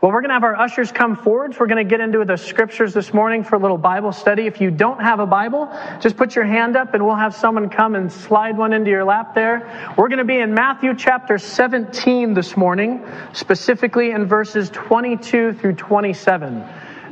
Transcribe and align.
Well, 0.00 0.12
we're 0.12 0.20
going 0.20 0.28
to 0.28 0.34
have 0.34 0.44
our 0.44 0.54
ushers 0.54 0.92
come 0.92 1.16
forwards. 1.16 1.58
We're 1.58 1.66
going 1.66 1.84
to 1.84 1.90
get 1.90 2.00
into 2.00 2.24
the 2.24 2.36
scriptures 2.36 2.94
this 2.94 3.12
morning 3.12 3.42
for 3.42 3.56
a 3.56 3.58
little 3.58 3.76
Bible 3.76 4.12
study. 4.12 4.46
If 4.46 4.60
you 4.60 4.70
don't 4.70 5.00
have 5.00 5.18
a 5.18 5.26
Bible, 5.26 5.68
just 6.00 6.16
put 6.16 6.36
your 6.36 6.44
hand 6.44 6.76
up 6.76 6.94
and 6.94 7.04
we'll 7.04 7.16
have 7.16 7.34
someone 7.34 7.68
come 7.68 7.96
and 7.96 8.12
slide 8.12 8.56
one 8.56 8.72
into 8.72 8.90
your 8.90 9.02
lap 9.02 9.34
there. 9.34 9.94
We're 9.96 10.06
going 10.06 10.18
to 10.18 10.24
be 10.24 10.38
in 10.38 10.54
Matthew 10.54 10.94
chapter 10.94 11.36
17 11.36 12.32
this 12.32 12.56
morning, 12.56 13.04
specifically 13.32 14.12
in 14.12 14.26
verses 14.26 14.70
22 14.70 15.54
through 15.54 15.74
27. 15.74 16.64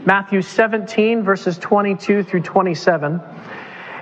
Matthew 0.05 0.41
17, 0.41 1.25
verses 1.25 1.59
22 1.59 2.23
through 2.23 2.43
27. 2.43 3.21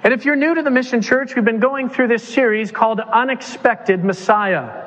And 0.02 0.12
if 0.12 0.26
you're 0.26 0.36
new 0.36 0.54
to 0.56 0.62
the 0.62 0.70
Mission 0.70 1.00
Church, 1.00 1.34
we've 1.34 1.42
been 1.42 1.58
going 1.58 1.88
through 1.88 2.08
this 2.08 2.22
series 2.22 2.70
called 2.70 3.00
Unexpected 3.00 4.04
Messiah 4.04 4.83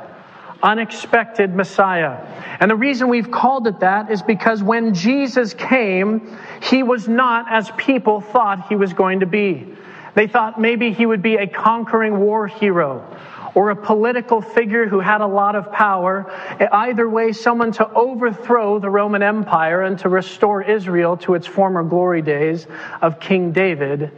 unexpected 0.63 1.55
Messiah. 1.55 2.17
And 2.59 2.71
the 2.71 2.75
reason 2.75 3.09
we've 3.09 3.31
called 3.31 3.67
it 3.67 3.79
that 3.81 4.11
is 4.11 4.21
because 4.21 4.63
when 4.63 4.93
Jesus 4.93 5.53
came, 5.53 6.37
he 6.61 6.83
was 6.83 7.07
not 7.07 7.45
as 7.49 7.71
people 7.77 8.21
thought 8.21 8.67
he 8.67 8.75
was 8.75 8.93
going 8.93 9.19
to 9.21 9.25
be. 9.25 9.73
They 10.15 10.27
thought 10.27 10.59
maybe 10.59 10.91
he 10.91 11.05
would 11.05 11.21
be 11.21 11.35
a 11.35 11.47
conquering 11.47 12.19
war 12.19 12.47
hero 12.47 13.05
or 13.53 13.69
a 13.71 13.75
political 13.75 14.41
figure 14.41 14.87
who 14.87 14.99
had 14.99 15.21
a 15.21 15.27
lot 15.27 15.55
of 15.55 15.71
power. 15.71 16.31
Either 16.71 17.09
way, 17.09 17.31
someone 17.31 17.71
to 17.71 17.91
overthrow 17.93 18.79
the 18.79 18.89
Roman 18.89 19.23
Empire 19.23 19.81
and 19.81 19.97
to 19.99 20.09
restore 20.09 20.61
Israel 20.61 21.17
to 21.17 21.33
its 21.33 21.47
former 21.47 21.83
glory 21.83 22.21
days 22.21 22.67
of 23.01 23.19
King 23.19 23.51
David 23.51 24.11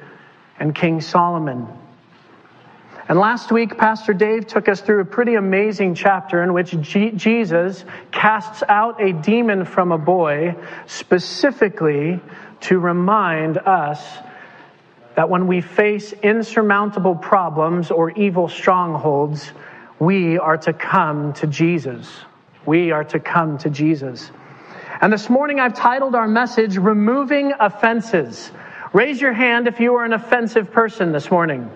and 0.59 0.75
King 0.75 0.99
Solomon. 0.99 1.67
And 3.09 3.17
last 3.17 3.51
week, 3.51 3.75
Pastor 3.75 4.13
Dave 4.13 4.45
took 4.45 4.69
us 4.69 4.81
through 4.81 5.01
a 5.01 5.05
pretty 5.05 5.33
amazing 5.33 5.95
chapter 5.95 6.43
in 6.43 6.53
which 6.53 6.79
G- 6.79 7.09
Jesus 7.09 7.83
casts 8.11 8.61
out 8.69 9.01
a 9.01 9.13
demon 9.13 9.65
from 9.65 9.91
a 9.91 9.97
boy 9.97 10.55
specifically 10.85 12.19
to 12.61 12.77
remind 12.77 13.57
us 13.57 13.99
that 15.15 15.27
when 15.27 15.47
we 15.47 15.59
face 15.59 16.13
insurmountable 16.13 17.15
problems 17.15 17.89
or 17.89 18.11
evil 18.11 18.47
strongholds, 18.47 19.53
we 19.97 20.37
are 20.37 20.57
to 20.57 20.71
come 20.71 21.33
to 21.33 21.47
Jesus. 21.47 22.07
We 22.67 22.91
are 22.91 23.05
to 23.05 23.19
come 23.19 23.57
to 23.57 23.71
Jesus. 23.71 24.29
And 25.01 25.11
this 25.11 25.31
morning 25.31 25.59
I've 25.59 25.73
titled 25.73 26.13
our 26.13 26.27
message, 26.27 26.77
Removing 26.77 27.53
Offenses. 27.59 28.51
Raise 28.93 29.19
your 29.19 29.33
hand 29.33 29.67
if 29.67 29.79
you 29.79 29.95
are 29.95 30.05
an 30.05 30.13
offensive 30.13 30.71
person 30.71 31.11
this 31.11 31.31
morning. 31.31 31.71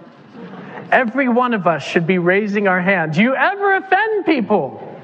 Every 0.94 1.28
one 1.28 1.56
of 1.56 1.66
us 1.66 1.82
should 1.82 2.06
be 2.06 2.20
raising 2.20 2.68
our 2.68 2.80
hand. 2.80 3.14
Do 3.14 3.24
you 3.24 3.36
ever 3.36 3.78
offend 3.78 4.28
people? 4.28 4.96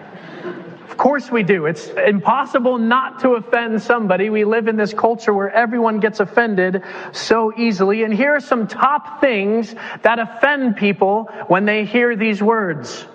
Of 0.88 0.96
course 0.98 1.32
we 1.32 1.42
do. 1.42 1.66
It's 1.66 1.88
impossible 1.88 2.78
not 2.78 3.22
to 3.22 3.32
offend 3.32 3.82
somebody. 3.82 4.30
We 4.30 4.46
live 4.46 4.68
in 4.68 4.76
this 4.76 4.94
culture 4.94 5.34
where 5.34 5.50
everyone 5.50 6.00
gets 6.00 6.20
offended 6.20 6.84
so 7.12 7.52
easily. 7.58 8.04
And 8.04 8.14
here 8.14 8.36
are 8.36 8.40
some 8.40 8.68
top 8.68 9.20
things 9.20 9.74
that 10.04 10.20
offend 10.20 10.78
people 10.78 11.24
when 11.48 11.66
they 11.66 11.86
hear 11.86 12.16
these 12.16 12.40
words. 12.40 13.08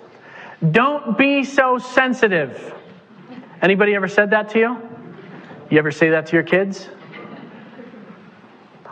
Don't 0.68 1.16
be 1.16 1.44
so 1.44 1.78
sensitive. 1.78 2.74
Anybody 3.62 3.94
ever 3.94 4.08
said 4.08 4.30
that 4.30 4.48
to 4.48 4.58
you? 4.58 4.76
You 5.70 5.78
ever 5.78 5.92
say 5.92 6.10
that 6.10 6.26
to 6.26 6.32
your 6.32 6.42
kids? 6.42 6.88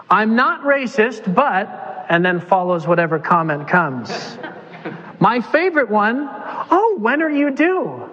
I'm 0.08 0.36
not 0.36 0.62
racist, 0.62 1.34
but 1.34 1.91
and 2.08 2.24
then 2.24 2.40
follows 2.40 2.86
whatever 2.86 3.18
comment 3.18 3.68
comes. 3.68 4.10
My 5.20 5.40
favorite 5.40 5.90
one, 5.90 6.28
oh, 6.28 6.96
when 6.98 7.22
are 7.22 7.30
you 7.30 7.50
due? 7.50 8.10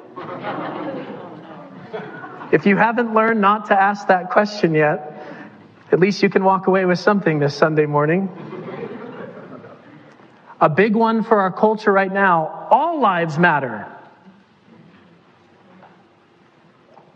If 2.52 2.66
you 2.66 2.76
haven't 2.78 3.14
learned 3.14 3.42
not 3.42 3.68
to 3.68 3.80
ask 3.80 4.08
that 4.08 4.32
question 4.32 4.74
yet, 4.74 5.24
at 5.92 6.00
least 6.00 6.22
you 6.24 6.30
can 6.30 6.44
walk 6.44 6.68
away 6.68 6.86
with 6.86 7.00
something 7.00 7.40
this 7.40 7.56
Sunday 7.56 7.86
morning. 7.86 8.30
A 10.62 10.70
big 10.70 10.96
one 10.96 11.24
for 11.24 11.40
our 11.40 11.52
culture 11.52 11.92
right 11.92 12.12
now 12.12 12.68
all 12.70 13.00
lives 13.00 13.38
matter. 13.38 13.88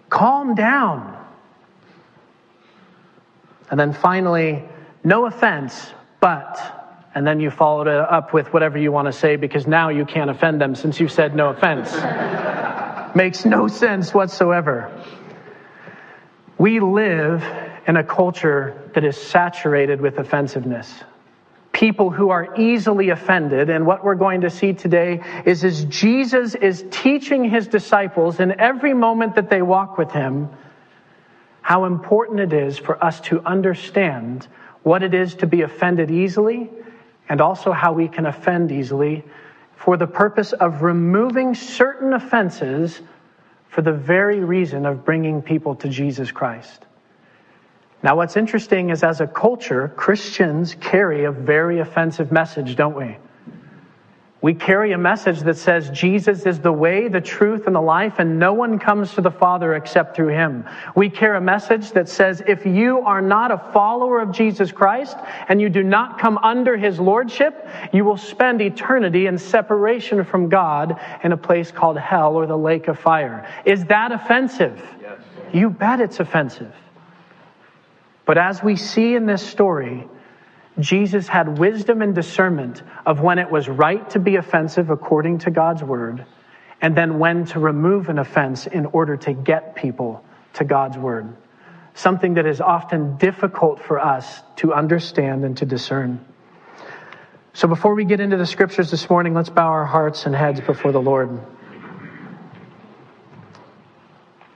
Calm 0.09 0.55
down. 0.55 1.09
And 3.69 3.79
then 3.79 3.93
finally, 3.93 4.63
no 5.03 5.25
offense, 5.25 5.91
but, 6.23 6.57
and 7.13 7.27
then 7.27 7.41
you 7.41 7.51
followed 7.51 7.89
it 7.89 7.99
up 7.99 8.33
with 8.33 8.53
whatever 8.53 8.77
you 8.77 8.93
want 8.93 9.07
to 9.07 9.11
say 9.11 9.35
because 9.35 9.67
now 9.67 9.89
you 9.89 10.05
can't 10.05 10.29
offend 10.29 10.61
them 10.61 10.73
since 10.73 10.97
you 10.97 11.09
said 11.09 11.35
no 11.35 11.49
offense. 11.49 11.91
Makes 13.13 13.43
no 13.43 13.67
sense 13.67 14.13
whatsoever. 14.13 14.89
We 16.57 16.79
live 16.79 17.43
in 17.87 17.97
a 17.97 18.05
culture 18.05 18.89
that 18.95 19.03
is 19.03 19.17
saturated 19.17 19.99
with 19.99 20.17
offensiveness. 20.17 20.89
People 21.73 22.09
who 22.09 22.29
are 22.29 22.57
easily 22.57 23.09
offended. 23.09 23.69
And 23.69 23.85
what 23.85 24.05
we're 24.05 24.15
going 24.15 24.39
to 24.41 24.49
see 24.49 24.71
today 24.71 25.21
is 25.45 25.65
as 25.65 25.83
Jesus 25.83 26.55
is 26.55 26.85
teaching 26.89 27.43
his 27.43 27.67
disciples 27.67 28.39
in 28.39 28.61
every 28.61 28.93
moment 28.93 29.35
that 29.35 29.49
they 29.49 29.61
walk 29.61 29.97
with 29.97 30.11
him, 30.11 30.47
how 31.61 31.83
important 31.83 32.39
it 32.39 32.53
is 32.53 32.77
for 32.77 33.03
us 33.03 33.19
to 33.19 33.41
understand 33.45 34.47
what 34.83 35.01
it 35.03 35.13
is 35.13 35.35
to 35.35 35.47
be 35.47 35.61
offended 35.61 36.11
easily, 36.11 36.69
and 37.29 37.41
also 37.41 37.71
how 37.71 37.93
we 37.93 38.07
can 38.07 38.25
offend 38.25 38.71
easily 38.71 39.23
for 39.75 39.97
the 39.97 40.07
purpose 40.07 40.53
of 40.53 40.81
removing 40.81 41.55
certain 41.55 42.13
offenses 42.13 43.01
for 43.69 43.81
the 43.81 43.91
very 43.91 44.39
reason 44.39 44.85
of 44.85 45.03
bringing 45.03 45.41
people 45.41 45.75
to 45.75 45.89
Jesus 45.89 46.31
Christ. 46.31 46.85
Now, 48.03 48.17
what's 48.17 48.35
interesting 48.35 48.89
is 48.89 49.01
as 49.03 49.21
a 49.21 49.27
culture, 49.27 49.87
Christians 49.95 50.75
carry 50.75 51.23
a 51.23 51.31
very 51.31 51.79
offensive 51.79 52.31
message, 52.31 52.75
don't 52.75 52.95
we? 52.95 53.17
We 54.43 54.53
carry 54.53 54.91
a 54.91 54.97
message 54.97 55.39
that 55.43 55.55
says 55.55 55.89
Jesus 55.91 56.45
is 56.45 56.59
the 56.59 56.71
way, 56.73 57.07
the 57.07 57.21
truth, 57.21 57.65
and 57.65 57.73
the 57.73 57.81
life, 57.81 58.15
and 58.19 58.39
no 58.39 58.51
one 58.51 58.77
comes 58.77 59.13
to 59.13 59.21
the 59.21 59.31
Father 59.31 59.73
except 59.73 60.17
through 60.17 60.33
him. 60.33 60.65
We 60.97 61.09
carry 61.09 61.37
a 61.37 61.41
message 61.41 61.93
that 61.93 62.09
says 62.09 62.43
if 62.45 62.65
you 62.65 62.99
are 62.99 63.21
not 63.21 63.51
a 63.51 63.71
follower 63.71 64.19
of 64.19 64.33
Jesus 64.33 64.69
Christ 64.69 65.15
and 65.47 65.61
you 65.61 65.69
do 65.69 65.81
not 65.81 66.19
come 66.19 66.37
under 66.39 66.75
his 66.75 66.99
lordship, 66.99 67.65
you 67.93 68.03
will 68.03 68.17
spend 68.17 68.61
eternity 68.61 69.27
in 69.27 69.37
separation 69.37 70.25
from 70.25 70.49
God 70.49 70.99
in 71.23 71.31
a 71.31 71.37
place 71.37 71.71
called 71.71 71.97
hell 71.97 72.35
or 72.35 72.45
the 72.45 72.57
lake 72.57 72.89
of 72.89 72.99
fire. 72.99 73.47
Is 73.63 73.85
that 73.85 74.11
offensive? 74.11 74.77
Yes. 75.01 75.21
You 75.53 75.69
bet 75.69 76.01
it's 76.01 76.19
offensive. 76.19 76.75
But 78.25 78.37
as 78.37 78.61
we 78.61 78.75
see 78.75 79.15
in 79.15 79.25
this 79.25 79.41
story, 79.41 80.05
Jesus 80.79 81.27
had 81.27 81.59
wisdom 81.59 82.01
and 82.01 82.15
discernment 82.15 82.81
of 83.05 83.21
when 83.21 83.37
it 83.37 83.51
was 83.51 83.69
right 83.69 84.09
to 84.11 84.19
be 84.19 84.37
offensive 84.37 84.89
according 84.89 85.39
to 85.39 85.51
God's 85.51 85.83
word, 85.83 86.25
and 86.81 86.97
then 86.97 87.19
when 87.19 87.45
to 87.47 87.59
remove 87.59 88.09
an 88.09 88.17
offense 88.17 88.65
in 88.65 88.87
order 88.87 89.15
to 89.17 89.33
get 89.33 89.75
people 89.75 90.23
to 90.53 90.63
God's 90.63 90.97
word. 90.97 91.35
Something 91.93 92.35
that 92.35 92.47
is 92.47 92.59
often 92.59 93.17
difficult 93.17 93.81
for 93.81 93.99
us 93.99 94.41
to 94.57 94.73
understand 94.73 95.45
and 95.45 95.55
to 95.57 95.65
discern. 95.65 96.25
So 97.53 97.67
before 97.67 97.93
we 97.93 98.03
get 98.03 98.19
into 98.19 98.37
the 98.37 98.47
scriptures 98.47 98.89
this 98.89 99.07
morning, 99.11 99.35
let's 99.35 99.49
bow 99.49 99.67
our 99.67 99.85
hearts 99.85 100.25
and 100.25 100.33
heads 100.33 100.59
before 100.59 100.91
the 100.91 101.01
Lord. 101.01 101.39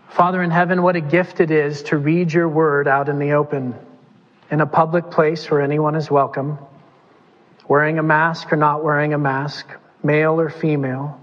Father 0.09 0.41
in 0.41 0.50
heaven, 0.50 0.81
what 0.81 0.95
a 0.95 1.01
gift 1.01 1.39
it 1.41 1.51
is 1.51 1.83
to 1.83 1.97
read 1.97 2.33
your 2.33 2.50
word 2.50 2.88
out 2.88 3.07
in 3.07 3.19
the 3.19 3.33
open 3.33 3.75
in 4.49 4.61
a 4.61 4.65
public 4.65 5.11
place 5.11 5.49
where 5.49 5.61
anyone 5.61 5.95
is 5.95 6.09
welcome, 6.09 6.57
wearing 7.67 7.99
a 7.99 8.03
mask 8.03 8.51
or 8.53 8.55
not 8.55 8.83
wearing 8.83 9.13
a 9.13 9.17
mask, 9.17 9.67
male 10.03 10.39
or 10.39 10.49
female, 10.49 11.19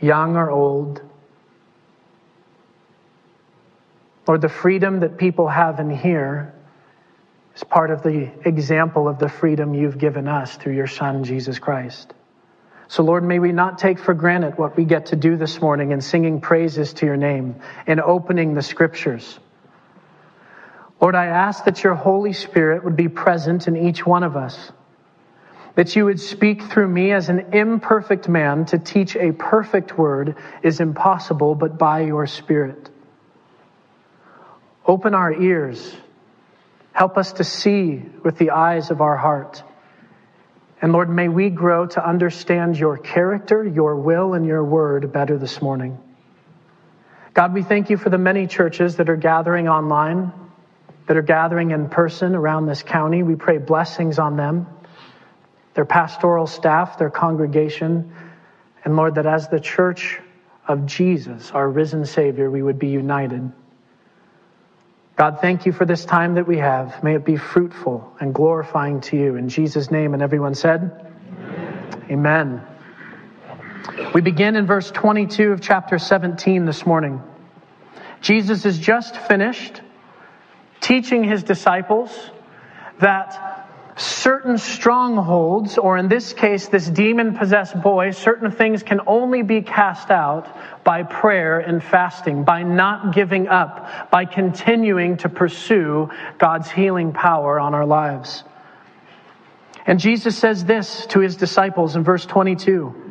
young 0.00 0.36
or 0.36 0.50
old. 0.50 1.02
Lord, 4.26 4.40
the 4.40 4.48
freedom 4.48 5.00
that 5.00 5.18
people 5.18 5.48
have 5.48 5.80
in 5.80 5.90
here 5.90 6.54
is 7.54 7.64
part 7.64 7.90
of 7.90 8.02
the 8.02 8.30
example 8.44 9.08
of 9.08 9.18
the 9.18 9.28
freedom 9.28 9.74
you've 9.74 9.98
given 9.98 10.28
us 10.28 10.56
through 10.56 10.74
your 10.74 10.86
Son, 10.86 11.24
Jesus 11.24 11.58
Christ. 11.58 12.14
So, 12.88 13.02
Lord, 13.02 13.22
may 13.22 13.38
we 13.38 13.52
not 13.52 13.78
take 13.78 13.98
for 13.98 14.14
granted 14.14 14.58
what 14.58 14.76
we 14.76 14.84
get 14.84 15.06
to 15.06 15.16
do 15.16 15.36
this 15.36 15.60
morning 15.60 15.92
in 15.92 16.00
singing 16.00 16.40
praises 16.40 16.92
to 16.94 17.06
your 17.06 17.16
name 17.16 17.60
and 17.86 18.00
opening 18.00 18.54
the 18.54 18.62
scriptures. 18.62 19.38
Lord, 21.00 21.14
I 21.14 21.26
ask 21.26 21.64
that 21.64 21.82
your 21.82 21.94
Holy 21.94 22.34
Spirit 22.34 22.84
would 22.84 22.96
be 22.96 23.08
present 23.08 23.68
in 23.68 23.76
each 23.76 24.04
one 24.04 24.22
of 24.22 24.36
us, 24.36 24.70
that 25.74 25.96
you 25.96 26.04
would 26.04 26.20
speak 26.20 26.62
through 26.62 26.88
me 26.88 27.12
as 27.12 27.30
an 27.30 27.54
imperfect 27.54 28.28
man 28.28 28.66
to 28.66 28.78
teach 28.78 29.16
a 29.16 29.32
perfect 29.32 29.96
word 29.96 30.36
is 30.62 30.80
impossible 30.80 31.54
but 31.54 31.78
by 31.78 32.00
your 32.00 32.26
Spirit. 32.26 32.90
Open 34.86 35.14
our 35.14 35.32
ears. 35.32 35.96
Help 36.92 37.16
us 37.16 37.32
to 37.34 37.44
see 37.44 38.02
with 38.22 38.36
the 38.36 38.50
eyes 38.50 38.90
of 38.90 39.00
our 39.00 39.16
heart. 39.16 39.62
And 40.82 40.92
Lord, 40.92 41.08
may 41.08 41.28
we 41.28 41.48
grow 41.48 41.86
to 41.86 42.06
understand 42.06 42.76
your 42.76 42.98
character, 42.98 43.64
your 43.64 43.96
will, 43.96 44.34
and 44.34 44.44
your 44.44 44.64
word 44.64 45.12
better 45.12 45.38
this 45.38 45.62
morning. 45.62 45.98
God, 47.32 47.54
we 47.54 47.62
thank 47.62 47.88
you 47.88 47.96
for 47.96 48.10
the 48.10 48.18
many 48.18 48.46
churches 48.46 48.96
that 48.96 49.08
are 49.08 49.16
gathering 49.16 49.68
online 49.68 50.32
that 51.10 51.16
are 51.16 51.22
gathering 51.22 51.72
in 51.72 51.88
person 51.88 52.36
around 52.36 52.66
this 52.66 52.84
county. 52.84 53.24
We 53.24 53.34
pray 53.34 53.58
blessings 53.58 54.20
on 54.20 54.36
them, 54.36 54.68
their 55.74 55.84
pastoral 55.84 56.46
staff, 56.46 56.98
their 56.98 57.10
congregation, 57.10 58.14
and 58.84 58.94
Lord, 58.94 59.16
that 59.16 59.26
as 59.26 59.48
the 59.48 59.58
church 59.58 60.20
of 60.68 60.86
Jesus, 60.86 61.50
our 61.50 61.68
risen 61.68 62.06
Savior, 62.06 62.48
we 62.48 62.62
would 62.62 62.78
be 62.78 62.90
united. 62.90 63.50
God, 65.16 65.40
thank 65.40 65.66
you 65.66 65.72
for 65.72 65.84
this 65.84 66.04
time 66.04 66.36
that 66.36 66.46
we 66.46 66.58
have. 66.58 67.02
May 67.02 67.16
it 67.16 67.24
be 67.24 67.36
fruitful 67.36 68.14
and 68.20 68.32
glorifying 68.32 69.00
to 69.00 69.16
you. 69.16 69.34
In 69.34 69.48
Jesus' 69.48 69.90
name, 69.90 70.14
and 70.14 70.22
everyone 70.22 70.54
said, 70.54 71.12
Amen. 72.08 72.62
Amen. 73.88 74.12
We 74.14 74.20
begin 74.20 74.54
in 74.54 74.64
verse 74.64 74.92
22 74.92 75.50
of 75.50 75.60
chapter 75.60 75.98
17 75.98 76.66
this 76.66 76.86
morning. 76.86 77.20
Jesus 78.20 78.62
has 78.62 78.78
just 78.78 79.16
finished 79.16 79.82
teaching 80.80 81.24
his 81.24 81.42
disciples 81.42 82.10
that 83.00 83.66
certain 83.96 84.56
strongholds, 84.56 85.76
or 85.76 85.98
in 85.98 86.08
this 86.08 86.32
case, 86.32 86.68
this 86.68 86.88
demon 86.88 87.36
possessed 87.36 87.80
boy, 87.82 88.12
certain 88.12 88.50
things 88.50 88.82
can 88.82 89.00
only 89.06 89.42
be 89.42 89.60
cast 89.62 90.10
out 90.10 90.48
by 90.84 91.02
prayer 91.02 91.58
and 91.58 91.82
fasting, 91.82 92.44
by 92.44 92.62
not 92.62 93.14
giving 93.14 93.48
up, 93.48 94.10
by 94.10 94.24
continuing 94.24 95.18
to 95.18 95.28
pursue 95.28 96.10
God's 96.38 96.70
healing 96.70 97.12
power 97.12 97.60
on 97.60 97.74
our 97.74 97.86
lives. 97.86 98.42
And 99.86 99.98
Jesus 99.98 100.36
says 100.38 100.64
this 100.64 101.06
to 101.06 101.20
his 101.20 101.36
disciples 101.36 101.96
in 101.96 102.02
verse 102.04 102.24
22. 102.24 103.09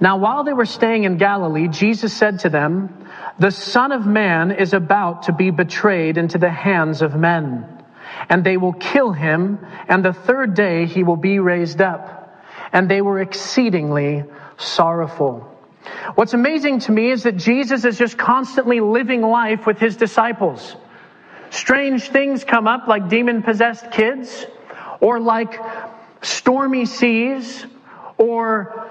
Now, 0.00 0.18
while 0.18 0.44
they 0.44 0.52
were 0.52 0.66
staying 0.66 1.04
in 1.04 1.16
Galilee, 1.16 1.68
Jesus 1.68 2.12
said 2.12 2.40
to 2.40 2.48
them, 2.48 3.06
the 3.38 3.50
Son 3.50 3.92
of 3.92 4.06
Man 4.06 4.50
is 4.50 4.72
about 4.72 5.24
to 5.24 5.32
be 5.32 5.50
betrayed 5.50 6.16
into 6.16 6.38
the 6.38 6.50
hands 6.50 7.02
of 7.02 7.14
men, 7.14 7.66
and 8.28 8.42
they 8.42 8.56
will 8.56 8.72
kill 8.72 9.12
him, 9.12 9.58
and 9.88 10.04
the 10.04 10.12
third 10.12 10.54
day 10.54 10.86
he 10.86 11.02
will 11.02 11.16
be 11.16 11.38
raised 11.38 11.82
up. 11.82 12.42
And 12.72 12.90
they 12.90 13.02
were 13.02 13.20
exceedingly 13.20 14.24
sorrowful. 14.56 15.52
What's 16.14 16.34
amazing 16.34 16.80
to 16.80 16.92
me 16.92 17.10
is 17.10 17.24
that 17.24 17.36
Jesus 17.36 17.84
is 17.84 17.98
just 17.98 18.16
constantly 18.18 18.80
living 18.80 19.22
life 19.22 19.66
with 19.66 19.78
his 19.78 19.96
disciples. 19.96 20.76
Strange 21.50 22.08
things 22.08 22.42
come 22.42 22.66
up 22.66 22.88
like 22.88 23.08
demon 23.08 23.42
possessed 23.42 23.90
kids, 23.92 24.46
or 25.00 25.20
like 25.20 25.60
stormy 26.22 26.86
seas, 26.86 27.66
or 28.18 28.90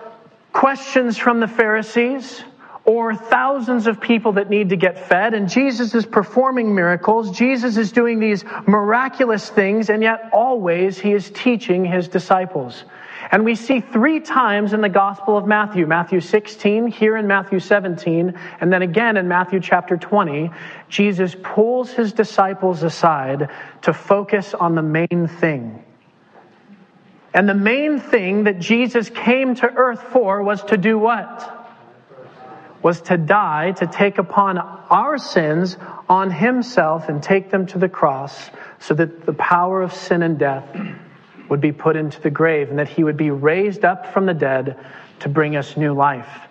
questions 0.56 1.18
from 1.18 1.42
the 1.42 1.48
Pharisees 1.50 2.42
or 2.86 3.14
thousands 3.14 3.88
of 3.88 4.00
people 4.00 4.32
that 4.32 4.50
need 4.50 4.70
to 4.70 4.78
get 4.78 5.10
fed, 5.10 5.34
and 5.34 5.50
Jesus 5.50 5.94
is 5.94 6.06
performing 6.06 6.74
miracles. 6.74 7.38
Jesus 7.38 7.76
is 7.76 7.92
doing 7.92 8.20
these 8.20 8.46
miraculous 8.66 9.50
things, 9.50 9.90
and 9.90 10.02
yet 10.02 10.30
always 10.32 10.98
he 10.98 11.12
is 11.12 11.30
teaching 11.32 11.84
his 11.84 12.08
disciples. 12.08 12.86
And 13.32 13.44
we 13.44 13.56
see 13.56 13.82
three 13.82 14.22
times 14.22 14.72
in 14.72 14.80
the 14.80 14.88
Gospel 14.90 15.38
of 15.38 15.46
Matthew 15.46 15.86
Matthew 15.88 16.22
16, 16.22 16.88
here 16.88 17.18
in 17.18 17.28
Matthew 17.28 17.60
17, 17.60 18.34
and 18.62 18.72
then 18.72 18.82
again 18.82 19.18
in 19.18 19.28
Matthew 19.28 19.60
chapter 19.60 19.98
20, 19.98 20.52
Jesus 20.88 21.36
pulls 21.44 21.92
his 21.92 22.14
disciples 22.14 22.82
aside 22.84 23.50
to 23.82 23.92
focus 23.92 24.54
on 24.54 24.76
the 24.76 24.82
main 24.82 25.28
thing. 25.28 25.84
And 27.36 27.48
the 27.48 27.54
main 27.54 28.00
thing 28.00 28.46
that 28.46 28.58
Jesus 28.58 29.12
came 29.12 29.54
to 29.56 29.68
earth 29.68 30.02
for 30.02 30.42
was 30.42 30.64
to 30.64 30.78
do 30.78 30.98
what? 30.98 31.52
was 32.86 33.02
to 33.02 33.18
die, 33.18 33.72
to 33.72 33.88
take 33.88 34.20
upon 34.20 34.60
our 34.60 35.18
sins 35.18 35.76
on 36.08 36.30
himself 36.30 37.10
and 37.10 37.24
take 37.24 37.50
them 37.50 37.66
to 37.66 37.80
the 37.80 37.90
cross 37.90 38.52
so 38.78 38.94
that 38.94 39.26
the 39.26 39.34
power 39.34 39.82
of 39.82 39.92
sin 39.92 40.22
and 40.22 40.38
death 40.38 40.64
would 41.50 41.60
be 41.60 41.72
put 41.72 41.96
into 41.96 42.22
the 42.22 42.30
grave 42.30 42.70
and 42.70 42.78
that 42.78 42.88
he 42.88 43.04
would 43.04 43.18
be 43.18 43.32
raised 43.32 43.84
up 43.84 44.14
from 44.14 44.28
the 44.28 44.36
dead 44.36 44.78
to 45.22 45.28
bring 45.28 45.56
us 45.56 45.76
new 45.76 45.96
life. 45.96 46.45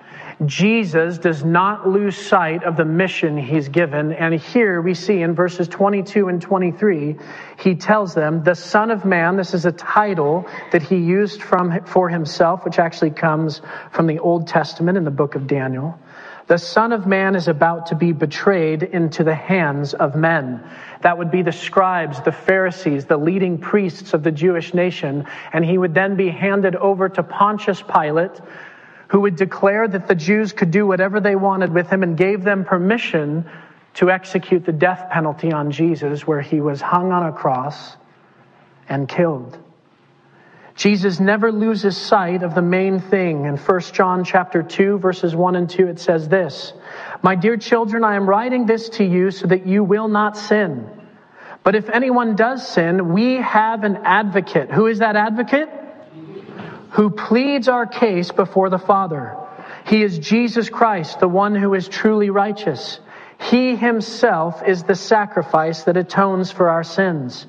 Jesus 0.46 1.18
does 1.18 1.44
not 1.44 1.88
lose 1.88 2.16
sight 2.16 2.64
of 2.64 2.76
the 2.76 2.84
mission 2.84 3.38
he's 3.38 3.68
given. 3.68 4.12
And 4.12 4.34
here 4.34 4.80
we 4.80 4.94
see 4.94 5.22
in 5.22 5.34
verses 5.34 5.68
22 5.68 6.28
and 6.28 6.42
23, 6.42 7.16
he 7.58 7.74
tells 7.76 8.14
them, 8.14 8.42
the 8.42 8.54
Son 8.54 8.90
of 8.90 9.04
Man, 9.04 9.36
this 9.36 9.54
is 9.54 9.64
a 9.64 9.72
title 9.72 10.46
that 10.72 10.82
he 10.82 10.96
used 10.96 11.42
from, 11.42 11.84
for 11.86 12.08
himself, 12.08 12.64
which 12.64 12.78
actually 12.78 13.10
comes 13.10 13.62
from 13.92 14.06
the 14.06 14.18
Old 14.18 14.48
Testament 14.48 14.98
in 14.98 15.04
the 15.04 15.10
book 15.10 15.34
of 15.36 15.46
Daniel. 15.46 15.98
The 16.46 16.58
Son 16.58 16.92
of 16.92 17.06
Man 17.06 17.36
is 17.36 17.48
about 17.48 17.86
to 17.86 17.94
be 17.94 18.12
betrayed 18.12 18.82
into 18.82 19.24
the 19.24 19.34
hands 19.34 19.94
of 19.94 20.14
men. 20.14 20.62
That 21.00 21.16
would 21.16 21.30
be 21.30 21.40
the 21.40 21.52
scribes, 21.52 22.20
the 22.20 22.32
Pharisees, 22.32 23.06
the 23.06 23.16
leading 23.16 23.56
priests 23.56 24.12
of 24.12 24.22
the 24.22 24.30
Jewish 24.30 24.74
nation. 24.74 25.26
And 25.54 25.64
he 25.64 25.78
would 25.78 25.94
then 25.94 26.16
be 26.16 26.28
handed 26.28 26.76
over 26.76 27.08
to 27.08 27.22
Pontius 27.22 27.82
Pilate, 27.82 28.42
who 29.08 29.20
would 29.20 29.36
declare 29.36 29.86
that 29.86 30.08
the 30.08 30.14
Jews 30.14 30.52
could 30.52 30.70
do 30.70 30.86
whatever 30.86 31.20
they 31.20 31.36
wanted 31.36 31.72
with 31.72 31.90
him 31.90 32.02
and 32.02 32.16
gave 32.16 32.42
them 32.42 32.64
permission 32.64 33.48
to 33.94 34.10
execute 34.10 34.64
the 34.64 34.72
death 34.72 35.08
penalty 35.10 35.52
on 35.52 35.70
Jesus, 35.70 36.26
where 36.26 36.40
he 36.40 36.60
was 36.60 36.80
hung 36.80 37.12
on 37.12 37.26
a 37.26 37.32
cross 37.32 37.96
and 38.88 39.08
killed. 39.08 39.58
Jesus 40.76 41.20
never 41.20 41.52
loses 41.52 41.96
sight 41.96 42.42
of 42.42 42.54
the 42.54 42.62
main 42.62 42.98
thing. 42.98 43.44
In 43.44 43.56
1 43.56 43.80
John 43.92 44.24
chapter 44.24 44.62
2 44.62 44.98
verses 44.98 45.34
1 45.34 45.56
and 45.56 45.70
2 45.70 45.86
it 45.86 46.00
says 46.00 46.28
this, 46.28 46.72
My 47.22 47.36
dear 47.36 47.56
children, 47.56 48.02
I 48.02 48.16
am 48.16 48.28
writing 48.28 48.66
this 48.66 48.88
to 48.90 49.04
you 49.04 49.30
so 49.30 49.46
that 49.46 49.66
you 49.66 49.84
will 49.84 50.08
not 50.08 50.36
sin. 50.36 50.90
But 51.62 51.76
if 51.76 51.88
anyone 51.88 52.34
does 52.34 52.66
sin, 52.66 53.12
we 53.12 53.36
have 53.36 53.84
an 53.84 53.98
advocate. 54.04 54.70
Who 54.70 54.86
is 54.86 54.98
that 54.98 55.14
advocate? 55.16 55.68
Who 56.94 57.10
pleads 57.10 57.68
our 57.68 57.86
case 57.86 58.30
before 58.32 58.70
the 58.70 58.78
Father. 58.78 59.36
He 59.86 60.02
is 60.02 60.18
Jesus 60.18 60.68
Christ, 60.68 61.20
the 61.20 61.28
one 61.28 61.54
who 61.54 61.74
is 61.74 61.88
truly 61.88 62.30
righteous. 62.30 63.00
He 63.40 63.76
himself 63.76 64.62
is 64.66 64.82
the 64.84 64.94
sacrifice 64.94 65.84
that 65.84 65.96
atones 65.96 66.50
for 66.50 66.68
our 66.68 66.84
sins 66.84 67.46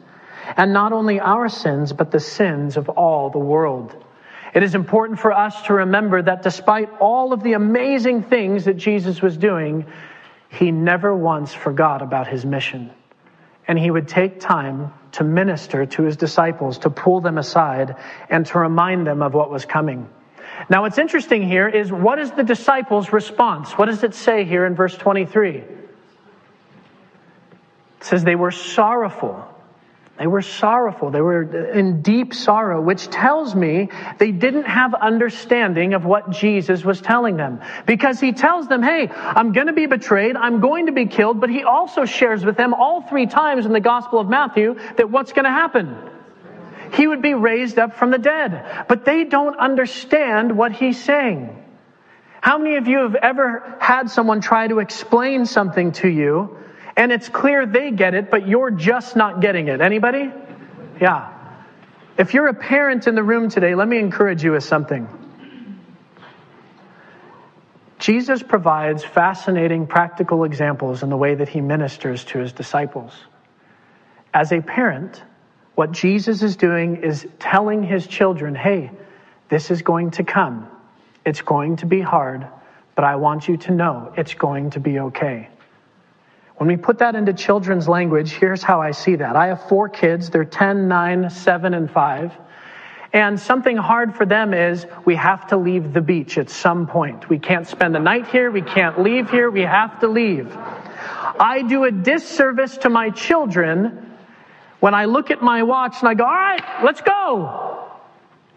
and 0.57 0.73
not 0.73 0.93
only 0.93 1.19
our 1.19 1.49
sins, 1.49 1.93
but 1.93 2.11
the 2.11 2.19
sins 2.19 2.77
of 2.77 2.89
all 2.89 3.29
the 3.29 3.39
world. 3.39 3.95
It 4.53 4.63
is 4.63 4.75
important 4.75 5.19
for 5.19 5.31
us 5.31 5.63
to 5.63 5.73
remember 5.73 6.21
that 6.21 6.43
despite 6.43 6.89
all 6.99 7.33
of 7.33 7.43
the 7.43 7.53
amazing 7.53 8.23
things 8.23 8.65
that 8.65 8.77
Jesus 8.77 9.21
was 9.21 9.37
doing, 9.37 9.85
he 10.49 10.71
never 10.71 11.15
once 11.15 11.53
forgot 11.53 12.01
about 12.01 12.27
his 12.27 12.45
mission. 12.45 12.91
And 13.67 13.77
he 13.77 13.91
would 13.91 14.07
take 14.07 14.39
time 14.39 14.93
to 15.15 15.23
minister 15.23 15.85
to 15.85 16.03
his 16.03 16.17
disciples, 16.17 16.79
to 16.79 16.89
pull 16.89 17.21
them 17.21 17.37
aside, 17.37 17.95
and 18.29 18.45
to 18.47 18.59
remind 18.59 19.07
them 19.07 19.21
of 19.21 19.33
what 19.33 19.49
was 19.49 19.65
coming. 19.65 20.09
Now, 20.69 20.81
what's 20.81 20.97
interesting 20.97 21.41
here 21.43 21.67
is 21.67 21.91
what 21.91 22.19
is 22.19 22.31
the 22.31 22.43
disciples' 22.43 23.13
response? 23.13 23.71
What 23.73 23.85
does 23.85 24.03
it 24.03 24.13
say 24.13 24.43
here 24.45 24.65
in 24.65 24.75
verse 24.75 24.95
23? 24.97 25.57
It 25.57 25.67
says 28.01 28.23
they 28.23 28.35
were 28.35 28.51
sorrowful. 28.51 29.54
They 30.17 30.27
were 30.27 30.41
sorrowful. 30.41 31.11
They 31.11 31.19
were 31.19 31.43
in 31.71 32.01
deep 32.01 32.33
sorrow, 32.33 32.81
which 32.81 33.07
tells 33.07 33.53
me 33.53 33.89
they 34.17 34.31
didn't 34.31 34.63
have 34.63 34.93
understanding 34.93 35.93
of 35.93 36.05
what 36.05 36.29
Jesus 36.29 36.85
was 36.85 37.01
telling 37.01 37.35
them. 37.35 37.59
Because 37.85 38.21
he 38.21 38.31
tells 38.31 38.69
them, 38.69 38.81
hey, 38.81 39.09
I'm 39.09 39.51
going 39.51 39.67
to 39.67 39.73
be 39.73 39.87
betrayed. 39.87 40.37
I'm 40.37 40.61
going 40.61 40.85
to 40.85 40.93
be 40.93 41.05
killed. 41.05 41.41
But 41.41 41.49
he 41.49 41.63
also 41.63 42.05
shares 42.05 42.45
with 42.45 42.55
them 42.55 42.73
all 42.73 43.01
three 43.01 43.25
times 43.25 43.65
in 43.65 43.73
the 43.73 43.81
Gospel 43.81 44.19
of 44.19 44.29
Matthew 44.29 44.75
that 44.95 45.09
what's 45.09 45.33
going 45.33 45.45
to 45.45 45.51
happen? 45.51 45.97
He 46.93 47.07
would 47.07 47.21
be 47.21 47.33
raised 47.33 47.77
up 47.77 47.97
from 47.97 48.11
the 48.11 48.17
dead. 48.17 48.85
But 48.87 49.03
they 49.03 49.25
don't 49.25 49.59
understand 49.59 50.57
what 50.57 50.71
he's 50.71 51.03
saying. 51.03 51.61
How 52.39 52.57
many 52.57 52.77
of 52.77 52.87
you 52.87 52.99
have 52.99 53.15
ever 53.15 53.75
had 53.81 54.09
someone 54.09 54.39
try 54.39 54.67
to 54.67 54.79
explain 54.79 55.45
something 55.45 55.91
to 55.93 56.07
you 56.07 56.57
and 56.97 57.11
it's 57.11 57.29
clear 57.29 57.65
they 57.65 57.91
get 57.91 58.13
it, 58.13 58.31
but 58.31 58.47
you're 58.47 58.71
just 58.71 59.15
not 59.15 59.41
getting 59.41 59.67
it. 59.67 59.81
Anybody? 59.81 60.31
Yeah. 61.01 61.31
If 62.17 62.33
you're 62.33 62.47
a 62.47 62.53
parent 62.53 63.07
in 63.07 63.15
the 63.15 63.23
room 63.23 63.49
today, 63.49 63.75
let 63.75 63.87
me 63.87 63.97
encourage 63.99 64.43
you 64.43 64.53
with 64.53 64.63
something. 64.63 65.07
Jesus 67.99 68.43
provides 68.43 69.03
fascinating 69.03 69.87
practical 69.87 70.43
examples 70.43 71.03
in 71.03 71.09
the 71.09 71.17
way 71.17 71.35
that 71.35 71.49
he 71.49 71.61
ministers 71.61 72.23
to 72.25 72.39
his 72.39 72.53
disciples. 72.53 73.13
As 74.33 74.51
a 74.51 74.61
parent, 74.61 75.23
what 75.75 75.91
Jesus 75.91 76.43
is 76.43 76.55
doing 76.55 76.97
is 76.97 77.27
telling 77.39 77.83
his 77.83 78.07
children, 78.07 78.55
hey, 78.55 78.91
this 79.49 79.71
is 79.71 79.81
going 79.81 80.11
to 80.11 80.23
come. 80.23 80.69
It's 81.25 81.41
going 81.41 81.77
to 81.77 81.85
be 81.85 81.99
hard, 81.99 82.47
but 82.95 83.03
I 83.03 83.15
want 83.15 83.47
you 83.47 83.57
to 83.57 83.71
know 83.71 84.13
it's 84.15 84.33
going 84.33 84.69
to 84.71 84.79
be 84.79 84.99
okay. 84.99 85.49
When 86.57 86.69
we 86.69 86.77
put 86.77 86.99
that 86.99 87.15
into 87.15 87.33
children's 87.33 87.89
language, 87.89 88.31
here's 88.31 88.63
how 88.63 88.81
I 88.81 88.91
see 88.91 89.15
that. 89.15 89.35
I 89.35 89.47
have 89.47 89.67
four 89.67 89.89
kids. 89.89 90.29
They're 90.29 90.45
10, 90.45 90.87
9, 90.87 91.29
7, 91.29 91.73
and 91.73 91.91
5. 91.91 92.31
And 93.11 93.39
something 93.39 93.77
hard 93.77 94.15
for 94.15 94.25
them 94.25 94.53
is 94.53 94.85
we 95.05 95.15
have 95.15 95.47
to 95.47 95.57
leave 95.57 95.93
the 95.93 96.01
beach 96.01 96.37
at 96.37 96.49
some 96.49 96.87
point. 96.87 97.29
We 97.29 97.39
can't 97.39 97.67
spend 97.67 97.95
the 97.95 97.99
night 97.99 98.27
here. 98.27 98.51
We 98.51 98.61
can't 98.61 99.01
leave 99.01 99.29
here. 99.29 99.49
We 99.49 99.61
have 99.61 99.99
to 100.01 100.07
leave. 100.07 100.53
I 100.53 101.63
do 101.67 101.83
a 101.83 101.91
disservice 101.91 102.77
to 102.79 102.89
my 102.89 103.09
children 103.09 104.13
when 104.79 104.93
I 104.93 105.05
look 105.05 105.31
at 105.31 105.41
my 105.41 105.63
watch 105.63 105.95
and 105.99 106.09
I 106.09 106.13
go, 106.13 106.25
all 106.25 106.33
right, 106.33 106.83
let's 106.83 107.01
go. 107.01 107.89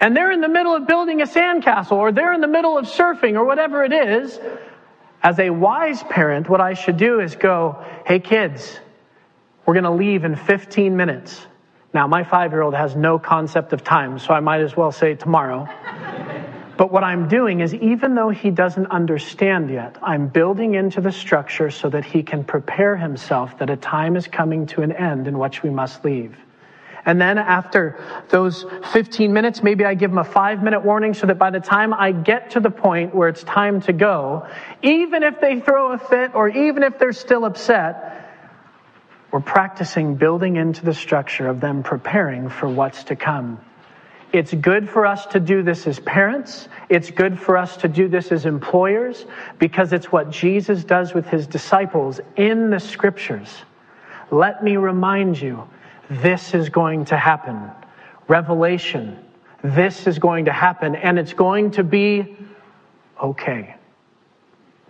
And 0.00 0.16
they're 0.16 0.30
in 0.30 0.40
the 0.40 0.48
middle 0.48 0.74
of 0.74 0.86
building 0.86 1.22
a 1.22 1.26
sandcastle 1.26 1.92
or 1.92 2.12
they're 2.12 2.32
in 2.32 2.40
the 2.40 2.48
middle 2.48 2.78
of 2.78 2.86
surfing 2.86 3.34
or 3.34 3.44
whatever 3.44 3.82
it 3.82 3.92
is. 3.92 4.38
As 5.22 5.38
a 5.38 5.50
wise 5.50 6.02
parent, 6.04 6.48
what 6.48 6.60
I 6.60 6.74
should 6.74 6.96
do 6.96 7.20
is 7.20 7.34
go, 7.34 7.84
hey 8.06 8.20
kids, 8.20 8.78
we're 9.66 9.74
going 9.74 9.84
to 9.84 9.90
leave 9.90 10.24
in 10.24 10.36
15 10.36 10.96
minutes. 10.96 11.46
Now, 11.92 12.06
my 12.06 12.22
five 12.22 12.52
year 12.52 12.62
old 12.62 12.74
has 12.74 12.94
no 12.94 13.18
concept 13.18 13.72
of 13.72 13.82
time, 13.82 14.18
so 14.18 14.32
I 14.32 14.40
might 14.40 14.60
as 14.60 14.76
well 14.76 14.92
say 14.92 15.14
tomorrow. 15.14 15.68
but 16.76 16.92
what 16.92 17.02
I'm 17.02 17.28
doing 17.28 17.60
is, 17.60 17.74
even 17.74 18.14
though 18.14 18.30
he 18.30 18.50
doesn't 18.50 18.86
understand 18.86 19.70
yet, 19.70 19.96
I'm 20.02 20.28
building 20.28 20.74
into 20.74 21.00
the 21.00 21.10
structure 21.10 21.70
so 21.70 21.88
that 21.88 22.04
he 22.04 22.22
can 22.22 22.44
prepare 22.44 22.96
himself 22.96 23.58
that 23.58 23.70
a 23.70 23.76
time 23.76 24.16
is 24.16 24.28
coming 24.28 24.66
to 24.66 24.82
an 24.82 24.92
end 24.92 25.26
in 25.26 25.38
which 25.38 25.62
we 25.62 25.70
must 25.70 26.04
leave. 26.04 26.36
And 27.08 27.18
then 27.18 27.38
after 27.38 27.98
those 28.28 28.66
15 28.92 29.32
minutes, 29.32 29.62
maybe 29.62 29.82
I 29.82 29.94
give 29.94 30.10
them 30.10 30.18
a 30.18 30.24
five 30.24 30.62
minute 30.62 30.84
warning 30.84 31.14
so 31.14 31.26
that 31.26 31.38
by 31.38 31.48
the 31.48 31.58
time 31.58 31.94
I 31.94 32.12
get 32.12 32.50
to 32.50 32.60
the 32.60 32.68
point 32.70 33.14
where 33.14 33.30
it's 33.30 33.42
time 33.44 33.80
to 33.82 33.94
go, 33.94 34.46
even 34.82 35.22
if 35.22 35.40
they 35.40 35.58
throw 35.58 35.92
a 35.92 35.98
fit 35.98 36.34
or 36.34 36.50
even 36.50 36.82
if 36.82 36.98
they're 36.98 37.14
still 37.14 37.46
upset, 37.46 38.30
we're 39.30 39.40
practicing 39.40 40.16
building 40.16 40.56
into 40.56 40.84
the 40.84 40.92
structure 40.92 41.48
of 41.48 41.62
them 41.62 41.82
preparing 41.82 42.50
for 42.50 42.68
what's 42.68 43.04
to 43.04 43.16
come. 43.16 43.58
It's 44.30 44.52
good 44.52 44.86
for 44.86 45.06
us 45.06 45.24
to 45.28 45.40
do 45.40 45.62
this 45.62 45.86
as 45.86 45.98
parents. 46.00 46.68
It's 46.90 47.10
good 47.10 47.40
for 47.40 47.56
us 47.56 47.78
to 47.78 47.88
do 47.88 48.08
this 48.08 48.32
as 48.32 48.44
employers 48.44 49.24
because 49.58 49.94
it's 49.94 50.12
what 50.12 50.28
Jesus 50.28 50.84
does 50.84 51.14
with 51.14 51.26
his 51.26 51.46
disciples 51.46 52.20
in 52.36 52.68
the 52.68 52.80
scriptures. 52.80 53.48
Let 54.30 54.62
me 54.62 54.76
remind 54.76 55.40
you 55.40 55.66
this 56.10 56.54
is 56.54 56.68
going 56.68 57.04
to 57.06 57.16
happen. 57.16 57.70
Revelation, 58.28 59.18
this 59.62 60.06
is 60.06 60.18
going 60.18 60.46
to 60.46 60.52
happen, 60.52 60.94
and 60.96 61.18
it's 61.18 61.32
going 61.32 61.70
to 61.72 61.84
be 61.84 62.36
okay. 63.22 63.74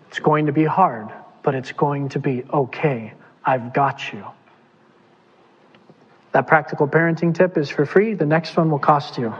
It's 0.09 0.19
going 0.19 0.47
to 0.47 0.53
be 0.53 0.65
hard, 0.65 1.09
but 1.43 1.55
it's 1.55 1.73
going 1.73 2.09
to 2.11 2.19
be 2.19 2.45
okay. 2.53 3.13
I've 3.45 3.73
got 3.73 4.13
you. 4.13 4.25
That 6.33 6.47
practical 6.47 6.87
parenting 6.87 7.35
tip 7.35 7.57
is 7.57 7.71
for 7.71 7.87
free. 7.87 8.15
The 8.15 8.27
next 8.27 8.57
one 8.57 8.71
will 8.71 8.79
cost 8.79 9.19
you. 9.19 9.35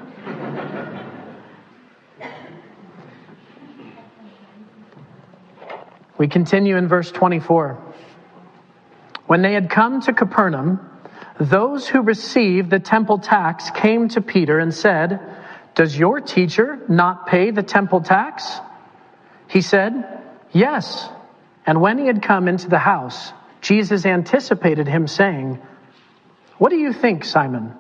we 6.19 6.27
continue 6.27 6.77
in 6.77 6.89
verse 6.89 7.13
24. 7.13 7.79
When 9.27 9.43
they 9.43 9.53
had 9.53 9.71
come 9.71 10.01
to 10.03 10.13
Capernaum, 10.13 10.81
those 11.41 11.87
who 11.87 12.03
received 12.03 12.71
the 12.71 12.81
temple 12.81 13.19
tax 13.19 13.71
came 13.71 14.09
to 14.09 14.21
Peter 14.21 14.59
and 14.59 14.75
said, 14.75 15.21
Does 15.75 15.97
your 15.97 16.21
teacher 16.21 16.81
not 16.89 17.27
pay 17.27 17.51
the 17.51 17.63
temple 17.63 18.01
tax? 18.01 18.61
He 19.49 19.61
said, 19.61 20.23
Yes. 20.53 21.09
And 21.67 21.81
when 21.81 21.99
he 21.99 22.07
had 22.07 22.23
come 22.23 22.49
into 22.49 22.69
the 22.69 22.79
house, 22.79 23.33
Jesus 23.61 24.07
anticipated 24.07 24.89
him, 24.89 25.07
saying, 25.07 25.61
What 26.59 26.71
do 26.71 26.77
you 26.77 26.93
think, 26.93 27.25
Simon? 27.25 27.75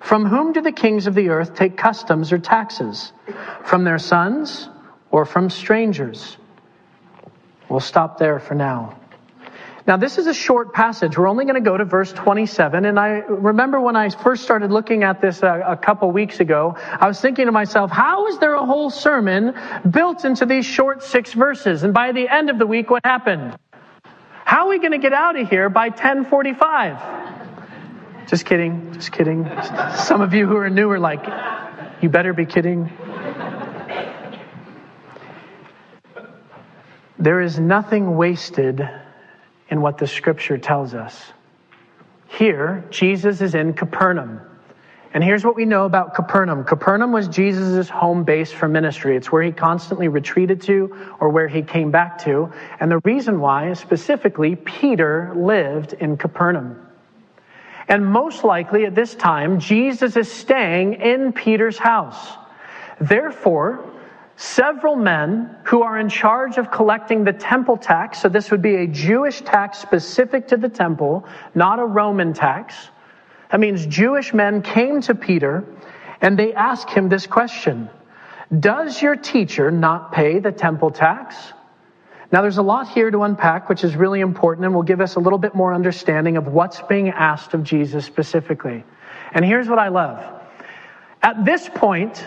From 0.00 0.26
whom 0.26 0.52
do 0.52 0.60
the 0.60 0.72
kings 0.72 1.06
of 1.06 1.14
the 1.14 1.30
earth 1.30 1.54
take 1.54 1.76
customs 1.76 2.32
or 2.32 2.38
taxes? 2.38 3.12
From 3.64 3.84
their 3.84 3.98
sons 3.98 4.68
or 5.10 5.24
from 5.24 5.50
strangers? 5.50 6.36
We'll 7.68 7.80
stop 7.80 8.18
there 8.18 8.38
for 8.38 8.54
now. 8.54 8.98
Now, 9.86 9.98
this 9.98 10.16
is 10.16 10.26
a 10.26 10.32
short 10.32 10.72
passage. 10.72 11.18
We're 11.18 11.28
only 11.28 11.44
going 11.44 11.56
to 11.56 11.60
go 11.60 11.76
to 11.76 11.84
verse 11.84 12.10
27. 12.10 12.86
And 12.86 12.98
I 12.98 13.18
remember 13.18 13.78
when 13.78 13.96
I 13.96 14.08
first 14.08 14.42
started 14.42 14.70
looking 14.70 15.02
at 15.02 15.20
this 15.20 15.42
a, 15.42 15.62
a, 15.66 15.76
couple 15.76 16.10
weeks 16.10 16.40
ago, 16.40 16.74
I 16.78 17.06
was 17.06 17.20
thinking 17.20 17.44
to 17.46 17.52
myself, 17.52 17.90
how 17.90 18.28
is 18.28 18.38
there 18.38 18.54
a 18.54 18.64
whole 18.64 18.88
sermon 18.88 19.54
built 19.90 20.24
into 20.24 20.46
these 20.46 20.64
short 20.64 21.02
six 21.02 21.34
verses? 21.34 21.82
And 21.82 21.92
by 21.92 22.12
the 22.12 22.26
end 22.26 22.48
of 22.48 22.58
the 22.58 22.66
week, 22.66 22.88
what 22.88 23.04
happened? 23.04 23.58
How 24.46 24.64
are 24.64 24.70
we 24.70 24.78
going 24.78 24.92
to 24.92 24.98
get 24.98 25.12
out 25.12 25.38
of 25.38 25.50
here 25.50 25.68
by 25.68 25.88
1045? 25.88 28.26
Just 28.26 28.46
kidding. 28.46 28.94
Just 28.94 29.12
kidding. 29.12 29.46
Some 29.96 30.22
of 30.22 30.32
you 30.32 30.46
who 30.46 30.56
are 30.56 30.70
new 30.70 30.90
are 30.90 30.98
like, 30.98 31.26
you 32.00 32.08
better 32.08 32.32
be 32.32 32.46
kidding. 32.46 32.90
There 37.18 37.42
is 37.42 37.60
nothing 37.60 38.16
wasted 38.16 38.80
in 39.74 39.80
what 39.80 39.98
the 39.98 40.06
scripture 40.06 40.56
tells 40.56 40.94
us. 40.94 41.20
Here, 42.28 42.84
Jesus 42.90 43.40
is 43.40 43.56
in 43.56 43.72
Capernaum. 43.72 44.40
And 45.12 45.24
here's 45.24 45.44
what 45.44 45.56
we 45.56 45.64
know 45.64 45.84
about 45.84 46.14
Capernaum. 46.14 46.62
Capernaum 46.62 47.10
was 47.10 47.26
Jesus' 47.26 47.88
home 47.88 48.22
base 48.22 48.52
for 48.52 48.68
ministry. 48.68 49.16
It's 49.16 49.32
where 49.32 49.42
he 49.42 49.50
constantly 49.50 50.06
retreated 50.06 50.62
to 50.62 51.16
or 51.18 51.30
where 51.30 51.48
he 51.48 51.62
came 51.62 51.90
back 51.90 52.18
to. 52.22 52.52
And 52.78 52.88
the 52.88 53.00
reason 53.04 53.40
why 53.40 53.72
specifically 53.72 54.54
Peter 54.54 55.32
lived 55.34 55.92
in 55.94 56.18
Capernaum. 56.18 56.80
And 57.88 58.06
most 58.06 58.44
likely 58.44 58.84
at 58.84 58.94
this 58.94 59.12
time, 59.16 59.58
Jesus 59.58 60.16
is 60.16 60.30
staying 60.30 60.94
in 60.94 61.32
Peter's 61.32 61.78
house. 61.78 62.28
Therefore, 63.00 63.84
several 64.36 64.96
men 64.96 65.54
who 65.64 65.82
are 65.82 65.98
in 65.98 66.08
charge 66.08 66.58
of 66.58 66.70
collecting 66.70 67.24
the 67.24 67.32
temple 67.32 67.76
tax. 67.76 68.20
So 68.20 68.28
this 68.28 68.50
would 68.50 68.62
be 68.62 68.76
a 68.76 68.86
Jewish 68.86 69.40
tax 69.40 69.78
specific 69.78 70.48
to 70.48 70.56
the 70.56 70.68
temple, 70.68 71.26
not 71.54 71.78
a 71.78 71.84
Roman 71.84 72.32
tax. 72.32 72.74
That 73.50 73.60
means 73.60 73.86
Jewish 73.86 74.34
men 74.34 74.62
came 74.62 75.00
to 75.02 75.14
Peter 75.14 75.64
and 76.20 76.38
they 76.38 76.52
asked 76.54 76.90
him 76.90 77.08
this 77.08 77.26
question. 77.26 77.88
Does 78.58 79.00
your 79.00 79.16
teacher 79.16 79.70
not 79.70 80.12
pay 80.12 80.38
the 80.38 80.52
temple 80.52 80.90
tax? 80.90 81.36
Now 82.32 82.42
there's 82.42 82.58
a 82.58 82.62
lot 82.62 82.88
here 82.88 83.10
to 83.10 83.22
unpack, 83.22 83.68
which 83.68 83.84
is 83.84 83.94
really 83.94 84.20
important 84.20 84.64
and 84.64 84.74
will 84.74 84.82
give 84.82 85.00
us 85.00 85.14
a 85.14 85.20
little 85.20 85.38
bit 85.38 85.54
more 85.54 85.72
understanding 85.72 86.36
of 86.36 86.48
what's 86.48 86.80
being 86.82 87.10
asked 87.10 87.54
of 87.54 87.62
Jesus 87.62 88.04
specifically. 88.04 88.84
And 89.32 89.44
here's 89.44 89.68
what 89.68 89.78
I 89.78 89.88
love. 89.88 90.42
At 91.22 91.44
this 91.44 91.68
point, 91.68 92.26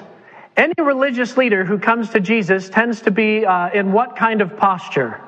any 0.57 0.73
religious 0.79 1.37
leader 1.37 1.63
who 1.63 1.77
comes 1.77 2.09
to 2.09 2.19
Jesus 2.19 2.67
tends 2.69 3.01
to 3.03 3.11
be 3.11 3.45
uh, 3.45 3.69
in 3.69 3.91
what 3.91 4.15
kind 4.15 4.41
of 4.41 4.57
posture? 4.57 5.21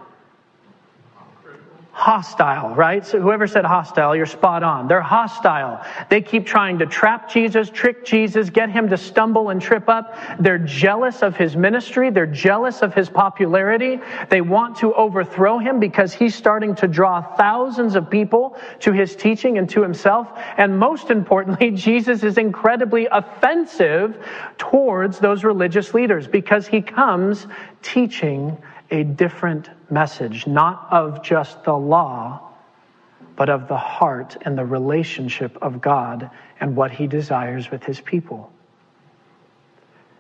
Hostile, 2.00 2.74
right? 2.76 3.06
So 3.06 3.20
whoever 3.20 3.46
said 3.46 3.66
hostile, 3.66 4.16
you're 4.16 4.26
spot 4.26 4.64
on. 4.64 4.88
They're 4.88 5.02
hostile. 5.02 5.82
They 6.10 6.22
keep 6.22 6.46
trying 6.46 6.80
to 6.80 6.86
trap 6.86 7.30
Jesus, 7.30 7.70
trick 7.70 8.06
Jesus, 8.06 8.50
get 8.50 8.70
him 8.70 8.88
to 8.88 8.96
stumble 8.96 9.50
and 9.50 9.62
trip 9.62 9.90
up. 9.90 10.18
They're 10.40 10.60
jealous 10.60 11.22
of 11.24 11.36
his 11.36 11.58
ministry. 11.58 12.10
They're 12.10 12.26
jealous 12.26 12.84
of 12.84 12.94
his 12.94 13.10
popularity. 13.10 14.00
They 14.30 14.40
want 14.40 14.78
to 14.78 14.94
overthrow 14.94 15.58
him 15.60 15.82
because 15.82 16.14
he's 16.14 16.34
starting 16.34 16.74
to 16.76 16.88
draw 16.88 17.22
thousands 17.36 17.96
of 17.96 18.10
people 18.10 18.58
to 18.80 18.94
his 18.94 19.14
teaching 19.18 19.58
and 19.58 19.70
to 19.72 19.82
himself. 19.82 20.30
And 20.56 20.80
most 20.80 21.12
importantly, 21.12 21.72
Jesus 21.90 22.24
is 22.24 22.38
incredibly 22.38 23.08
offensive 23.12 24.26
towards 24.58 25.20
those 25.20 25.44
religious 25.44 25.94
leaders 25.94 26.30
because 26.30 26.66
he 26.66 26.82
comes 26.82 27.46
teaching 27.82 28.58
a 28.90 29.04
different 29.04 29.70
message, 29.92 30.48
not 30.48 30.88
of 30.92 31.24
just 31.24 31.64
the 31.64 31.76
law, 31.76 32.50
but 33.36 33.50
of 33.50 33.68
the 33.68 33.78
heart 33.78 34.38
and 34.42 34.58
the 34.58 34.66
relationship 34.66 35.58
of 35.62 35.82
God 35.82 36.30
and 36.60 36.76
what 36.76 36.92
he 36.92 37.08
desires 37.08 37.72
with 37.72 37.84
his 37.84 38.02
people. 38.02 38.52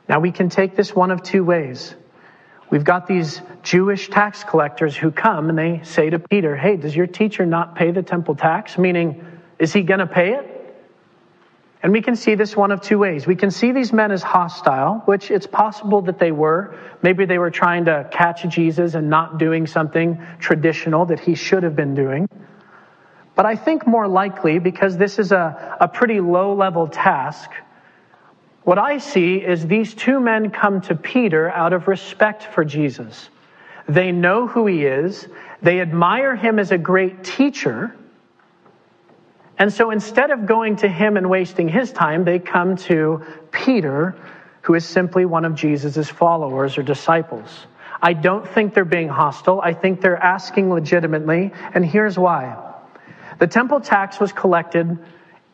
Now 0.07 0.19
we 0.19 0.31
can 0.31 0.49
take 0.49 0.75
this 0.75 0.95
one 0.95 1.11
of 1.11 1.21
two 1.21 1.43
ways. 1.43 1.95
We've 2.69 2.83
got 2.83 3.07
these 3.07 3.41
Jewish 3.63 4.09
tax 4.09 4.43
collectors 4.43 4.95
who 4.95 5.11
come 5.11 5.49
and 5.49 5.57
they 5.57 5.81
say 5.83 6.09
to 6.09 6.19
Peter, 6.19 6.55
Hey, 6.55 6.77
does 6.77 6.95
your 6.95 7.07
teacher 7.07 7.45
not 7.45 7.75
pay 7.75 7.91
the 7.91 8.03
temple 8.03 8.35
tax? 8.35 8.77
Meaning, 8.77 9.25
is 9.57 9.73
he 9.73 9.81
going 9.81 9.99
to 9.99 10.07
pay 10.07 10.33
it? 10.33 10.58
And 11.81 11.93
we 11.93 12.01
can 12.01 12.15
see 12.17 12.35
this 12.35 12.57
one 12.57 12.71
of 12.71 12.81
two 12.81 12.97
ways. 12.99 13.25
We 13.25 13.37
can 13.37 13.51
see 13.51 13.71
these 13.71 13.93
men 13.93 14.11
as 14.11 14.21
hostile, 14.21 15.01
which 15.05 15.31
it's 15.31 15.47
possible 15.47 16.01
that 16.03 16.19
they 16.19 16.31
were. 16.31 16.75
Maybe 17.01 17.25
they 17.25 17.37
were 17.37 17.51
trying 17.51 17.85
to 17.85 18.07
catch 18.11 18.47
Jesus 18.49 18.95
and 18.95 19.09
not 19.09 19.37
doing 19.37 19.65
something 19.65 20.21
traditional 20.39 21.05
that 21.05 21.21
he 21.21 21.35
should 21.35 21.63
have 21.63 21.75
been 21.77 21.95
doing. 21.95 22.27
but 23.35 23.45
I 23.45 23.55
think 23.55 23.87
more 23.87 24.05
likely, 24.05 24.59
because 24.59 24.97
this 24.97 25.17
is 25.17 25.31
a, 25.31 25.77
a 25.79 25.87
pretty 25.87 26.19
low 26.19 26.53
level 26.53 26.87
task, 26.89 27.49
what 28.63 28.77
I 28.77 28.97
see 28.97 29.37
is 29.37 29.65
these 29.65 29.93
two 29.93 30.19
men 30.19 30.51
come 30.51 30.81
to 30.81 30.95
Peter 30.95 31.49
out 31.49 31.71
of 31.71 31.87
respect 31.87 32.43
for 32.43 32.65
Jesus. 32.65 33.29
They 33.87 34.11
know 34.11 34.45
who 34.45 34.67
he 34.67 34.85
is, 34.85 35.25
they 35.61 35.79
admire 35.79 36.35
him 36.35 36.59
as 36.59 36.73
a 36.73 36.77
great 36.77 37.23
teacher. 37.23 37.95
And 39.59 39.71
so 39.73 39.91
instead 39.91 40.31
of 40.31 40.45
going 40.45 40.77
to 40.77 40.87
him 40.87 41.17
and 41.17 41.29
wasting 41.29 41.67
his 41.67 41.91
time, 41.91 42.23
they 42.23 42.39
come 42.39 42.77
to 42.77 43.25
Peter, 43.51 44.15
who 44.61 44.73
is 44.73 44.85
simply 44.85 45.25
one 45.25 45.43
of 45.43 45.53
Jesus' 45.53 46.09
followers 46.09 46.77
or 46.77 46.83
disciples. 46.83 47.67
I 48.01 48.13
don't 48.13 48.47
think 48.47 48.73
they're 48.73 48.85
being 48.85 49.09
hostile. 49.09 49.59
I 49.59 49.73
think 49.73 49.99
they're 49.99 50.15
asking 50.15 50.69
legitimately, 50.69 51.51
and 51.73 51.85
here's 51.85 52.17
why. 52.17 52.57
The 53.39 53.47
temple 53.47 53.81
tax 53.81 54.17
was 54.19 54.31
collected 54.31 54.97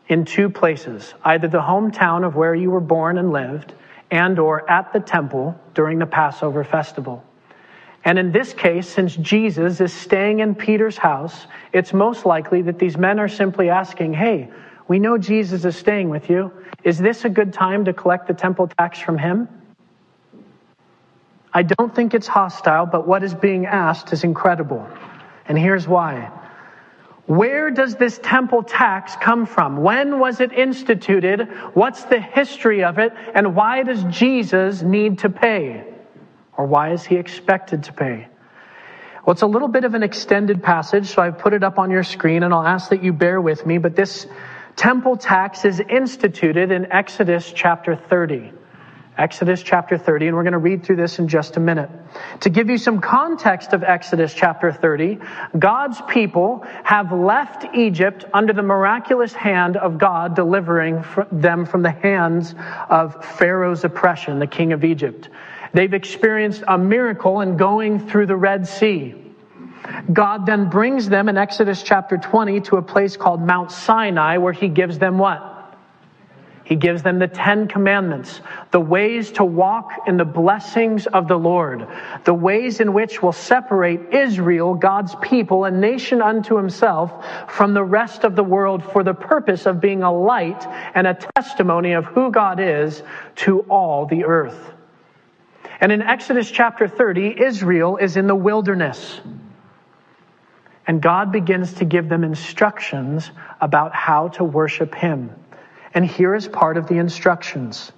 in 0.06 0.24
two 0.24 0.50
places, 0.50 1.12
either 1.24 1.48
the 1.48 1.60
hometown 1.60 2.24
of 2.24 2.36
where 2.36 2.54
you 2.54 2.70
were 2.70 2.80
born 2.80 3.18
and 3.18 3.32
lived, 3.32 3.74
and 4.12 4.38
or 4.38 4.70
at 4.70 4.92
the 4.92 5.00
temple 5.00 5.60
during 5.74 5.98
the 5.98 6.06
Passover 6.06 6.62
festival. 6.62 7.24
And 8.06 8.20
in 8.20 8.30
this 8.30 8.54
case, 8.54 8.88
since 8.88 9.16
Jesus 9.16 9.80
is 9.80 9.92
staying 9.92 10.38
in 10.38 10.54
Peter's 10.54 10.96
house, 10.96 11.48
it's 11.72 11.92
most 11.92 12.24
likely 12.24 12.62
that 12.62 12.78
these 12.78 12.96
men 12.96 13.18
are 13.18 13.26
simply 13.26 13.68
asking, 13.68 14.14
Hey, 14.14 14.48
we 14.86 15.00
know 15.00 15.18
Jesus 15.18 15.64
is 15.64 15.76
staying 15.76 16.08
with 16.08 16.30
you. 16.30 16.52
Is 16.84 16.98
this 16.98 17.24
a 17.24 17.28
good 17.28 17.52
time 17.52 17.84
to 17.86 17.92
collect 17.92 18.28
the 18.28 18.34
temple 18.34 18.68
tax 18.68 19.00
from 19.00 19.18
him? 19.18 19.48
I 21.52 21.64
don't 21.64 21.92
think 21.92 22.14
it's 22.14 22.28
hostile, 22.28 22.86
but 22.86 23.08
what 23.08 23.24
is 23.24 23.34
being 23.34 23.66
asked 23.66 24.12
is 24.12 24.22
incredible. 24.22 24.86
And 25.48 25.58
here's 25.58 25.88
why. 25.88 26.30
Where 27.26 27.72
does 27.72 27.96
this 27.96 28.20
temple 28.22 28.62
tax 28.62 29.16
come 29.16 29.46
from? 29.46 29.78
When 29.78 30.20
was 30.20 30.38
it 30.38 30.52
instituted? 30.52 31.48
What's 31.74 32.04
the 32.04 32.20
history 32.20 32.84
of 32.84 33.00
it? 33.00 33.12
And 33.34 33.56
why 33.56 33.82
does 33.82 34.04
Jesus 34.04 34.82
need 34.82 35.18
to 35.20 35.28
pay? 35.28 35.95
Or 36.56 36.66
why 36.66 36.92
is 36.92 37.04
he 37.04 37.16
expected 37.16 37.84
to 37.84 37.92
pay? 37.92 38.28
Well, 39.24 39.32
it's 39.32 39.42
a 39.42 39.46
little 39.46 39.68
bit 39.68 39.84
of 39.84 39.94
an 39.94 40.02
extended 40.02 40.62
passage, 40.62 41.06
so 41.06 41.20
I've 41.20 41.38
put 41.38 41.52
it 41.52 41.64
up 41.64 41.78
on 41.78 41.90
your 41.90 42.04
screen 42.04 42.42
and 42.42 42.54
I'll 42.54 42.66
ask 42.66 42.90
that 42.90 43.02
you 43.02 43.12
bear 43.12 43.40
with 43.40 43.66
me. 43.66 43.78
But 43.78 43.96
this 43.96 44.26
temple 44.76 45.16
tax 45.16 45.64
is 45.64 45.80
instituted 45.80 46.70
in 46.70 46.92
Exodus 46.92 47.52
chapter 47.52 47.96
30. 47.96 48.52
Exodus 49.18 49.62
chapter 49.62 49.96
30, 49.96 50.28
and 50.28 50.36
we're 50.36 50.42
going 50.42 50.52
to 50.52 50.58
read 50.58 50.84
through 50.84 50.96
this 50.96 51.18
in 51.18 51.26
just 51.26 51.56
a 51.56 51.60
minute. 51.60 51.88
To 52.40 52.50
give 52.50 52.68
you 52.68 52.76
some 52.76 53.00
context 53.00 53.72
of 53.72 53.82
Exodus 53.82 54.34
chapter 54.34 54.70
30, 54.70 55.18
God's 55.58 56.00
people 56.02 56.66
have 56.84 57.12
left 57.12 57.74
Egypt 57.74 58.26
under 58.34 58.52
the 58.52 58.62
miraculous 58.62 59.32
hand 59.32 59.78
of 59.78 59.96
God 59.96 60.36
delivering 60.36 61.02
them 61.32 61.64
from 61.64 61.80
the 61.82 61.90
hands 61.90 62.54
of 62.90 63.24
Pharaoh's 63.38 63.84
oppression, 63.84 64.38
the 64.38 64.46
king 64.46 64.74
of 64.74 64.84
Egypt. 64.84 65.30
They've 65.76 65.92
experienced 65.92 66.64
a 66.66 66.78
miracle 66.78 67.42
in 67.42 67.58
going 67.58 68.08
through 68.08 68.24
the 68.24 68.36
Red 68.36 68.66
Sea. 68.66 69.14
God 70.10 70.46
then 70.46 70.70
brings 70.70 71.06
them 71.06 71.28
in 71.28 71.36
Exodus 71.36 71.82
chapter 71.82 72.16
20 72.16 72.62
to 72.62 72.78
a 72.78 72.82
place 72.82 73.18
called 73.18 73.42
Mount 73.42 73.70
Sinai 73.70 74.38
where 74.38 74.54
he 74.54 74.68
gives 74.68 74.98
them 74.98 75.18
what? 75.18 75.76
He 76.64 76.76
gives 76.76 77.02
them 77.02 77.18
the 77.18 77.28
Ten 77.28 77.68
Commandments, 77.68 78.40
the 78.70 78.80
ways 78.80 79.32
to 79.32 79.44
walk 79.44 79.90
in 80.06 80.16
the 80.16 80.24
blessings 80.24 81.06
of 81.08 81.28
the 81.28 81.36
Lord, 81.36 81.86
the 82.24 82.32
ways 82.32 82.80
in 82.80 82.94
which 82.94 83.22
will 83.22 83.32
separate 83.32 84.14
Israel, 84.14 84.72
God's 84.72 85.14
people, 85.16 85.66
a 85.66 85.70
nation 85.70 86.22
unto 86.22 86.56
himself, 86.56 87.12
from 87.48 87.74
the 87.74 87.84
rest 87.84 88.24
of 88.24 88.34
the 88.34 88.42
world 88.42 88.82
for 88.82 89.04
the 89.04 89.12
purpose 89.12 89.66
of 89.66 89.82
being 89.82 90.02
a 90.02 90.10
light 90.10 90.66
and 90.94 91.06
a 91.06 91.18
testimony 91.36 91.92
of 91.92 92.06
who 92.06 92.30
God 92.32 92.60
is 92.60 93.02
to 93.44 93.60
all 93.68 94.06
the 94.06 94.24
earth. 94.24 94.72
And 95.80 95.92
in 95.92 96.02
Exodus 96.02 96.50
chapter 96.50 96.88
30, 96.88 97.40
Israel 97.40 97.96
is 97.96 98.16
in 98.16 98.26
the 98.26 98.34
wilderness. 98.34 99.20
And 100.86 101.02
God 101.02 101.32
begins 101.32 101.74
to 101.74 101.84
give 101.84 102.08
them 102.08 102.24
instructions 102.24 103.30
about 103.60 103.94
how 103.94 104.28
to 104.28 104.44
worship 104.44 104.94
Him. 104.94 105.30
And 105.92 106.04
here 106.04 106.34
is 106.34 106.48
part 106.48 106.76
of 106.76 106.88
the 106.88 106.98
instructions 106.98 107.92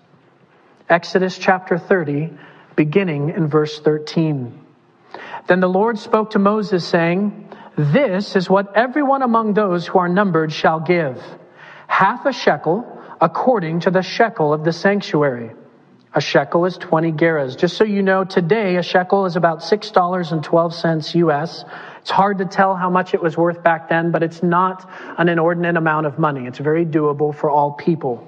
Exodus 0.88 1.36
chapter 1.36 1.76
30, 1.76 2.32
beginning 2.74 3.28
in 3.28 3.46
verse 3.46 3.78
13. 3.80 4.58
Then 5.46 5.60
the 5.60 5.68
Lord 5.68 5.98
spoke 5.98 6.30
to 6.30 6.38
Moses, 6.38 6.86
saying, 6.86 7.50
This 7.76 8.36
is 8.36 8.48
what 8.48 8.74
everyone 8.74 9.20
among 9.20 9.52
those 9.52 9.86
who 9.86 9.98
are 9.98 10.08
numbered 10.08 10.50
shall 10.50 10.80
give 10.80 11.22
half 11.88 12.24
a 12.26 12.32
shekel 12.32 13.02
according 13.20 13.80
to 13.80 13.90
the 13.90 14.02
shekel 14.02 14.52
of 14.52 14.64
the 14.64 14.72
sanctuary. 14.72 15.50
A 16.18 16.20
shekel 16.20 16.66
is 16.66 16.76
20 16.76 17.12
gerahs. 17.12 17.57
Just 17.57 17.76
so 17.76 17.85
you 17.85 18.02
know, 18.02 18.24
today 18.24 18.74
a 18.74 18.83
shekel 18.83 19.24
is 19.26 19.37
about 19.37 19.61
$6.12 19.61 21.14
US. 21.14 21.64
It's 22.00 22.11
hard 22.11 22.38
to 22.38 22.44
tell 22.44 22.74
how 22.74 22.90
much 22.90 23.14
it 23.14 23.22
was 23.22 23.37
worth 23.37 23.62
back 23.62 23.88
then, 23.88 24.11
but 24.11 24.24
it's 24.24 24.42
not 24.42 24.90
an 25.16 25.28
inordinate 25.28 25.76
amount 25.76 26.07
of 26.07 26.18
money. 26.18 26.48
It's 26.48 26.59
very 26.59 26.85
doable 26.85 27.33
for 27.33 27.48
all 27.48 27.70
people. 27.70 28.26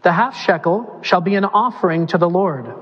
The 0.00 0.10
half 0.10 0.34
shekel 0.34 1.00
shall 1.02 1.20
be 1.20 1.34
an 1.34 1.44
offering 1.44 2.06
to 2.06 2.16
the 2.16 2.30
Lord. 2.30 2.72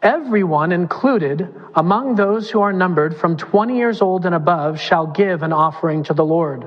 Everyone 0.00 0.70
included 0.70 1.52
among 1.74 2.14
those 2.14 2.48
who 2.48 2.60
are 2.60 2.72
numbered 2.72 3.16
from 3.16 3.36
20 3.36 3.76
years 3.76 4.02
old 4.02 4.24
and 4.24 4.36
above 4.36 4.80
shall 4.80 5.08
give 5.08 5.42
an 5.42 5.52
offering 5.52 6.04
to 6.04 6.14
the 6.14 6.24
Lord. 6.24 6.64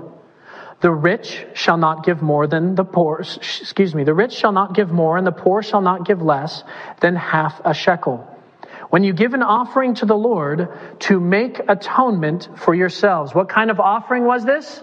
The 0.82 0.92
rich 0.92 1.46
shall 1.56 1.78
not 1.78 2.06
give 2.06 2.22
more 2.22 2.48
than 2.48 2.76
the 2.76 2.86
poor, 2.86 3.20
excuse 3.20 3.94
me, 3.94 4.06
the 4.06 4.14
rich 4.14 4.34
shall 4.34 4.54
not 4.54 4.74
give 4.74 4.92
more 4.92 5.18
and 5.18 5.28
the 5.28 5.32
poor 5.32 5.62
shall 5.62 5.82
not 5.82 6.06
give 6.06 6.22
less 6.22 6.64
than 7.02 7.16
half 7.16 7.60
a 7.66 7.74
shekel. 7.74 8.26
When 8.90 9.04
you 9.04 9.14
give 9.14 9.34
an 9.34 9.44
offering 9.44 9.96
to 9.96 10.06
the 10.06 10.16
Lord 10.16 10.70
to 11.02 11.20
make 11.20 11.60
atonement 11.68 12.50
for 12.56 12.74
yourselves. 12.74 13.36
What 13.36 13.50
kind 13.50 13.70
of 13.70 13.80
offering 13.80 14.24
was 14.26 14.46
this? 14.46 14.82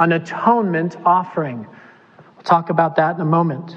An 0.00 0.12
atonement 0.12 0.96
offering. 1.04 1.66
We'll 2.36 2.42
talk 2.42 2.70
about 2.70 2.96
that 2.96 3.14
in 3.14 3.20
a 3.20 3.26
moment. 3.26 3.76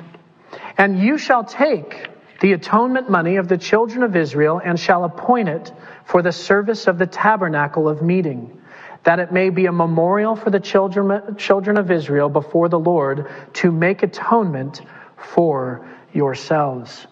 And 0.78 0.98
you 0.98 1.18
shall 1.18 1.44
take 1.44 2.08
the 2.40 2.54
atonement 2.54 3.10
money 3.10 3.36
of 3.36 3.48
the 3.48 3.58
children 3.58 4.02
of 4.02 4.16
Israel 4.16 4.62
and 4.63 4.80
shall 4.80 5.04
appoint 5.04 5.50
it 5.50 5.72
for 6.06 6.22
the 6.22 6.32
service 6.32 6.88
of 6.88 6.98
the 6.98 7.08
tabernacle 7.08 7.90
of 7.90 8.02
meeting 8.02 8.62
that 9.08 9.20
it 9.20 9.32
may 9.32 9.50
be 9.50 9.67
a 9.67 9.72
memorial 9.72 10.36
for 10.36 10.50
the 10.50 10.60
children, 10.60 11.38
children 11.38 11.78
of 11.78 11.89
Israel 11.89 12.28
before 12.28 12.67
the 12.67 12.78
Lord 12.78 13.32
to 13.54 13.72
make 13.72 14.04
atonement 14.04 14.82
for 15.15 15.88
yourselves. 16.12 17.08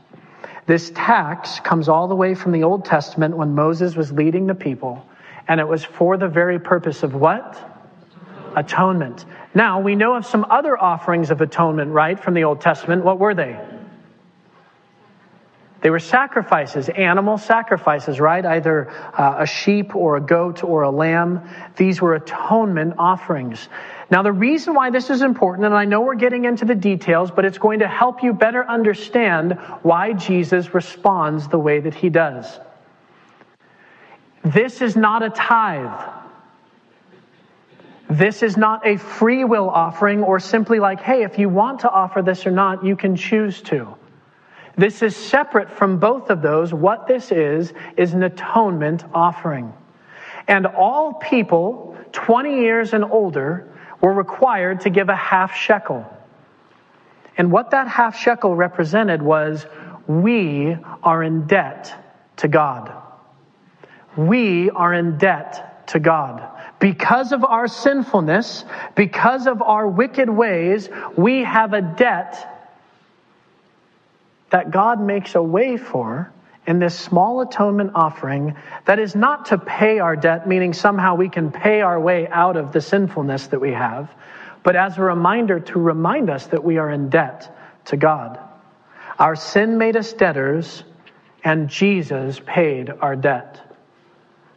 This 0.66 0.92
tax 0.94 1.62
comes 1.62 1.88
all 1.88 2.10
the 2.10 2.16
way 2.16 2.36
from 2.36 2.52
the 2.52 2.64
Old 2.64 2.84
Testament 2.84 3.38
when 3.38 3.56
Moses 3.56 3.96
was 3.96 4.12
leading 4.12 4.46
the 4.46 4.56
people, 4.56 5.08
and 5.48 5.62
it 5.62 5.68
was 5.70 5.86
for 5.86 6.18
the 6.18 6.28
very 6.28 6.60
purpose 6.60 7.02
of 7.02 7.16
what? 7.16 7.58
Atonement. 8.58 9.24
Now, 9.54 9.80
we 9.80 9.96
know 9.96 10.16
of 10.16 10.26
some 10.26 10.46
other 10.50 10.78
offerings 10.78 11.32
of 11.32 11.40
atonement, 11.40 11.94
right, 11.94 12.20
from 12.20 12.34
the 12.34 12.44
Old 12.44 12.60
Testament. 12.60 13.06
What 13.06 13.20
were 13.20 13.34
they? 13.34 13.58
They 15.86 15.92
were 15.92 16.00
sacrifices, 16.00 16.90
animal 16.90 17.38
sacrifices, 17.38 18.20
right? 18.20 18.44
Either 18.44 18.90
uh, 18.90 19.36
a 19.38 19.46
sheep 19.46 19.96
or 19.96 20.18
a 20.18 20.20
goat 20.20 20.64
or 20.64 20.82
a 20.82 20.90
lamb. 20.90 21.48
These 21.78 22.02
were 22.02 22.16
atonement 22.16 22.96
offerings. 22.98 23.70
Now, 24.10 24.24
the 24.24 24.32
reason 24.32 24.74
why 24.74 24.90
this 24.90 25.12
is 25.12 25.22
important, 25.22 25.68
and 25.68 25.76
I 25.76 25.86
know 25.86 26.02
we're 26.02 26.16
getting 26.16 26.46
into 26.46 26.66
the 26.66 26.74
details, 26.74 27.30
but 27.30 27.46
it's 27.46 27.60
going 27.60 27.82
to 27.82 27.88
help 27.88 28.24
you 28.24 28.34
better 28.34 28.68
understand 28.68 29.60
why 29.84 30.14
Jesus 30.14 30.74
responds 30.74 31.50
the 31.50 31.60
way 31.60 31.82
that 31.82 31.94
he 31.94 32.10
does. 32.10 32.60
This 34.44 34.82
is 34.82 34.96
not 34.96 35.22
a 35.22 35.30
tithe. 35.30 36.02
This 38.10 38.42
is 38.42 38.58
not 38.58 38.88
a 38.88 38.98
free 38.98 39.44
will 39.44 39.70
offering 39.70 40.24
or 40.24 40.40
simply 40.40 40.80
like, 40.80 41.00
hey, 41.00 41.22
if 41.22 41.38
you 41.38 41.48
want 41.48 41.82
to 41.82 41.92
offer 41.92 42.24
this 42.24 42.48
or 42.48 42.52
not, 42.52 42.84
you 42.84 42.96
can 42.96 43.16
choose 43.16 43.62
to. 43.62 43.96
This 44.78 45.02
is 45.02 45.16
separate 45.16 45.72
from 45.72 46.00
both 46.00 46.30
of 46.30 46.42
those. 46.42 46.74
What 46.74 47.08
this 47.08 47.32
is, 47.32 47.74
is 47.98 48.14
an 48.14 48.24
atonement 48.24 49.04
offering. 49.14 49.74
And 50.48 50.66
all 50.66 51.14
people 51.14 51.98
20 52.12 52.62
years 52.62 52.94
and 52.94 53.04
older 53.04 53.72
were 54.02 54.14
required 54.14 54.82
to 54.82 54.90
give 54.90 55.10
a 55.10 55.16
half 55.16 55.56
shekel. 55.56 56.06
And 57.38 57.52
what 57.52 57.72
that 57.72 57.88
half 57.88 58.18
shekel 58.18 58.56
represented 58.56 59.22
was 59.22 59.66
we 60.08 60.78
are 61.04 61.24
in 61.24 61.48
debt 61.48 61.94
to 62.38 62.48
God. 62.48 62.92
We 64.16 64.70
are 64.70 64.94
in 64.94 65.18
debt 65.18 65.88
to 65.88 66.00
God. 66.00 66.50
Because 66.80 67.32
of 67.32 67.44
our 67.44 67.68
sinfulness, 67.68 68.66
because 68.96 69.48
of 69.48 69.62
our 69.62 69.88
wicked 69.88 70.30
ways, 70.30 70.90
we 71.18 71.44
have 71.44 71.74
a 71.74 71.82
debt 71.82 72.55
that 74.52 74.72
God 74.72 75.02
makes 75.02 75.36
a 75.36 75.42
way 75.42 75.78
for, 75.78 76.32
in 76.68 76.80
this 76.80 76.98
small 76.98 77.42
atonement 77.42 77.92
offering 77.96 78.56
that 78.86 79.00
is 79.00 79.16
not 79.16 79.48
to 79.48 79.58
pay 79.58 80.00
our 80.00 80.16
debt, 80.16 80.48
meaning 80.48 80.74
somehow 80.74 81.16
we 81.16 81.30
can 81.30 81.52
pay 81.52 81.82
our 81.82 82.00
way 82.00 82.28
out 82.28 82.58
of 82.58 82.72
the 82.72 82.82
sinfulness 82.82 83.48
that 83.48 83.62
we 83.62 83.72
have, 83.72 84.10
but 84.64 84.76
as 84.76 84.98
a 84.98 85.02
reminder 85.02 85.60
to 85.60 85.80
remind 85.80 86.30
us 86.30 86.48
that 86.48 86.64
we 86.64 86.78
are 86.78 86.90
in 86.90 87.10
debt 87.10 87.56
to 87.86 87.98
God. 87.98 88.40
Our 89.20 89.36
sin 89.36 89.78
made 89.78 89.96
us 89.96 90.12
debtors, 90.14 90.84
and 91.44 91.70
Jesus 91.70 92.42
paid 92.44 92.90
our 92.90 93.16
debt. 93.16 93.62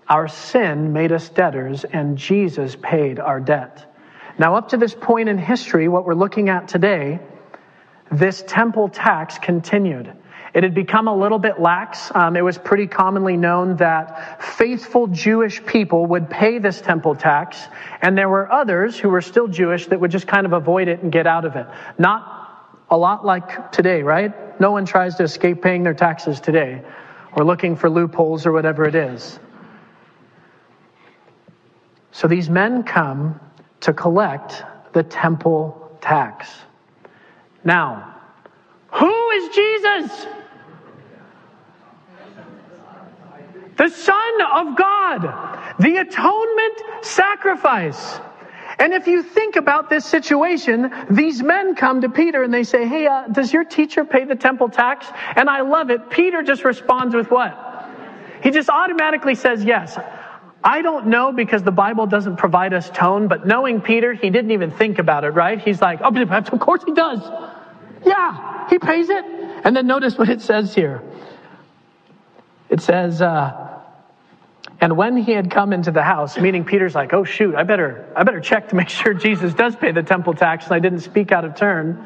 Our 0.08 0.28
sin 0.28 0.94
made 0.94 1.12
us 1.12 1.28
debtors, 1.28 1.84
and 1.84 2.16
Jesus 2.16 2.74
paid 2.74 3.20
our 3.20 3.40
debt. 3.40 3.84
Now, 4.38 4.56
up 4.56 4.70
to 4.70 4.78
this 4.78 4.94
point 4.94 5.28
in 5.28 5.36
history, 5.36 5.88
what 5.88 6.06
we're 6.06 6.14
looking 6.14 6.48
at 6.48 6.68
today, 6.68 7.20
this 8.10 8.44
temple 8.46 8.88
tax 8.88 9.38
continued. 9.38 10.12
It 10.54 10.62
had 10.62 10.74
become 10.74 11.08
a 11.08 11.14
little 11.16 11.38
bit 11.38 11.60
lax. 11.60 12.10
Um, 12.14 12.36
it 12.36 12.40
was 12.42 12.56
pretty 12.58 12.86
commonly 12.86 13.36
known 13.36 13.76
that 13.76 14.42
faithful 14.42 15.06
Jewish 15.06 15.64
people 15.64 16.06
would 16.06 16.30
pay 16.30 16.58
this 16.58 16.80
temple 16.80 17.14
tax, 17.14 17.58
and 18.00 18.16
there 18.16 18.28
were 18.28 18.50
others 18.50 18.98
who 18.98 19.10
were 19.10 19.20
still 19.20 19.46
Jewish 19.46 19.86
that 19.88 20.00
would 20.00 20.10
just 20.10 20.26
kind 20.26 20.46
of 20.46 20.52
avoid 20.52 20.88
it 20.88 21.02
and 21.02 21.12
get 21.12 21.26
out 21.26 21.44
of 21.44 21.56
it. 21.56 21.66
Not 21.98 22.38
a 22.90 22.96
lot 22.96 23.24
like 23.24 23.70
today, 23.72 24.02
right? 24.02 24.58
No 24.60 24.72
one 24.72 24.86
tries 24.86 25.16
to 25.16 25.22
escape 25.24 25.62
paying 25.62 25.82
their 25.82 25.94
taxes 25.94 26.40
today 26.40 26.82
or 27.32 27.44
looking 27.44 27.76
for 27.76 27.90
loopholes 27.90 28.46
or 28.46 28.52
whatever 28.52 28.84
it 28.84 28.94
is. 28.94 29.38
So 32.10 32.26
these 32.26 32.48
men 32.48 32.82
come 32.82 33.38
to 33.80 33.92
collect 33.92 34.64
the 34.92 35.02
temple 35.02 35.96
tax. 36.00 36.50
Now, 37.64 38.14
who 38.88 39.30
is 39.30 39.54
Jesus? 39.54 40.26
The 43.76 43.88
Son 43.88 44.42
of 44.54 44.76
God, 44.76 45.76
the 45.78 45.98
atonement 45.98 47.04
sacrifice. 47.04 48.20
And 48.80 48.92
if 48.92 49.06
you 49.06 49.22
think 49.22 49.56
about 49.56 49.88
this 49.88 50.04
situation, 50.04 50.92
these 51.10 51.42
men 51.42 51.74
come 51.74 52.00
to 52.00 52.08
Peter 52.08 52.42
and 52.42 52.52
they 52.52 52.64
say, 52.64 52.86
Hey, 52.86 53.06
uh, 53.06 53.26
does 53.28 53.52
your 53.52 53.64
teacher 53.64 54.04
pay 54.04 54.24
the 54.24 54.36
temple 54.36 54.68
tax? 54.68 55.06
And 55.36 55.48
I 55.48 55.62
love 55.62 55.90
it. 55.90 56.10
Peter 56.10 56.42
just 56.42 56.64
responds 56.64 57.14
with 57.14 57.30
what? 57.30 57.56
He 58.42 58.50
just 58.50 58.68
automatically 58.68 59.34
says 59.34 59.64
yes. 59.64 59.98
I 60.62 60.82
don't 60.82 61.06
know 61.06 61.32
because 61.32 61.62
the 61.62 61.70
Bible 61.70 62.06
doesn't 62.06 62.36
provide 62.36 62.72
us 62.72 62.90
tone, 62.90 63.28
but 63.28 63.46
knowing 63.46 63.80
Peter, 63.80 64.12
he 64.12 64.30
didn't 64.30 64.50
even 64.50 64.70
think 64.70 64.98
about 64.98 65.24
it, 65.24 65.30
right? 65.30 65.60
He's 65.60 65.80
like, 65.80 66.00
oh, 66.02 66.08
of 66.08 66.60
course 66.60 66.82
he 66.84 66.92
does. 66.92 67.20
Yeah, 68.04 68.68
he 68.68 68.78
pays 68.78 69.08
it. 69.08 69.24
And 69.64 69.76
then 69.76 69.86
notice 69.86 70.18
what 70.18 70.28
it 70.28 70.40
says 70.40 70.74
here. 70.74 71.02
It 72.70 72.80
says, 72.80 73.22
uh, 73.22 73.80
and 74.80 74.96
when 74.96 75.16
he 75.16 75.32
had 75.32 75.50
come 75.50 75.72
into 75.72 75.90
the 75.90 76.02
house, 76.02 76.38
meaning 76.38 76.64
Peter's 76.64 76.94
like, 76.94 77.12
oh 77.12 77.24
shoot, 77.24 77.54
I 77.54 77.62
better, 77.62 78.12
I 78.14 78.22
better 78.24 78.40
check 78.40 78.68
to 78.70 78.76
make 78.76 78.88
sure 79.00 79.14
Jesus 79.14 79.54
does 79.54 79.76
pay 79.76 79.92
the 79.92 80.02
temple 80.02 80.34
tax 80.34 80.66
and 80.66 80.74
I 80.74 80.78
didn't 80.80 81.00
speak 81.00 81.32
out 81.32 81.44
of 81.44 81.54
turn. 81.54 82.04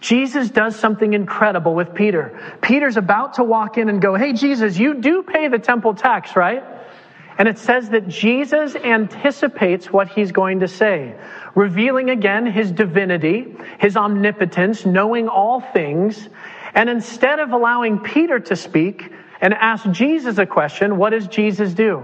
Jesus 0.00 0.50
does 0.50 0.76
something 0.76 1.12
incredible 1.12 1.74
with 1.74 1.94
Peter. 1.94 2.56
Peter's 2.62 2.96
about 2.96 3.34
to 3.34 3.44
walk 3.44 3.78
in 3.78 3.88
and 3.88 4.00
go, 4.00 4.14
Hey, 4.14 4.32
Jesus, 4.32 4.78
you 4.78 4.94
do 4.94 5.22
pay 5.22 5.48
the 5.48 5.58
temple 5.58 5.94
tax, 5.94 6.36
right? 6.36 6.62
And 7.38 7.48
it 7.48 7.58
says 7.58 7.90
that 7.90 8.08
Jesus 8.08 8.74
anticipates 8.74 9.92
what 9.92 10.08
he's 10.08 10.32
going 10.32 10.60
to 10.60 10.68
say, 10.68 11.14
revealing 11.54 12.10
again 12.10 12.46
his 12.46 12.72
divinity, 12.72 13.56
his 13.78 13.96
omnipotence, 13.96 14.84
knowing 14.84 15.28
all 15.28 15.60
things. 15.60 16.28
And 16.74 16.90
instead 16.90 17.38
of 17.38 17.52
allowing 17.52 18.00
Peter 18.00 18.40
to 18.40 18.56
speak, 18.56 19.12
and 19.40 19.54
ask 19.54 19.88
Jesus 19.90 20.38
a 20.38 20.46
question, 20.46 20.96
what 20.96 21.10
does 21.10 21.26
Jesus 21.28 21.72
do? 21.74 22.02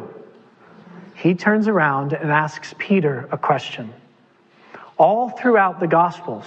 He 1.16 1.34
turns 1.34 1.68
around 1.68 2.12
and 2.12 2.30
asks 2.30 2.74
Peter 2.78 3.28
a 3.30 3.38
question. 3.38 3.92
All 4.98 5.30
throughout 5.30 5.80
the 5.80 5.86
Gospels, 5.86 6.46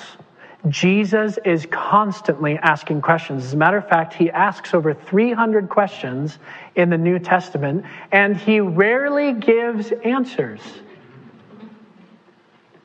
Jesus 0.70 1.38
is 1.46 1.68
constantly 1.70 2.58
asking 2.58 3.02
questions. 3.02 3.46
As 3.46 3.54
a 3.54 3.58
matter 3.58 3.78
of 3.78 3.88
fact, 3.88 4.14
he 4.14 4.30
asks 4.32 4.74
over 4.74 4.94
300 4.94 5.70
questions 5.70 6.40
in 6.76 6.90
the 6.90 6.98
New 6.98 7.20
Testament, 7.20 7.86
and 8.12 8.36
he 8.36 8.60
rarely 8.60 9.34
gives 9.34 9.92
answers. 10.04 10.60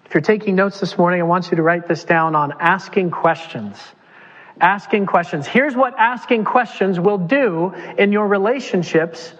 If 0.04 0.14
you're 0.14 0.20
taking 0.20 0.54
notes 0.54 0.78
this 0.78 0.98
morning, 0.98 1.20
I 1.20 1.24
want 1.24 1.50
you 1.50 1.56
to 1.56 1.62
write 1.62 1.88
this 1.88 2.04
down 2.04 2.34
on 2.34 2.52
asking 2.60 3.10
questions. 3.10 3.78
Asking 4.60 5.06
questions. 5.06 5.46
Here's 5.46 5.74
what 5.74 5.98
asking 5.98 6.44
questions 6.44 7.00
will 7.00 7.18
do 7.18 7.74
in 7.96 8.12
your 8.12 8.28
relationships, 8.28 9.32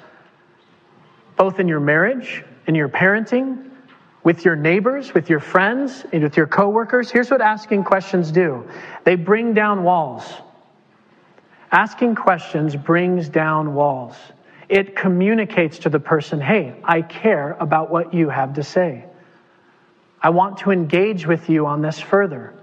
both 1.37 1.61
in 1.61 1.69
your 1.69 1.81
marriage, 1.81 2.43
in 2.67 2.75
your 2.75 2.89
parenting, 2.89 3.72
with 4.25 4.45
your 4.45 4.57
neighbors, 4.57 5.15
with 5.15 5.29
your 5.29 5.41
friends, 5.41 6.05
and 6.13 6.23
with 6.23 6.37
your 6.37 6.47
coworkers. 6.47 7.11
Here's 7.11 7.31
what 7.31 7.41
asking 7.41 7.85
questions 7.85 8.31
do. 8.31 8.69
They 9.05 9.17
bring 9.17 9.55
down 9.55 9.83
walls. 9.83 10.25
Asking 11.71 12.15
questions 12.15 12.77
brings 12.77 13.29
down 13.29 13.75
walls. 13.75 14.17
It 14.69 14.95
communicates 14.95 15.81
to 15.81 15.89
the 15.89 15.99
person, 15.99 16.41
hey, 16.41 16.75
I 16.85 17.03
care 17.03 17.57
about 17.59 17.91
what 17.91 18.15
you 18.15 18.29
have 18.29 18.55
to 18.55 18.63
say. 18.63 19.05
I 20.23 20.31
want 20.31 20.59
to 20.59 20.71
engage 20.71 21.27
with 21.27 21.49
you 21.49 21.67
on 21.67 21.83
this 21.83 21.99
further. 21.99 22.55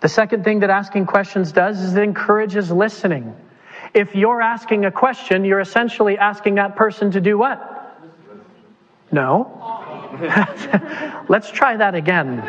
The 0.00 0.08
second 0.08 0.42
thing 0.42 0.60
that 0.60 0.70
asking 0.70 1.06
questions 1.06 1.52
does 1.52 1.80
is 1.80 1.94
it 1.94 2.02
encourages 2.02 2.70
listening. 2.70 3.36
If 3.94 4.14
you're 4.14 4.40
asking 4.40 4.84
a 4.84 4.90
question, 4.90 5.44
you're 5.44 5.60
essentially 5.60 6.16
asking 6.16 6.54
that 6.54 6.76
person 6.76 7.10
to 7.12 7.20
do 7.20 7.36
what? 7.36 7.81
No. 9.12 9.58
Let's 11.28 11.50
try 11.50 11.76
that 11.76 11.94
again. 11.94 12.42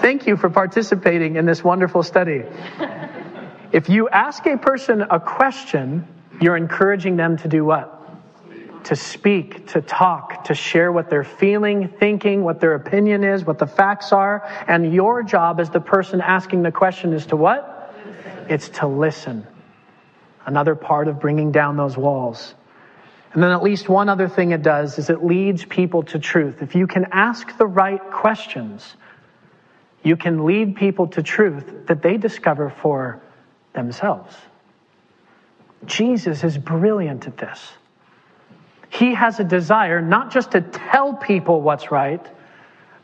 Thank 0.00 0.26
you 0.26 0.36
for 0.36 0.50
participating 0.50 1.36
in 1.36 1.46
this 1.46 1.64
wonderful 1.64 2.02
study. 2.02 2.42
If 3.72 3.88
you 3.88 4.08
ask 4.08 4.44
a 4.46 4.58
person 4.58 5.02
a 5.02 5.18
question, 5.18 6.06
you're 6.40 6.56
encouraging 6.56 7.16
them 7.16 7.36
to 7.38 7.48
do 7.48 7.64
what? 7.64 7.94
to 8.84 8.96
speak, 8.96 9.68
to 9.68 9.80
talk, 9.80 10.44
to 10.44 10.54
share 10.54 10.92
what 10.92 11.08
they're 11.08 11.24
feeling, 11.24 11.88
thinking, 11.88 12.44
what 12.44 12.60
their 12.60 12.74
opinion 12.74 13.24
is, 13.24 13.44
what 13.44 13.58
the 13.58 13.66
facts 13.66 14.12
are. 14.12 14.46
And 14.68 14.92
your 14.92 15.22
job 15.22 15.58
as 15.58 15.70
the 15.70 15.80
person 15.80 16.20
asking 16.20 16.62
the 16.62 16.72
question 16.72 17.12
is 17.12 17.26
to 17.26 17.36
what? 17.36 17.94
It's 18.48 18.68
to 18.80 18.86
listen. 18.86 19.46
Another 20.46 20.74
part 20.74 21.08
of 21.08 21.18
bringing 21.18 21.50
down 21.50 21.76
those 21.76 21.96
walls. 21.96 22.54
And 23.34 23.42
then 23.42 23.50
at 23.50 23.64
least 23.64 23.88
one 23.88 24.08
other 24.08 24.28
thing 24.28 24.52
it 24.52 24.62
does 24.62 24.98
is 24.98 25.10
it 25.10 25.24
leads 25.24 25.64
people 25.64 26.04
to 26.04 26.20
truth. 26.20 26.62
If 26.62 26.76
you 26.76 26.86
can 26.86 27.06
ask 27.10 27.58
the 27.58 27.66
right 27.66 28.00
questions, 28.10 28.94
you 30.04 30.16
can 30.16 30.44
lead 30.44 30.76
people 30.76 31.08
to 31.08 31.22
truth 31.22 31.86
that 31.86 32.00
they 32.00 32.16
discover 32.16 32.70
for 32.70 33.20
themselves. 33.72 34.36
Jesus 35.84 36.44
is 36.44 36.56
brilliant 36.56 37.26
at 37.26 37.36
this. 37.36 37.72
He 38.88 39.14
has 39.14 39.40
a 39.40 39.44
desire 39.44 40.00
not 40.00 40.30
just 40.30 40.52
to 40.52 40.60
tell 40.60 41.14
people 41.14 41.60
what's 41.60 41.90
right, 41.90 42.24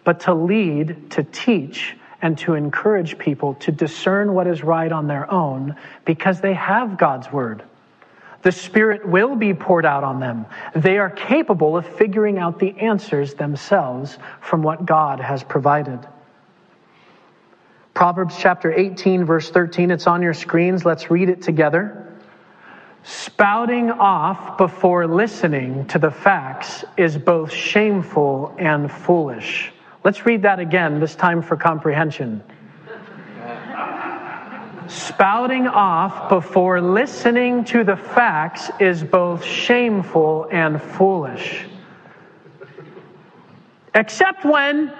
but 0.04 0.20
to 0.20 0.34
lead, 0.34 1.10
to 1.10 1.24
teach, 1.24 1.96
and 2.22 2.38
to 2.38 2.54
encourage 2.54 3.18
people 3.18 3.54
to 3.54 3.72
discern 3.72 4.32
what 4.32 4.46
is 4.46 4.62
right 4.62 4.92
on 4.92 5.08
their 5.08 5.28
own 5.28 5.74
because 6.04 6.40
they 6.40 6.54
have 6.54 6.96
God's 6.96 7.32
word. 7.32 7.64
The 8.42 8.52
Spirit 8.52 9.06
will 9.06 9.36
be 9.36 9.52
poured 9.52 9.84
out 9.84 10.02
on 10.02 10.18
them. 10.18 10.46
They 10.74 10.98
are 10.98 11.10
capable 11.10 11.76
of 11.76 11.86
figuring 11.86 12.38
out 12.38 12.58
the 12.58 12.78
answers 12.78 13.34
themselves 13.34 14.18
from 14.40 14.62
what 14.62 14.86
God 14.86 15.20
has 15.20 15.42
provided. 15.42 16.00
Proverbs 17.92 18.36
chapter 18.38 18.72
18, 18.72 19.24
verse 19.24 19.50
13, 19.50 19.90
it's 19.90 20.06
on 20.06 20.22
your 20.22 20.32
screens. 20.32 20.86
Let's 20.86 21.10
read 21.10 21.28
it 21.28 21.42
together. 21.42 22.06
Spouting 23.02 23.90
off 23.90 24.56
before 24.56 25.06
listening 25.06 25.86
to 25.88 25.98
the 25.98 26.10
facts 26.10 26.84
is 26.96 27.18
both 27.18 27.52
shameful 27.52 28.54
and 28.58 28.90
foolish. 28.90 29.72
Let's 30.02 30.24
read 30.24 30.42
that 30.42 30.60
again, 30.60 30.98
this 30.98 31.14
time 31.14 31.42
for 31.42 31.56
comprehension. 31.56 32.42
Spouting 34.90 35.68
off 35.68 36.28
before 36.28 36.80
listening 36.80 37.64
to 37.66 37.84
the 37.84 37.94
facts 37.94 38.72
is 38.80 39.04
both 39.04 39.44
shameful 39.44 40.48
and 40.50 40.82
foolish. 40.82 41.64
Except 43.94 44.44
when 44.44 44.92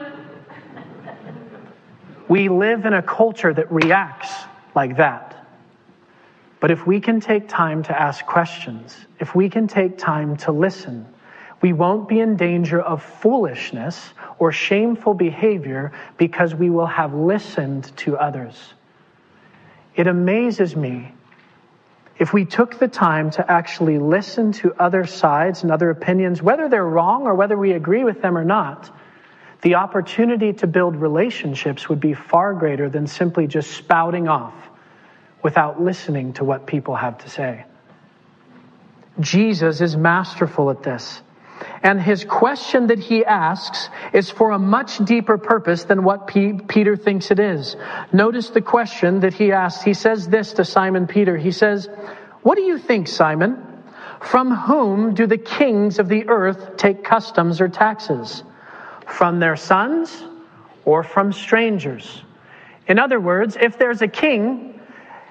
we 2.29 2.49
live 2.49 2.87
in 2.87 2.93
a 2.93 3.03
culture 3.03 3.53
that 3.53 3.73
reacts 3.73 4.33
like 4.77 4.97
that. 4.97 5.45
But 6.61 6.71
if 6.71 6.87
we 6.87 7.01
can 7.01 7.19
take 7.19 7.49
time 7.49 7.83
to 7.83 8.01
ask 8.01 8.25
questions, 8.25 8.97
if 9.19 9.35
we 9.35 9.51
can 9.51 9.67
take 9.67 9.99
time 9.99 10.37
to 10.37 10.53
listen, 10.53 11.05
we 11.63 11.73
won't 11.73 12.09
be 12.09 12.21
in 12.21 12.37
danger 12.37 12.81
of 12.81 13.03
foolishness 13.03 14.13
or 14.39 14.53
shameful 14.53 15.15
behavior 15.15 15.91
because 16.17 16.55
we 16.55 16.71
will 16.71 16.87
have 16.87 17.13
listened 17.13 17.91
to 17.97 18.17
others. 18.17 18.75
It 19.95 20.07
amazes 20.07 20.77
me 20.77 21.13
if 22.21 22.35
we 22.35 22.45
took 22.45 22.79
the 22.79 22.87
time 22.87 23.31
to 23.31 23.51
actually 23.51 23.99
listen 23.99 24.53
to 24.53 24.75
other 24.79 25.07
sides 25.07 25.63
and 25.63 25.73
other 25.73 25.89
opinions, 25.89 26.43
whether 26.43 26.69
they're 26.69 26.87
wrong 26.87 27.23
or 27.23 27.35
whether 27.35 27.57
we 27.57 27.73
agree 27.73 28.05
with 28.05 28.21
them 28.21 28.37
or 28.37 28.45
not, 28.45 28.95
the 29.63 29.77
opportunity 29.77 30.53
to 30.53 30.67
build 30.67 30.97
relationships 30.97 31.89
would 31.89 31.99
be 31.99 32.13
far 32.13 32.53
greater 32.53 32.91
than 32.91 33.07
simply 33.07 33.47
just 33.47 33.71
spouting 33.71 34.29
off 34.29 34.55
without 35.43 35.81
listening 35.81 36.35
to 36.35 36.45
what 36.45 36.67
people 36.67 36.95
have 36.95 37.17
to 37.19 37.31
say. 37.31 37.65
Jesus 39.19 39.81
is 39.81 39.97
masterful 39.97 40.71
at 40.71 40.83
this. 40.83 41.23
And 41.83 42.01
his 42.01 42.25
question 42.25 42.89
that 42.89 42.99
he 42.99 43.25
asks 43.25 43.89
is 44.13 44.29
for 44.29 44.51
a 44.51 44.59
much 44.59 44.99
deeper 44.99 45.39
purpose 45.39 45.85
than 45.85 46.05
what 46.05 46.27
P- 46.27 46.53
Peter 46.53 46.95
thinks 46.95 47.31
it 47.31 47.39
is. 47.39 47.75
Notice 48.13 48.51
the 48.51 48.61
question 48.61 49.21
that 49.21 49.33
he 49.33 49.53
asks. 49.53 49.83
He 49.83 49.95
says 49.95 50.29
this 50.29 50.53
to 50.55 50.65
Simon 50.65 51.07
Peter. 51.07 51.39
He 51.39 51.53
says, 51.53 51.89
What 52.43 52.57
do 52.57 52.63
you 52.63 52.77
think, 52.77 53.09
Simon? 53.09 53.67
From 54.21 54.55
whom 54.55 55.15
do 55.15 55.27
the 55.27 55.39
kings 55.39 55.99
of 55.99 56.09
the 56.09 56.29
earth 56.29 56.77
take 56.77 57.03
customs 57.03 57.63
or 57.63 57.69
taxes? 57.69 58.43
From 59.07 59.41
their 59.41 59.57
sons 59.57 60.23
or 60.85 61.03
from 61.03 61.33
strangers? 61.33 62.23
In 62.87 62.99
other 62.99 63.19
words, 63.19 63.57
if 63.59 63.79
there's 63.79 64.03
a 64.03 64.09
king 64.09 64.79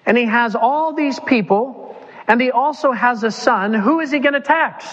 and 0.08 0.18
he 0.18 0.26
has 0.26 0.56
all 0.56 0.94
these 0.94 1.20
people 1.20 1.96
and 2.28 2.42
he 2.42 2.50
also 2.50 2.92
has 2.92 3.24
a 3.24 3.30
son, 3.30 3.76
who 3.76 4.00
is 4.00 4.10
he 4.10 4.18
going 4.18 4.34
to 4.34 4.42
tax? 4.42 4.86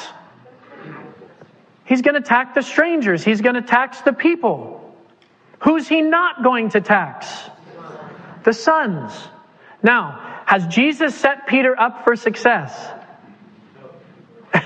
He's 1.87 2.03
going 2.03 2.15
to 2.15 2.21
tax 2.21 2.55
the 2.55 2.63
strangers. 2.63 3.25
He's 3.25 3.41
going 3.41 3.55
to 3.55 3.63
tax 3.63 4.01
the 4.03 4.13
people. 4.13 4.95
Who's 5.61 5.89
he 5.89 6.03
not 6.03 6.43
going 6.43 6.71
to 6.71 6.81
tax? 6.81 7.29
The 8.45 8.53
sons. 8.53 9.13
Now, 9.83 10.43
has 10.47 10.67
Jesus 10.67 11.15
set 11.15 11.47
Peter 11.47 11.79
up 11.79 12.05
for 12.05 12.17
success? 12.17 12.93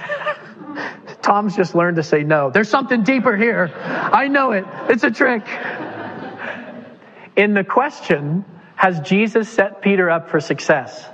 Tom's 1.22 1.54
just 1.56 1.74
learned 1.74 1.96
to 1.96 2.02
say 2.02 2.22
no. 2.22 2.50
There's 2.50 2.68
something 2.68 3.02
deeper 3.02 3.36
here. 3.36 3.70
I 3.76 4.28
know 4.28 4.52
it. 4.52 4.64
It's 4.88 5.04
a 5.04 5.10
trick. 5.10 5.46
In 7.36 7.54
the 7.54 7.64
question, 7.64 8.44
has 8.76 9.00
Jesus 9.00 9.48
set 9.48 9.82
Peter 9.82 10.10
up 10.10 10.30
for 10.30 10.40
success? 10.40 11.06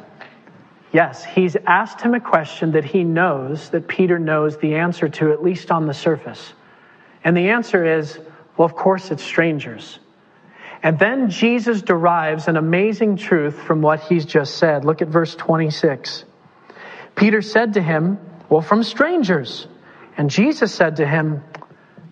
Yes, 0.96 1.22
he's 1.22 1.59
asked 1.66 2.00
him 2.00 2.14
a 2.14 2.20
question 2.20 2.72
that 2.72 2.87
he 2.87 3.04
knows 3.04 3.68
that 3.68 3.87
Peter 3.87 4.18
knows 4.18 4.56
the 4.56 4.76
answer 4.76 5.11
to, 5.11 5.30
at 5.30 5.42
least 5.42 5.70
on 5.70 5.85
the 5.85 5.92
surface. 5.92 6.54
And 7.22 7.37
the 7.37 7.50
answer 7.50 7.98
is, 7.98 8.18
well, 8.56 8.64
of 8.64 8.74
course, 8.74 9.11
it's 9.11 9.22
strangers. 9.22 9.98
And 10.82 10.98
then 10.98 11.28
Jesus 11.28 11.82
derives 11.82 12.48
an 12.48 12.56
amazing 12.56 13.18
truth 13.18 13.61
from 13.61 13.82
what 13.82 14.04
he's 14.04 14.24
just 14.24 14.56
said. 14.56 14.87
Look 14.87 15.02
at 15.02 15.09
verse 15.09 15.35
26. 15.35 16.24
Peter 17.14 17.42
said 17.42 17.74
to 17.74 17.82
him, 17.82 18.18
Well, 18.48 18.62
from 18.62 18.82
strangers. 18.82 19.66
And 20.16 20.30
Jesus 20.30 20.74
said 20.74 20.96
to 20.96 21.06
him, 21.06 21.44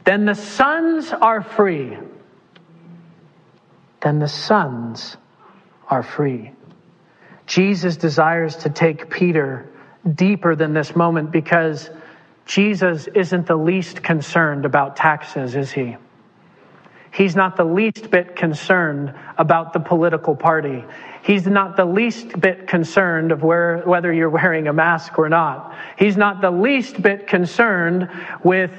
Then 0.05 0.27
the 0.27 0.35
sons 0.35 1.11
are 1.11 1.41
free. 1.41 1.97
Then 4.03 4.19
the 4.19 4.29
sons 4.29 5.17
are 5.89 6.03
free. 6.03 6.54
Jesus 7.47 7.97
desires 7.97 8.57
to 8.57 8.71
take 8.71 9.11
Peter 9.11 9.69
deeper 10.15 10.55
than 10.55 10.73
this 10.73 10.97
moment 10.97 11.31
because 11.31 11.91
Jesus 12.47 13.07
isn't 13.15 13.47
the 13.47 13.57
least 13.57 14.03
concerned 14.03 14.65
about 14.65 14.97
taxes, 14.97 15.55
is 15.55 15.73
he? 15.73 15.97
He's 17.11 17.37
not 17.37 17.57
the 17.57 17.65
least 17.65 18.11
bit 18.11 18.35
concerned 18.35 19.15
about 19.39 19.73
the 19.73 19.79
political 19.79 20.35
party. 20.35 20.85
He's 21.23 21.47
not 21.47 21.77
the 21.77 21.85
least 21.85 22.41
bit 22.41 22.67
concerned 22.67 23.31
of 23.31 23.43
where, 23.43 23.83
whether 23.87 24.13
you're 24.13 24.31
wearing 24.31 24.67
a 24.67 24.73
mask 24.73 25.17
or 25.17 25.29
not. 25.29 25.75
He's 25.97 26.17
not 26.17 26.41
the 26.41 26.51
least 26.51 27.01
bit 27.01 27.29
concerned 27.29 28.11
with 28.43 28.73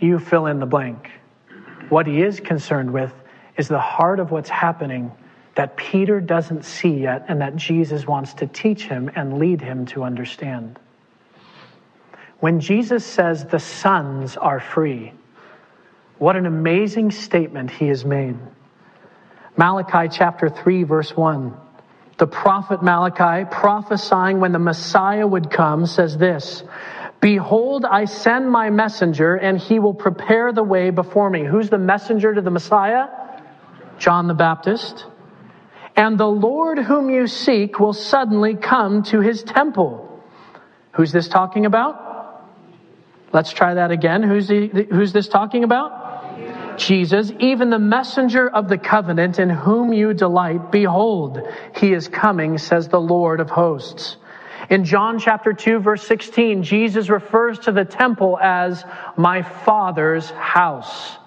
you 0.00 0.18
fill 0.18 0.46
in 0.46 0.58
the 0.58 0.66
blank. 0.66 1.10
What 1.90 2.06
he 2.06 2.22
is 2.22 2.40
concerned 2.40 2.92
with 2.92 3.12
is 3.56 3.68
the 3.68 3.78
heart 3.78 4.18
of 4.18 4.30
what's 4.32 4.50
happening 4.50 5.12
that 5.60 5.76
Peter 5.76 6.22
doesn't 6.22 6.64
see 6.64 7.02
yet 7.02 7.26
and 7.28 7.42
that 7.42 7.54
Jesus 7.54 8.06
wants 8.06 8.32
to 8.32 8.46
teach 8.46 8.84
him 8.84 9.10
and 9.14 9.38
lead 9.38 9.60
him 9.60 9.84
to 9.84 10.04
understand. 10.04 10.78
When 12.38 12.60
Jesus 12.60 13.04
says 13.04 13.44
the 13.44 13.58
sons 13.58 14.38
are 14.38 14.58
free, 14.58 15.12
what 16.16 16.34
an 16.34 16.46
amazing 16.46 17.10
statement 17.10 17.70
he 17.70 17.88
has 17.88 18.06
made. 18.06 18.38
Malachi 19.58 20.08
chapter 20.10 20.48
3, 20.48 20.84
verse 20.84 21.14
1. 21.14 21.54
The 22.16 22.26
prophet 22.26 22.82
Malachi, 22.82 23.46
prophesying 23.50 24.40
when 24.40 24.52
the 24.52 24.58
Messiah 24.58 25.26
would 25.26 25.50
come, 25.50 25.84
says 25.84 26.16
this 26.16 26.62
Behold, 27.20 27.84
I 27.84 28.06
send 28.06 28.50
my 28.50 28.70
messenger, 28.70 29.34
and 29.34 29.58
he 29.58 29.78
will 29.78 29.92
prepare 29.92 30.54
the 30.54 30.62
way 30.62 30.88
before 30.88 31.28
me. 31.28 31.44
Who's 31.44 31.68
the 31.68 31.76
messenger 31.76 32.32
to 32.32 32.40
the 32.40 32.50
Messiah? 32.50 33.08
John 33.98 34.26
the 34.26 34.32
Baptist 34.32 35.04
and 36.00 36.16
the 36.16 36.26
Lord 36.26 36.78
whom 36.78 37.10
you 37.10 37.26
seek 37.26 37.78
will 37.78 37.92
suddenly 37.92 38.54
come 38.54 39.02
to 39.12 39.20
his 39.20 39.42
temple. 39.42 40.24
Who's 40.92 41.12
this 41.12 41.28
talking 41.28 41.66
about? 41.66 42.42
Let's 43.34 43.52
try 43.52 43.74
that 43.74 43.90
again. 43.90 44.22
Who's, 44.22 44.48
who's 44.48 45.12
this 45.12 45.28
talking 45.28 45.62
about? 45.62 46.78
Jesus, 46.78 47.30
even 47.38 47.68
the 47.68 47.78
messenger 47.78 48.48
of 48.48 48.70
the 48.70 48.78
covenant 48.78 49.38
in 49.38 49.50
whom 49.50 49.92
you 49.92 50.14
delight, 50.14 50.72
behold, 50.72 51.46
he 51.76 51.92
is 51.92 52.08
coming, 52.08 52.56
says 52.56 52.88
the 52.88 52.98
Lord 52.98 53.38
of 53.38 53.50
hosts. 53.50 54.16
In 54.70 54.86
John 54.86 55.18
chapter 55.18 55.52
2 55.52 55.80
verse 55.80 56.06
16, 56.06 56.62
Jesus 56.62 57.10
refers 57.10 57.58
to 57.58 57.72
the 57.72 57.84
temple 57.84 58.38
as 58.40 58.82
my 59.18 59.42
father's 59.42 60.30
house. 60.30 61.19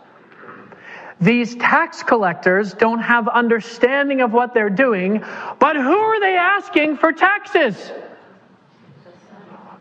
These 1.24 1.56
tax 1.56 2.04
collectors 2.04 2.74
don't 2.74 3.00
have 3.00 3.30
understanding 3.30 4.20
of 4.20 4.34
what 4.34 4.54
they're 4.54 4.70
doing, 4.70 5.24
but 5.58 5.78
who 5.78 5.98
are 5.98 6.20
they 6.20 6.36
asking 6.36 6.98
for 6.98 7.14
taxes? 7.14 7.94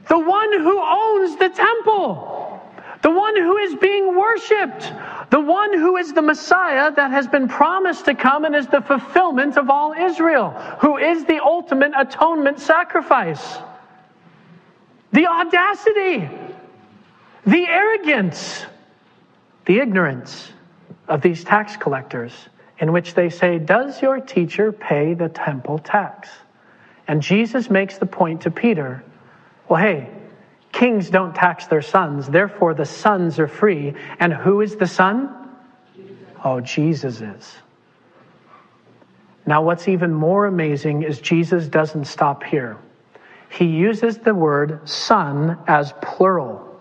The 0.09 0.18
one 0.20 0.52
who 0.52 0.81
owns 0.81 1.37
the 1.37 1.48
temple. 1.48 2.61
The 3.02 3.11
one 3.11 3.37
who 3.37 3.57
is 3.57 3.74
being 3.74 4.16
worshiped. 4.16 4.92
The 5.31 5.40
one 5.40 5.76
who 5.76 5.96
is 5.96 6.12
the 6.12 6.22
Messiah 6.22 6.92
that 6.92 7.11
has 7.11 7.26
been 7.26 7.48
promised 7.48 8.05
to 8.05 8.14
come 8.14 8.44
and 8.44 8.55
is 8.55 8.68
the 8.68 8.81
fulfillment 8.81 9.57
of 9.57 9.68
all 9.68 9.94
Israel, 9.94 10.50
who 10.78 10.96
is 10.96 11.24
the 11.24 11.42
ultimate 11.42 11.90
atonement 11.96 12.61
sacrifice. 12.61 13.59
The 15.11 15.26
audacity, 15.26 16.31
the 17.44 17.66
arrogance, 17.66 18.64
the 19.64 19.81
ignorance 19.81 20.52
of 21.12 21.20
these 21.20 21.44
tax 21.44 21.77
collectors, 21.77 22.33
in 22.79 22.90
which 22.90 23.12
they 23.12 23.29
say, 23.29 23.59
Does 23.59 24.01
your 24.01 24.18
teacher 24.18 24.72
pay 24.72 25.12
the 25.12 25.29
temple 25.29 25.79
tax? 25.79 26.31
And 27.07 27.20
Jesus 27.20 27.68
makes 27.68 27.98
the 27.98 28.07
point 28.07 28.40
to 28.42 28.51
Peter, 28.51 29.05
Well, 29.68 29.79
hey, 29.79 30.09
kings 30.72 31.11
don't 31.11 31.35
tax 31.35 31.66
their 31.66 31.83
sons, 31.83 32.29
therefore 32.29 32.72
the 32.72 32.87
sons 32.87 33.38
are 33.38 33.46
free. 33.46 33.92
And 34.20 34.33
who 34.33 34.62
is 34.62 34.77
the 34.77 34.87
son? 34.87 35.51
Oh, 36.42 36.61
Jesus 36.62 37.20
is. 37.20 37.57
Now, 39.44 39.62
what's 39.62 39.88
even 39.88 40.14
more 40.14 40.46
amazing 40.46 41.03
is 41.03 41.20
Jesus 41.20 41.68
doesn't 41.68 42.07
stop 42.07 42.42
here. 42.42 42.79
He 43.51 43.66
uses 43.66 44.16
the 44.16 44.35
word 44.35 44.88
son 44.88 45.59
as 45.66 45.92
plural. 46.01 46.81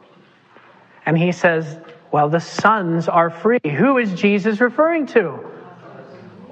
And 1.06 1.18
he 1.18 1.34
says, 1.34 1.78
well, 2.12 2.30
the 2.30 2.40
sons 2.40 3.08
are 3.08 3.30
free. 3.30 3.60
Who 3.64 3.98
is 3.98 4.14
Jesus 4.14 4.60
referring 4.60 5.08
to? 5.08 5.40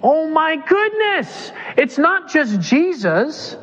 Oh 0.02 0.30
my 0.30 0.56
goodness! 0.56 1.52
It's 1.76 1.98
not 1.98 2.30
just 2.30 2.62
Jesus. 2.62 3.58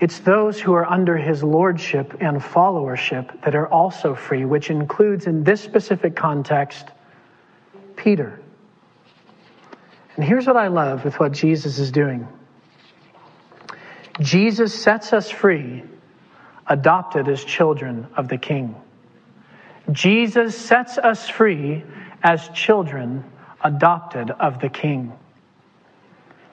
It's 0.00 0.20
those 0.20 0.60
who 0.60 0.74
are 0.74 0.88
under 0.88 1.16
his 1.16 1.42
lordship 1.42 2.16
and 2.20 2.40
followership 2.40 3.42
that 3.42 3.54
are 3.54 3.66
also 3.66 4.14
free, 4.14 4.44
which 4.44 4.70
includes, 4.70 5.26
in 5.26 5.42
this 5.42 5.60
specific 5.60 6.14
context, 6.14 6.86
Peter. 7.96 8.40
And 10.16 10.24
here's 10.24 10.46
what 10.46 10.56
I 10.56 10.68
love 10.68 11.04
with 11.04 11.18
what 11.20 11.32
Jesus 11.32 11.78
is 11.78 11.90
doing 11.92 12.26
Jesus 14.20 14.74
sets 14.74 15.12
us 15.12 15.30
free, 15.30 15.84
adopted 16.66 17.28
as 17.28 17.44
children 17.44 18.06
of 18.16 18.28
the 18.28 18.38
King. 18.38 18.74
Jesus 19.92 20.56
sets 20.56 20.98
us 20.98 21.28
free 21.28 21.84
as 22.22 22.48
children 22.50 23.24
adopted 23.62 24.30
of 24.30 24.60
the 24.60 24.68
King. 24.68 25.12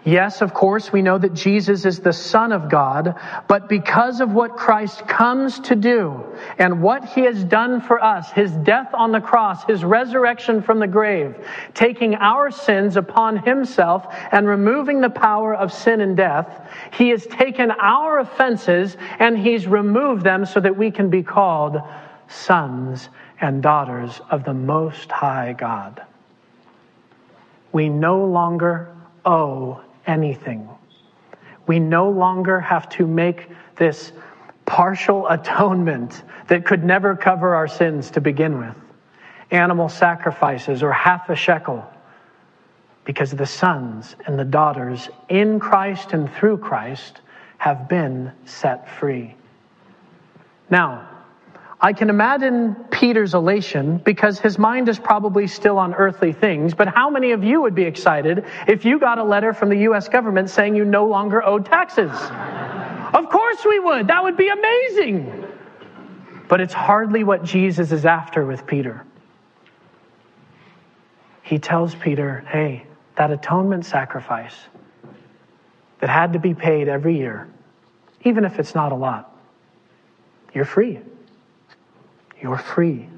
Yes, 0.06 0.44
of 0.44 0.54
course, 0.54 0.94
we 0.94 1.02
know 1.02 1.18
that 1.18 1.34
Jesus 1.34 1.84
is 1.84 2.00
the 2.00 2.14
Son 2.14 2.52
of 2.52 2.70
God, 2.70 3.16
but 3.48 3.68
because 3.68 4.22
of 4.22 4.34
what 4.34 4.56
Christ 4.56 5.08
comes 5.08 5.60
to 5.62 5.76
do 5.76 6.24
and 6.60 6.84
what 6.84 7.04
he 7.06 7.22
has 7.22 7.44
done 7.44 7.82
for 7.82 8.02
us, 8.02 8.32
his 8.32 8.52
death 8.52 8.94
on 8.94 9.12
the 9.12 9.20
cross, 9.20 9.66
his 9.66 9.84
resurrection 9.84 10.62
from 10.62 10.80
the 10.80 10.88
grave, 10.88 11.36
taking 11.74 12.14
our 12.14 12.52
sins 12.52 12.98
upon 12.98 13.38
himself 13.38 14.06
and 14.32 14.48
removing 14.48 15.02
the 15.02 15.10
power 15.10 15.56
of 15.56 15.74
sin 15.74 16.02
and 16.02 16.16
death, 16.16 16.70
he 16.94 17.10
has 17.10 17.26
taken 17.26 17.72
our 17.72 18.20
offenses 18.20 18.96
and 19.18 19.36
he's 19.36 19.66
removed 19.66 20.24
them 20.24 20.46
so 20.46 20.60
that 20.60 20.78
we 20.78 20.92
can 20.92 21.10
be 21.10 21.24
called 21.24 21.82
sons 22.28 23.10
and 23.42 23.62
daughters 23.62 24.22
of 24.30 24.44
the 24.44 24.54
Most 24.54 25.12
High 25.12 25.54
God. 25.54 26.02
We 27.72 27.90
no 27.90 28.24
longer 28.24 28.96
owe 29.26 29.82
anything. 30.08 30.70
We 31.68 31.80
no 31.80 32.10
longer 32.10 32.60
have 32.60 32.88
to 32.90 33.08
make 33.08 33.50
this 33.76 34.14
partial 34.66 35.28
atonement 35.28 36.24
that 36.48 36.66
could 36.66 36.84
never 36.84 37.16
cover 37.16 37.56
our 37.56 37.68
sins 37.68 38.12
to 38.12 38.22
begin 38.22 38.60
with. 38.60 38.76
Animal 39.52 39.90
sacrifices 39.90 40.84
or 40.84 40.92
half 40.92 41.30
a 41.30 41.36
shekel. 41.36 41.86
Because 43.04 43.32
the 43.32 43.46
sons 43.46 44.16
and 44.26 44.40
the 44.40 44.46
daughters 44.46 45.10
in 45.30 45.60
Christ 45.60 46.14
and 46.14 46.32
through 46.34 46.58
Christ 46.58 47.22
have 47.58 47.88
been 47.88 48.32
set 48.46 48.90
free. 48.90 49.36
Now, 50.70 51.08
I 51.86 51.94
can 51.94 52.10
imagine 52.10 52.74
Peter's 52.90 53.36
elation 53.36 54.00
because 54.00 54.40
his 54.40 54.58
mind 54.58 54.90
is 54.90 54.98
probably 54.98 55.46
still 55.46 55.78
on 55.78 55.94
earthly 55.94 56.34
things. 56.34 56.74
But 56.74 56.88
how 56.88 57.12
many 57.12 57.32
of 57.32 57.44
you 57.44 57.62
would 57.62 57.76
be 57.76 57.84
excited 57.84 58.44
if 58.68 58.86
you 58.86 58.98
got 58.98 59.20
a 59.20 59.24
letter 59.24 59.54
from 59.54 59.70
the 59.70 59.78
U.S. 59.90 60.10
government 60.10 60.50
saying 60.50 60.76
you 60.76 60.84
no 60.84 61.06
longer 61.06 61.46
owed 61.46 61.68
taxes? 61.68 62.10
of 63.14 63.30
course 63.30 63.64
we 63.64 63.78
would. 63.78 64.08
That 64.08 64.24
would 64.24 64.36
be 64.36 64.48
amazing. 64.48 65.46
But 66.48 66.60
it's 66.60 66.74
hardly 66.74 67.24
what 67.24 67.44
Jesus 67.44 67.92
is 67.92 68.04
after 68.04 68.44
with 68.44 68.66
Peter. 68.66 69.06
He 71.44 71.60
tells 71.60 71.94
Peter, 71.94 72.40
hey, 72.48 72.88
that 73.16 73.30
atonement 73.30 73.86
sacrifice 73.86 74.56
that 76.00 76.10
had 76.10 76.34
to 76.34 76.40
be 76.40 76.56
paid 76.56 76.88
every 76.88 77.16
year, 77.16 77.48
even 78.24 78.44
if 78.44 78.58
it's 78.58 78.74
not 78.74 78.92
a 78.92 78.96
lot, 78.96 79.38
you're 80.52 80.66
free. 80.66 81.00
You're 82.46 82.60
free. 82.60 83.10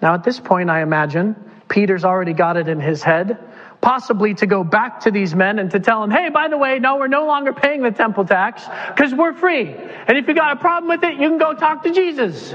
Now, 0.00 0.14
at 0.14 0.24
this 0.24 0.40
point, 0.40 0.70
I 0.70 0.80
imagine 0.80 1.36
Peter's 1.68 2.02
already 2.02 2.32
got 2.32 2.56
it 2.56 2.66
in 2.66 2.80
his 2.80 3.02
head, 3.02 3.38
possibly 3.82 4.32
to 4.36 4.46
go 4.46 4.64
back 4.64 5.00
to 5.00 5.10
these 5.10 5.34
men 5.34 5.58
and 5.58 5.70
to 5.72 5.80
tell 5.80 6.00
them, 6.00 6.10
hey, 6.10 6.30
by 6.30 6.48
the 6.48 6.56
way, 6.56 6.78
no, 6.78 6.96
we're 6.96 7.08
no 7.08 7.26
longer 7.26 7.52
paying 7.52 7.82
the 7.82 7.90
temple 7.90 8.24
tax 8.24 8.64
because 8.88 9.12
we're 9.12 9.34
free. 9.34 9.68
And 9.68 10.16
if 10.16 10.28
you 10.28 10.34
got 10.34 10.56
a 10.56 10.60
problem 10.60 10.88
with 10.88 11.04
it, 11.04 11.20
you 11.20 11.28
can 11.28 11.36
go 11.36 11.52
talk 11.52 11.82
to 11.82 11.92
Jesus. 11.92 12.54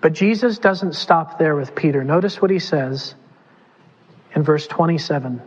but 0.00 0.14
Jesus 0.14 0.58
doesn't 0.58 0.96
stop 0.96 1.38
there 1.38 1.54
with 1.54 1.76
Peter. 1.76 2.02
Notice 2.02 2.42
what 2.42 2.50
he 2.50 2.58
says 2.58 3.14
in 4.34 4.42
verse 4.42 4.66
27. 4.66 5.40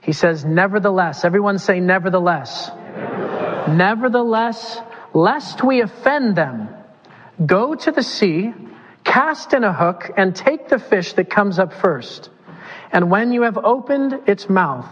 He 0.00 0.12
says, 0.12 0.46
Nevertheless, 0.46 1.26
everyone 1.26 1.58
say, 1.58 1.78
Nevertheless. 1.78 2.70
Nevertheless, 2.70 3.68
Nevertheless 3.68 4.80
lest 5.14 5.62
we 5.62 5.80
offend 5.80 6.36
them, 6.36 6.68
go 7.46 7.74
to 7.74 7.90
the 7.92 8.02
sea, 8.02 8.52
cast 9.04 9.54
in 9.54 9.64
a 9.64 9.72
hook, 9.72 10.10
and 10.16 10.34
take 10.34 10.68
the 10.68 10.78
fish 10.78 11.14
that 11.14 11.30
comes 11.30 11.58
up 11.58 11.72
first. 11.72 12.30
And 12.92 13.10
when 13.10 13.32
you 13.32 13.42
have 13.42 13.56
opened 13.56 14.28
its 14.28 14.48
mouth, 14.48 14.86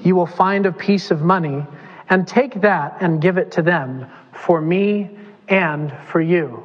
you 0.00 0.14
will 0.16 0.26
find 0.26 0.66
a 0.66 0.72
piece 0.72 1.10
of 1.10 1.22
money, 1.22 1.64
and 2.10 2.26
take 2.26 2.62
that 2.62 2.98
and 3.00 3.20
give 3.20 3.38
it 3.38 3.52
to 3.52 3.62
them 3.62 4.06
for 4.32 4.60
me 4.60 5.10
and 5.48 5.92
for 6.06 6.20
you. 6.20 6.64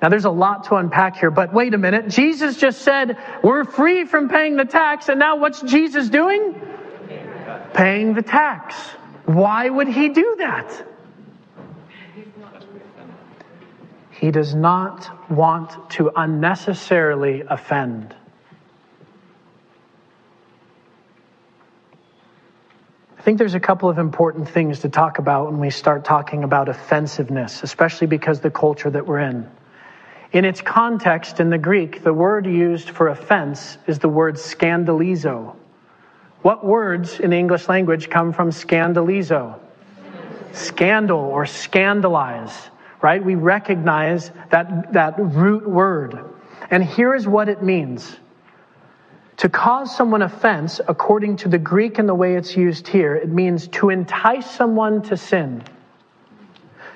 Now, 0.00 0.08
there's 0.08 0.24
a 0.24 0.30
lot 0.30 0.64
to 0.64 0.74
unpack 0.74 1.16
here, 1.16 1.30
but 1.30 1.54
wait 1.54 1.74
a 1.74 1.78
minute. 1.78 2.08
Jesus 2.08 2.56
just 2.56 2.82
said 2.82 3.16
we're 3.42 3.64
free 3.64 4.04
from 4.04 4.28
paying 4.28 4.56
the 4.56 4.64
tax, 4.64 5.08
and 5.08 5.18
now 5.18 5.36
what's 5.36 5.62
Jesus 5.62 6.08
doing? 6.08 6.60
Paying 7.72 8.14
the 8.14 8.22
tax. 8.22 8.74
Why 9.26 9.68
would 9.68 9.86
he 9.86 10.08
do 10.08 10.36
that? 10.38 10.86
He 14.22 14.30
does 14.30 14.54
not 14.54 15.28
want 15.28 15.90
to 15.90 16.12
unnecessarily 16.14 17.42
offend. 17.44 18.14
I 23.18 23.22
think 23.22 23.38
there's 23.38 23.54
a 23.54 23.60
couple 23.60 23.88
of 23.88 23.98
important 23.98 24.48
things 24.48 24.78
to 24.82 24.88
talk 24.88 25.18
about 25.18 25.50
when 25.50 25.58
we 25.58 25.70
start 25.70 26.04
talking 26.04 26.44
about 26.44 26.68
offensiveness, 26.68 27.64
especially 27.64 28.06
because 28.06 28.38
the 28.38 28.50
culture 28.52 28.90
that 28.90 29.04
we're 29.04 29.18
in. 29.18 29.50
In 30.30 30.44
its 30.44 30.60
context 30.60 31.40
in 31.40 31.50
the 31.50 31.58
Greek, 31.58 32.04
the 32.04 32.14
word 32.14 32.46
used 32.46 32.90
for 32.90 33.08
offense 33.08 33.76
is 33.88 33.98
the 33.98 34.08
word 34.08 34.36
scandalizo. 34.36 35.56
What 36.42 36.64
words 36.64 37.18
in 37.18 37.30
the 37.30 37.38
English 37.38 37.68
language 37.68 38.08
come 38.08 38.32
from 38.32 38.50
scandalizo? 38.50 39.58
Scandal 40.52 41.18
or 41.18 41.44
scandalize 41.44 42.70
right? 43.02 43.22
We 43.22 43.34
recognize 43.34 44.30
that, 44.50 44.92
that 44.92 45.14
root 45.18 45.68
word. 45.68 46.18
And 46.70 46.82
here 46.82 47.14
is 47.14 47.26
what 47.26 47.48
it 47.48 47.62
means. 47.62 48.16
To 49.38 49.48
cause 49.48 49.94
someone 49.94 50.22
offense, 50.22 50.80
according 50.86 51.36
to 51.38 51.48
the 51.48 51.58
Greek 51.58 51.98
and 51.98 52.08
the 52.08 52.14
way 52.14 52.36
it's 52.36 52.56
used 52.56 52.86
here, 52.86 53.16
it 53.16 53.28
means 53.28 53.66
to 53.68 53.90
entice 53.90 54.48
someone 54.48 55.02
to 55.02 55.16
sin. 55.16 55.64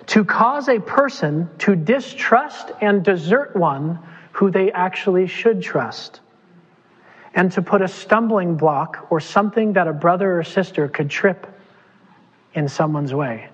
To 0.06 0.24
cause 0.24 0.68
a 0.68 0.78
person 0.78 1.50
to 1.58 1.74
distrust 1.74 2.70
and 2.80 3.04
desert 3.04 3.56
one 3.56 3.98
who 4.30 4.50
they 4.52 4.70
actually 4.70 5.26
should 5.26 5.60
trust. 5.60 6.20
And 7.34 7.50
to 7.52 7.62
put 7.62 7.82
a 7.82 7.88
stumbling 7.88 8.56
block 8.56 9.08
or 9.10 9.18
something 9.18 9.72
that 9.72 9.88
a 9.88 9.92
brother 9.92 10.38
or 10.38 10.44
sister 10.44 10.88
could 10.88 11.10
trip 11.10 11.46
in 12.54 12.68
someone's 12.68 13.12
way. 13.12 13.50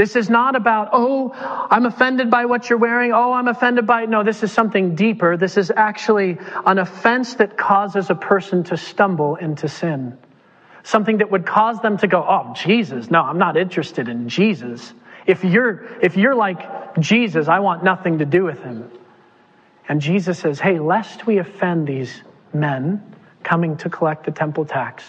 This 0.00 0.16
is 0.16 0.30
not 0.30 0.56
about, 0.56 0.88
oh, 0.94 1.30
I'm 1.34 1.84
offended 1.84 2.30
by 2.30 2.46
what 2.46 2.70
you're 2.70 2.78
wearing. 2.78 3.12
Oh, 3.12 3.34
I'm 3.34 3.48
offended 3.48 3.86
by. 3.86 4.06
No, 4.06 4.24
this 4.24 4.42
is 4.42 4.50
something 4.50 4.94
deeper. 4.94 5.36
This 5.36 5.58
is 5.58 5.70
actually 5.70 6.38
an 6.64 6.78
offense 6.78 7.34
that 7.34 7.58
causes 7.58 8.08
a 8.08 8.14
person 8.14 8.64
to 8.64 8.78
stumble 8.78 9.36
into 9.36 9.68
sin. 9.68 10.16
Something 10.84 11.18
that 11.18 11.30
would 11.30 11.44
cause 11.44 11.80
them 11.80 11.98
to 11.98 12.06
go, 12.06 12.24
oh, 12.26 12.54
Jesus. 12.54 13.10
No, 13.10 13.20
I'm 13.20 13.36
not 13.36 13.58
interested 13.58 14.08
in 14.08 14.30
Jesus. 14.30 14.94
If 15.26 15.44
you're, 15.44 15.86
if 16.00 16.16
you're 16.16 16.34
like 16.34 16.98
Jesus, 16.98 17.48
I 17.48 17.58
want 17.58 17.84
nothing 17.84 18.20
to 18.20 18.24
do 18.24 18.44
with 18.44 18.62
him. 18.62 18.90
And 19.86 20.00
Jesus 20.00 20.38
says, 20.38 20.58
hey, 20.58 20.78
lest 20.78 21.26
we 21.26 21.36
offend 21.36 21.86
these 21.86 22.22
men 22.54 23.04
coming 23.42 23.76
to 23.76 23.90
collect 23.90 24.24
the 24.24 24.30
temple 24.30 24.64
tax, 24.64 25.04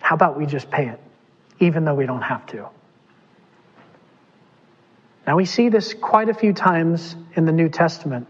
how 0.00 0.14
about 0.14 0.38
we 0.38 0.46
just 0.46 0.70
pay 0.70 0.88
it, 0.88 1.00
even 1.60 1.84
though 1.84 1.94
we 1.94 2.06
don't 2.06 2.22
have 2.22 2.46
to? 2.46 2.70
Now 5.26 5.36
we 5.36 5.44
see 5.44 5.68
this 5.68 5.94
quite 5.94 6.28
a 6.28 6.34
few 6.34 6.52
times 6.52 7.14
in 7.34 7.44
the 7.44 7.52
New 7.52 7.68
Testament. 7.68 8.26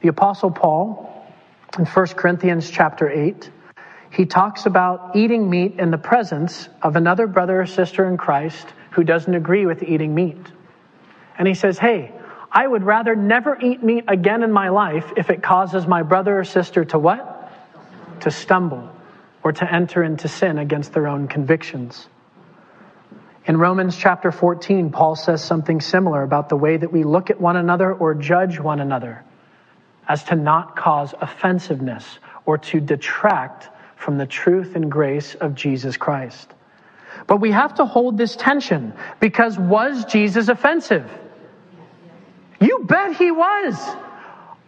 The 0.00 0.08
apostle 0.08 0.50
Paul 0.50 1.26
in 1.78 1.84
1 1.84 2.06
Corinthians 2.08 2.70
chapter 2.70 3.10
8, 3.10 3.50
he 4.10 4.26
talks 4.26 4.66
about 4.66 5.16
eating 5.16 5.50
meat 5.50 5.78
in 5.78 5.90
the 5.90 5.98
presence 5.98 6.68
of 6.82 6.96
another 6.96 7.26
brother 7.26 7.60
or 7.60 7.66
sister 7.66 8.06
in 8.06 8.16
Christ 8.16 8.66
who 8.90 9.04
doesn't 9.04 9.34
agree 9.34 9.66
with 9.66 9.82
eating 9.82 10.14
meat. 10.14 10.52
And 11.38 11.46
he 11.46 11.54
says, 11.54 11.78
"Hey, 11.78 12.12
I 12.50 12.66
would 12.66 12.82
rather 12.82 13.14
never 13.14 13.56
eat 13.60 13.82
meat 13.82 14.04
again 14.08 14.42
in 14.42 14.52
my 14.52 14.68
life 14.68 15.12
if 15.16 15.30
it 15.30 15.42
causes 15.42 15.86
my 15.86 16.02
brother 16.02 16.38
or 16.38 16.44
sister 16.44 16.84
to 16.86 16.98
what? 16.98 17.52
To 18.20 18.30
stumble 18.30 18.88
or 19.42 19.52
to 19.52 19.72
enter 19.72 20.02
into 20.02 20.28
sin 20.28 20.58
against 20.58 20.92
their 20.92 21.06
own 21.06 21.28
convictions." 21.28 22.08
In 23.50 23.56
Romans 23.56 23.96
chapter 23.96 24.30
14, 24.30 24.90
Paul 24.90 25.16
says 25.16 25.42
something 25.42 25.80
similar 25.80 26.22
about 26.22 26.48
the 26.48 26.56
way 26.56 26.76
that 26.76 26.92
we 26.92 27.02
look 27.02 27.30
at 27.30 27.40
one 27.40 27.56
another 27.56 27.92
or 27.92 28.14
judge 28.14 28.60
one 28.60 28.78
another 28.78 29.24
as 30.06 30.22
to 30.26 30.36
not 30.36 30.76
cause 30.76 31.14
offensiveness 31.20 32.20
or 32.46 32.58
to 32.58 32.78
detract 32.78 33.68
from 33.96 34.18
the 34.18 34.26
truth 34.26 34.76
and 34.76 34.88
grace 34.88 35.34
of 35.34 35.56
Jesus 35.56 35.96
Christ. 35.96 36.48
But 37.26 37.38
we 37.38 37.50
have 37.50 37.74
to 37.74 37.86
hold 37.86 38.16
this 38.16 38.36
tension 38.36 38.92
because 39.18 39.58
was 39.58 40.04
Jesus 40.04 40.46
offensive? 40.46 41.10
You 42.60 42.84
bet 42.84 43.16
he 43.16 43.32
was. 43.32 43.74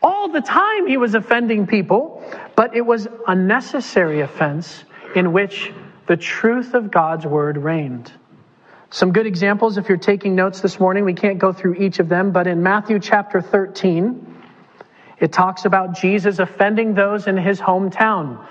All 0.03 0.27
the 0.27 0.41
time 0.41 0.89
he 0.89 0.97
was 0.97 1.15
offending 1.15 1.69
people, 1.69 2.21
but 2.57 2.75
it 2.75 2.85
was 2.85 3.07
a 3.29 3.37
necessary 3.37 4.23
offense 4.23 4.83
in 5.15 5.33
which 5.33 5.73
the 6.09 6.17
truth 6.17 6.75
of 6.75 6.91
God's 6.91 7.25
word 7.25 7.57
reigned. 7.59 8.13
Some 8.93 9.15
good 9.15 9.27
examples, 9.27 9.79
if 9.79 9.89
you're 9.89 9.97
taking 9.97 10.35
notes 10.35 10.61
this 10.61 10.79
morning, 10.79 11.07
we 11.07 11.15
can't 11.15 11.39
go 11.39 11.51
through 11.51 11.77
each 11.77 11.99
of 11.99 12.11
them, 12.11 12.31
but 12.31 12.47
in 12.47 12.63
Matthew 12.63 12.99
chapter 12.99 13.41
13, 13.41 14.37
it 15.19 15.33
talks 15.33 15.65
about 15.65 15.97
Jesus 15.97 16.39
offending 16.39 16.93
those 16.93 17.27
in 17.27 17.39
his 17.39 17.59
hometown. 17.59 18.47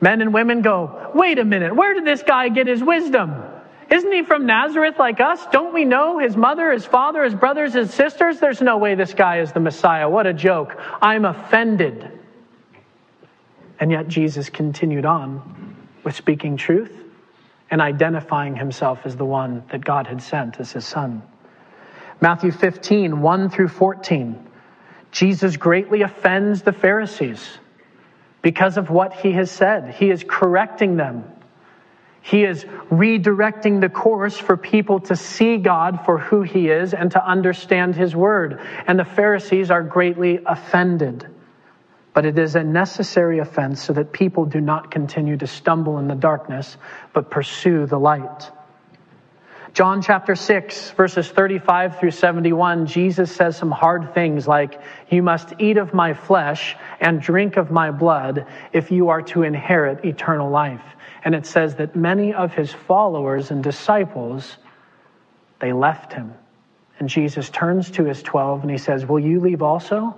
Men 0.00 0.20
and 0.20 0.32
women 0.32 0.62
go, 0.62 1.10
wait 1.12 1.40
a 1.40 1.44
minute, 1.44 1.74
where 1.74 1.92
did 1.92 2.04
this 2.04 2.22
guy 2.22 2.50
get 2.50 2.68
his 2.68 2.84
wisdom? 2.84 3.42
Isn't 3.90 4.12
he 4.12 4.22
from 4.22 4.46
Nazareth 4.46 4.94
like 5.00 5.20
us? 5.20 5.44
Don't 5.50 5.74
we 5.74 5.84
know 5.84 6.20
his 6.20 6.36
mother, 6.36 6.70
his 6.70 6.86
father, 6.86 7.24
his 7.24 7.34
brothers, 7.34 7.74
his 7.74 7.92
sisters? 7.92 8.38
There's 8.38 8.62
no 8.62 8.78
way 8.78 8.94
this 8.94 9.12
guy 9.12 9.40
is 9.40 9.50
the 9.50 9.60
Messiah. 9.60 10.08
What 10.08 10.28
a 10.28 10.32
joke. 10.32 10.80
I'm 11.02 11.24
offended. 11.24 12.16
And 13.80 13.90
yet 13.90 14.06
Jesus 14.06 14.50
continued 14.50 15.04
on 15.04 15.76
with 16.04 16.14
speaking 16.14 16.56
truth 16.56 17.01
and 17.72 17.80
identifying 17.80 18.54
himself 18.54 19.00
as 19.06 19.16
the 19.16 19.24
one 19.24 19.64
that 19.72 19.82
God 19.82 20.06
had 20.06 20.22
sent 20.22 20.60
as 20.60 20.70
his 20.70 20.84
son. 20.84 21.22
Matthew 22.20 22.52
15, 22.52 23.22
1 23.22 23.50
through 23.50 23.68
14. 23.68 24.50
Jesus 25.10 25.56
greatly 25.56 26.02
offends 26.02 26.60
the 26.60 26.72
Pharisees 26.72 27.58
because 28.42 28.76
of 28.76 28.90
what 28.90 29.14
he 29.14 29.32
has 29.32 29.50
said. 29.50 29.94
He 29.94 30.10
is 30.10 30.22
correcting 30.28 30.96
them. 30.96 31.24
He 32.20 32.44
is 32.44 32.64
redirecting 32.90 33.80
the 33.80 33.88
course 33.88 34.36
for 34.36 34.56
people 34.56 35.00
to 35.00 35.16
see 35.16 35.56
God 35.56 36.04
for 36.04 36.18
who 36.18 36.42
he 36.42 36.68
is 36.68 36.92
and 36.92 37.10
to 37.12 37.26
understand 37.26 37.96
his 37.96 38.14
word. 38.14 38.60
And 38.86 38.98
the 38.98 39.04
Pharisees 39.04 39.70
are 39.70 39.82
greatly 39.82 40.40
offended. 40.44 41.26
But 42.14 42.26
it 42.26 42.38
is 42.38 42.56
a 42.56 42.62
necessary 42.62 43.38
offense 43.38 43.82
so 43.82 43.92
that 43.94 44.12
people 44.12 44.44
do 44.44 44.60
not 44.60 44.90
continue 44.90 45.36
to 45.38 45.46
stumble 45.46 45.98
in 45.98 46.08
the 46.08 46.14
darkness, 46.14 46.76
but 47.12 47.30
pursue 47.30 47.86
the 47.86 47.98
light. 47.98 48.50
John 49.72 50.02
chapter 50.02 50.34
6, 50.34 50.90
verses 50.90 51.30
35 51.30 51.98
through 51.98 52.10
71, 52.10 52.86
Jesus 52.86 53.34
says 53.34 53.56
some 53.56 53.70
hard 53.70 54.12
things 54.12 54.46
like, 54.46 54.78
You 55.10 55.22
must 55.22 55.54
eat 55.58 55.78
of 55.78 55.94
my 55.94 56.12
flesh 56.12 56.76
and 57.00 57.22
drink 57.22 57.56
of 57.56 57.70
my 57.70 57.90
blood 57.90 58.46
if 58.74 58.90
you 58.90 59.08
are 59.08 59.22
to 59.22 59.44
inherit 59.44 60.04
eternal 60.04 60.50
life. 60.50 60.82
And 61.24 61.34
it 61.34 61.46
says 61.46 61.76
that 61.76 61.96
many 61.96 62.34
of 62.34 62.52
his 62.52 62.70
followers 62.70 63.50
and 63.50 63.64
disciples, 63.64 64.58
they 65.58 65.72
left 65.72 66.12
him. 66.12 66.34
And 66.98 67.08
Jesus 67.08 67.48
turns 67.48 67.90
to 67.92 68.04
his 68.04 68.22
12 68.22 68.62
and 68.62 68.70
he 68.70 68.76
says, 68.76 69.06
Will 69.06 69.20
you 69.20 69.40
leave 69.40 69.62
also? 69.62 70.14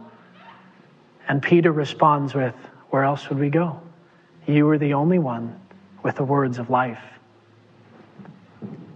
And 1.29 1.43
Peter 1.43 1.73
responds 1.73 2.35
with, 2.35 2.55
Where 2.91 3.05
else 3.05 3.29
would 3.29 3.39
we 3.39 3.51
go? 3.51 3.81
You 4.47 4.69
are 4.71 4.79
the 4.79 4.95
only 4.95 5.19
one 5.19 5.59
with 6.03 6.17
the 6.17 6.25
words 6.25 6.59
of 6.59 6.71
life. 6.71 7.03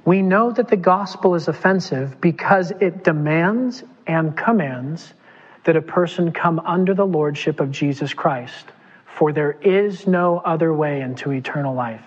We 0.05 0.23
know 0.23 0.51
that 0.53 0.69
the 0.69 0.77
gospel 0.77 1.35
is 1.35 1.49
offensive 1.49 2.21
because 2.21 2.71
it 2.81 3.05
demands 3.05 3.85
and 4.07 4.37
commands 4.37 5.13
that 5.65 5.77
a 5.77 5.83
person 5.83 6.33
come 6.33 6.61
under 6.61 6.95
the 6.95 7.07
lordship 7.07 7.61
of 7.61 7.71
Jesus 7.71 8.15
Christ, 8.15 8.67
for 9.05 9.33
there 9.33 9.53
is 9.61 10.07
no 10.07 10.39
other 10.39 10.73
way 10.73 11.03
into 11.03 11.33
eternal 11.33 11.75
life. 11.75 12.05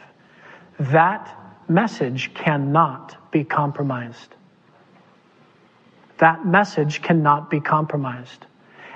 That 0.80 1.30
message 1.70 2.34
cannot 2.34 3.32
be 3.32 3.44
compromised. 3.44 4.34
That 6.18 6.46
message 6.46 7.02
cannot 7.02 7.50
be 7.50 7.60
compromised. 7.60 8.46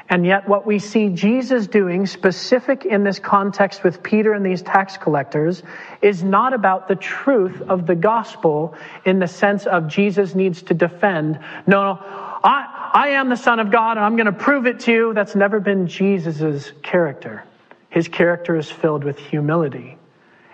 And 0.08 0.24
yet, 0.24 0.48
what 0.48 0.68
we 0.68 0.78
see 0.78 1.10
Jesus 1.10 1.66
doing, 1.66 2.06
specific 2.06 2.86
in 2.86 3.04
this 3.04 3.18
context 3.18 3.84
with 3.84 4.04
Peter 4.04 4.34
and 4.34 4.46
these 4.46 4.62
tax 4.62 4.98
collectors, 4.98 5.64
is 6.02 6.24
not 6.24 6.54
about 6.54 6.88
the 6.88 6.96
truth 6.96 7.60
of 7.64 7.88
the 7.88 7.96
gospel 7.96 8.76
in 9.04 9.18
the 9.18 9.28
sense 9.28 9.66
of 9.66 9.88
Jesus 9.88 10.36
needs 10.36 10.62
to 10.64 10.76
defend. 10.76 11.40
No, 11.66 11.94
no, 11.96 12.00
I, 12.44 12.92
I 12.94 13.08
am 13.10 13.30
the 13.30 13.36
Son 13.36 13.60
of 13.60 13.72
God 13.72 13.98
and 13.98 14.06
I'm 14.06 14.16
going 14.16 14.28
to 14.28 14.32
prove 14.32 14.68
it 14.68 14.82
to 14.82 14.92
you. 14.92 15.14
That's 15.16 15.36
never 15.36 15.60
been 15.60 15.88
Jesus' 15.88 16.72
character. 16.84 17.44
His 17.90 18.08
character 18.08 18.56
is 18.56 18.70
filled 18.70 19.04
with 19.04 19.18
humility 19.18 19.98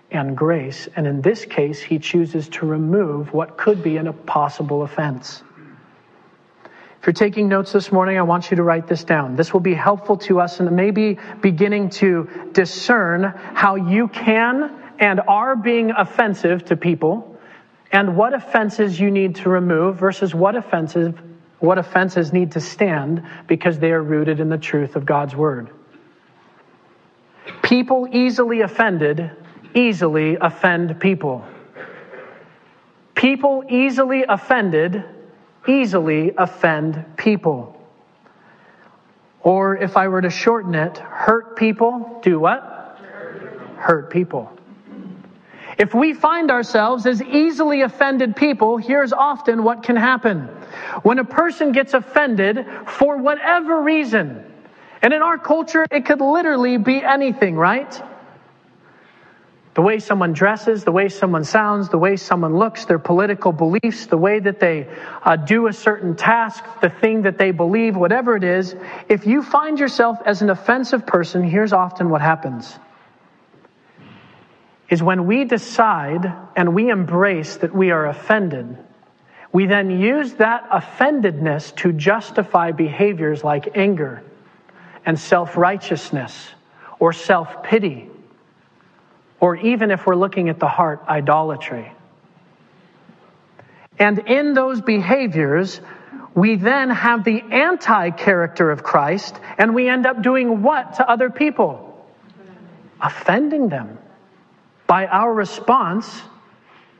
and 0.10 0.38
grace. 0.38 0.88
And 0.95 1.06
in 1.06 1.22
this 1.22 1.43
case, 1.43 1.82
he 1.82 1.99
chooses 1.99 2.47
to 2.49 2.66
remove 2.66 3.34
what 3.34 3.58
could 3.58 3.84
be 3.84 3.97
an 3.97 4.12
possible 4.14 4.84
offense. 4.84 5.43
If 7.02 7.08
you're 7.08 7.14
taking 7.14 7.47
notes 7.47 7.72
this 7.72 7.91
morning, 7.91 8.20
I 8.20 8.22
want 8.22 8.52
you 8.52 8.58
to 8.58 8.62
write 8.62 8.86
this 8.86 9.04
down. 9.04 9.36
This 9.36 9.54
will 9.54 9.60
be 9.60 9.74
helpful 9.74 10.18
to 10.18 10.39
us 10.39 10.60
and 10.60 10.72
maybe 10.76 11.18
beginning 11.41 11.89
to 11.89 12.30
discern 12.52 13.24
how 13.56 13.74
you 13.74 14.08
can 14.08 14.80
and 14.99 15.20
are 15.28 15.56
being 15.56 15.89
offensive 15.89 16.64
to 16.66 16.78
people 16.78 17.39
and 17.91 18.16
what 18.16 18.36
offenses 18.36 18.99
you 18.99 19.10
need 19.10 19.34
to 19.38 19.49
remove 19.49 19.97
versus 19.97 20.36
what 20.36 20.56
offenses 20.56 21.12
what 21.58 21.80
offenses 21.80 22.32
need 22.32 22.52
to 22.52 22.60
stand 22.60 23.24
because 23.47 23.80
they 23.80 23.91
are 23.91 24.04
rooted 24.04 24.39
in 24.39 24.49
the 24.49 24.58
truth 24.58 24.95
of 24.95 25.04
God's 25.04 25.36
word. 25.36 25.72
People 27.64 28.08
easily 28.12 28.62
offended 28.62 29.32
easily 29.74 30.38
offend 30.39 30.99
people. 30.99 31.43
People 33.16 33.64
easily 33.70 34.24
offended 34.24 35.04
easily 35.68 36.34
offend 36.38 37.05
people. 37.18 37.78
Or 39.41 39.78
if 39.78 39.97
I 39.97 40.07
were 40.07 40.22
to 40.22 40.30
shorten 40.30 40.76
it, 40.76 40.97
hurt 40.97 41.55
people 41.55 42.20
do 42.24 42.39
what? 42.39 42.99
Hurt 43.78 44.09
people. 44.12 44.51
If 45.78 45.95
we 45.95 46.14
find 46.14 46.51
ourselves 46.51 47.07
as 47.07 47.24
easily 47.24 47.82
offended 47.82 48.36
people, 48.36 48.78
here's 48.78 49.14
often 49.14 49.64
what 49.64 49.82
can 49.82 49.95
happen. 49.95 50.41
When 51.01 51.18
a 51.18 51.24
person 51.24 51.72
gets 51.72 51.95
offended 51.95 52.68
for 52.86 53.18
whatever 53.18 53.82
reason, 53.82 54.45
and 55.01 55.14
in 55.14 55.24
our 55.24 55.39
culture, 55.39 55.88
it 55.89 56.05
could 56.05 56.22
literally 56.22 56.78
be 56.78 57.03
anything, 57.03 57.55
right? 57.55 57.99
The 59.74 59.82
way 59.82 59.99
someone 59.99 60.34
dresses, 60.34 60.84
the 60.84 60.91
way 60.91 61.07
someone 61.07 61.45
sounds, 61.45 61.88
the 61.88 61.97
way 61.97 62.17
someone 62.17 62.57
looks, 62.57 62.84
their 62.84 62.99
political 62.99 63.53
beliefs, 63.53 64.05
the 64.05 64.17
way 64.17 64.39
that 64.39 64.59
they 64.59 64.89
uh, 65.24 65.38
do 65.38 65.67
a 65.67 65.74
certain 65.74 66.15
task, 66.17 66.63
the 66.82 66.89
thing 66.89 67.22
that 67.22 67.38
they 67.38 67.51
believe, 67.51 67.95
whatever 67.95 68.36
it 68.36 68.43
is, 68.43 68.76
if 69.07 69.26
you 69.26 69.41
find 69.41 69.80
yourself 69.80 70.19
as 70.26 70.41
an 70.41 70.49
offensive 70.49 71.05
person, 71.05 71.41
here's 71.41 71.72
often 71.72 72.09
what 72.09 72.22
happens. 72.22 72.78
Is 74.89 75.01
when 75.01 75.26
we 75.26 75.45
decide 75.45 76.34
and 76.57 76.76
we 76.76 76.89
embrace 76.89 77.55
that 77.57 77.74
we 77.74 77.91
are 77.91 78.07
offended, 78.07 78.78
we 79.53 79.67
then 79.67 79.89
use 79.89 80.34
that 80.34 80.69
offendedness 80.69 81.74
to 81.78 81.93
justify 81.93 82.72
behaviors 82.72 83.41
like 83.41 83.78
anger 83.78 84.22
and 85.05 85.17
self 85.17 85.55
righteousness 85.55 86.49
or 86.99 87.13
self 87.13 87.63
pity 87.63 88.11
or 89.42 89.58
even 89.58 89.92
if 89.92 90.06
we're 90.06 90.16
looking 90.16 90.48
at 90.48 90.60
the 90.60 90.68
heart, 90.68 91.04
idolatry. 91.10 91.92
And 94.00 94.20
in 94.20 94.54
those 94.54 94.80
behaviors, 94.82 95.82
we 96.34 96.56
then 96.56 96.89
have 96.92 97.24
the 97.26 97.42
anti 97.42 98.12
character 98.12 98.72
of 98.72 98.84
Christ, 98.84 99.36
and 99.58 99.76
we 99.76 99.89
end 99.89 100.06
up 100.06 100.22
doing 100.22 100.62
what 100.62 100.94
to 100.96 101.10
other 101.10 101.30
people? 101.30 101.88
Offending 103.02 103.68
them 103.68 103.98
by 104.88 105.08
our 105.08 105.34
response 105.34 106.22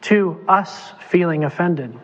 to 0.02 0.44
us 0.48 0.92
feeling 1.10 1.44
offended. 1.44 1.98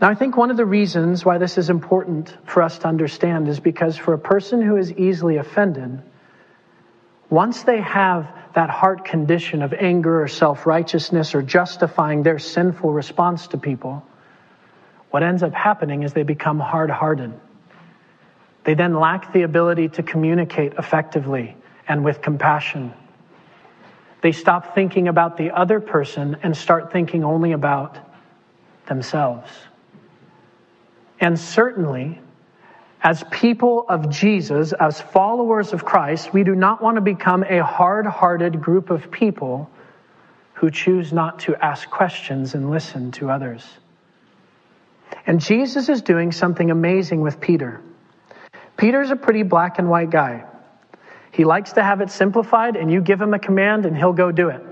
Now, 0.00 0.10
I 0.10 0.14
think 0.14 0.36
one 0.36 0.50
of 0.50 0.56
the 0.56 0.66
reasons 0.66 1.24
why 1.24 1.38
this 1.38 1.58
is 1.58 1.70
important 1.70 2.36
for 2.44 2.62
us 2.62 2.78
to 2.78 2.88
understand 2.88 3.48
is 3.48 3.60
because 3.60 3.96
for 3.96 4.14
a 4.14 4.18
person 4.18 4.62
who 4.62 4.76
is 4.76 4.92
easily 4.92 5.36
offended, 5.36 6.02
once 7.32 7.62
they 7.62 7.80
have 7.80 8.30
that 8.54 8.68
heart 8.68 9.06
condition 9.06 9.62
of 9.62 9.72
anger 9.72 10.22
or 10.22 10.28
self 10.28 10.66
righteousness 10.66 11.34
or 11.34 11.40
justifying 11.40 12.22
their 12.22 12.38
sinful 12.38 12.92
response 12.92 13.46
to 13.46 13.56
people, 13.56 14.04
what 15.10 15.22
ends 15.22 15.42
up 15.42 15.54
happening 15.54 16.02
is 16.02 16.12
they 16.12 16.24
become 16.24 16.60
hard 16.60 16.90
hearted. 16.90 17.32
They 18.64 18.74
then 18.74 19.00
lack 19.00 19.32
the 19.32 19.42
ability 19.42 19.88
to 19.88 20.02
communicate 20.02 20.74
effectively 20.74 21.56
and 21.88 22.04
with 22.04 22.20
compassion. 22.20 22.92
They 24.20 24.32
stop 24.32 24.74
thinking 24.74 25.08
about 25.08 25.38
the 25.38 25.52
other 25.52 25.80
person 25.80 26.36
and 26.42 26.54
start 26.54 26.92
thinking 26.92 27.24
only 27.24 27.52
about 27.52 27.96
themselves. 28.86 29.50
And 31.18 31.40
certainly, 31.40 32.20
as 33.02 33.24
people 33.30 33.84
of 33.88 34.10
Jesus, 34.10 34.72
as 34.72 35.00
followers 35.00 35.72
of 35.72 35.84
Christ, 35.84 36.32
we 36.32 36.44
do 36.44 36.54
not 36.54 36.80
want 36.80 36.96
to 36.96 37.00
become 37.00 37.42
a 37.42 37.58
hard 37.64 38.06
hearted 38.06 38.62
group 38.62 38.90
of 38.90 39.10
people 39.10 39.68
who 40.54 40.70
choose 40.70 41.12
not 41.12 41.40
to 41.40 41.56
ask 41.56 41.90
questions 41.90 42.54
and 42.54 42.70
listen 42.70 43.10
to 43.12 43.28
others. 43.28 43.66
And 45.26 45.40
Jesus 45.40 45.88
is 45.88 46.02
doing 46.02 46.30
something 46.30 46.70
amazing 46.70 47.20
with 47.20 47.40
Peter. 47.40 47.80
Peter's 48.76 49.10
a 49.10 49.16
pretty 49.16 49.42
black 49.42 49.78
and 49.78 49.90
white 49.90 50.10
guy. 50.10 50.44
He 51.32 51.44
likes 51.44 51.72
to 51.72 51.82
have 51.82 52.00
it 52.00 52.10
simplified, 52.10 52.76
and 52.76 52.92
you 52.92 53.00
give 53.00 53.20
him 53.20 53.34
a 53.34 53.38
command, 53.38 53.84
and 53.84 53.96
he'll 53.96 54.12
go 54.12 54.30
do 54.30 54.50
it. 54.50 54.62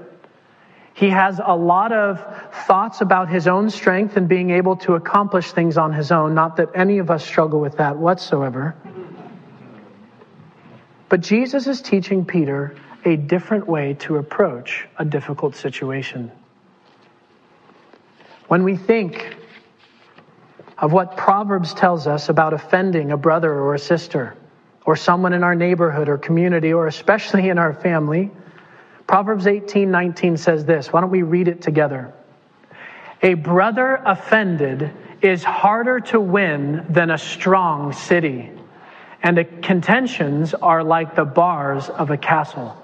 He 0.95 1.09
has 1.11 1.41
a 1.43 1.55
lot 1.55 1.93
of 1.93 2.22
thoughts 2.66 3.01
about 3.01 3.28
his 3.28 3.47
own 3.47 3.70
strength 3.70 4.16
and 4.16 4.28
being 4.28 4.51
able 4.51 4.76
to 4.76 4.95
accomplish 4.95 5.53
things 5.53 5.78
on 5.78 5.93
his 5.93 6.12
own. 6.12 6.34
Not 6.34 6.57
that 6.57 6.70
any 6.74 6.99
of 6.99 7.11
us 7.11 7.24
struggle 7.24 7.61
with 7.61 7.78
that 7.78 7.97
whatsoever. 7.97 8.74
But 11.09 11.20
Jesus 11.20 11.66
is 11.66 11.80
teaching 11.80 12.24
Peter 12.24 12.76
a 13.05 13.16
different 13.16 13.66
way 13.66 13.95
to 14.01 14.16
approach 14.16 14.86
a 14.99 15.05
difficult 15.05 15.57
situation. 15.57 16.30
When 18.49 18.62
we 18.64 18.76
think 18.76 19.36
of 20.76 20.93
what 20.93 21.16
Proverbs 21.16 21.72
tells 21.72 22.07
us 22.07 22.28
about 22.28 22.53
offending 22.53 23.12
a 23.12 23.16
brother 23.16 23.53
or 23.53 23.74
a 23.74 23.78
sister, 23.78 24.34
or 24.86 24.97
someone 24.97 25.32
in 25.32 25.45
our 25.45 25.55
neighborhood 25.55 26.09
or 26.09 26.18
community, 26.18 26.72
or 26.72 26.86
especially 26.86 27.49
in 27.49 27.59
our 27.59 27.72
family, 27.72 28.30
Proverbs 29.11 29.48
18 29.48 29.90
19 29.90 30.36
says 30.36 30.64
this. 30.64 30.92
Why 30.92 31.00
don't 31.00 31.11
we 31.11 31.22
read 31.22 31.48
it 31.48 31.61
together? 31.61 32.14
A 33.22 33.34
brother 33.34 34.00
offended 34.06 34.92
is 35.20 35.42
harder 35.42 35.98
to 35.98 36.20
win 36.20 36.86
than 36.88 37.11
a 37.11 37.18
strong 37.18 37.92
city, 37.92 38.52
and 39.20 39.36
the 39.36 39.44
contentions 39.44 40.54
are 40.54 40.84
like 40.84 41.16
the 41.16 41.24
bars 41.24 41.88
of 41.88 42.12
a 42.12 42.16
castle. 42.16 42.80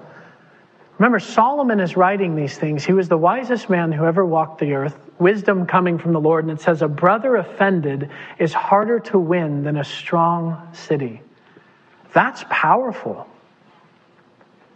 Remember, 0.97 1.21
Solomon 1.21 1.79
is 1.79 1.95
writing 1.95 2.35
these 2.35 2.57
things. 2.57 2.83
He 2.83 2.91
was 2.91 3.07
the 3.07 3.17
wisest 3.17 3.69
man 3.69 3.93
who 3.93 4.03
ever 4.03 4.25
walked 4.25 4.59
the 4.59 4.73
earth, 4.73 4.99
wisdom 5.19 5.65
coming 5.65 5.97
from 5.97 6.11
the 6.11 6.19
Lord. 6.19 6.43
And 6.43 6.59
it 6.59 6.61
says, 6.61 6.81
A 6.81 6.89
brother 6.89 7.37
offended 7.37 8.09
is 8.37 8.51
harder 8.51 8.99
to 8.99 9.17
win 9.17 9.63
than 9.63 9.77
a 9.77 9.85
strong 9.85 10.67
city. 10.73 11.21
That's 12.11 12.43
powerful. 12.49 13.29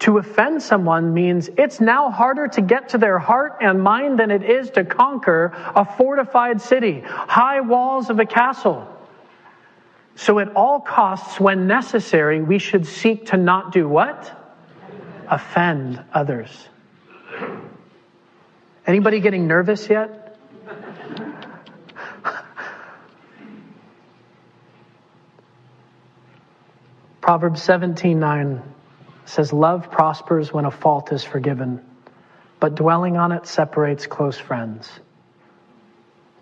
To 0.02 0.18
offend 0.18 0.62
someone 0.64 1.14
means 1.14 1.50
it's 1.60 1.80
now 1.80 2.10
harder 2.10 2.48
to 2.48 2.62
get 2.62 2.90
to 2.90 2.98
their 2.98 3.20
heart 3.20 3.58
and 3.62 3.84
mind 3.84 4.18
than 4.20 4.32
it 4.32 4.42
is 4.42 4.72
to 4.72 4.84
conquer 4.84 5.54
a 5.76 5.86
fortified 5.86 6.60
city, 6.60 7.02
high 7.06 7.62
walls 7.62 8.10
of 8.10 8.18
a 8.18 8.26
castle. 8.26 8.88
So, 10.16 10.40
at 10.40 10.56
all 10.56 10.80
costs, 10.80 11.40
when 11.40 11.68
necessary, 11.68 12.42
we 12.42 12.58
should 12.58 12.88
seek 12.88 13.28
to 13.28 13.38
not 13.38 13.72
do 13.72 13.88
what? 13.88 14.32
Offend 15.28 16.04
others. 16.14 16.68
Anybody 18.88 19.20
getting 19.20 19.46
nervous 19.48 19.88
yet? 19.88 20.36
Proverbs 27.22 27.62
17 27.62 28.20
9 28.20 28.71
says, 29.32 29.54
Love 29.54 29.90
prospers 29.90 30.52
when 30.52 30.66
a 30.66 30.72
fault 30.72 31.14
is 31.14 31.24
forgiven, 31.24 31.82
but 32.60 32.76
dwelling 32.76 33.16
on 33.16 33.32
it 33.32 33.48
separates 33.48 34.06
close 34.06 34.38
friends. 34.38 34.90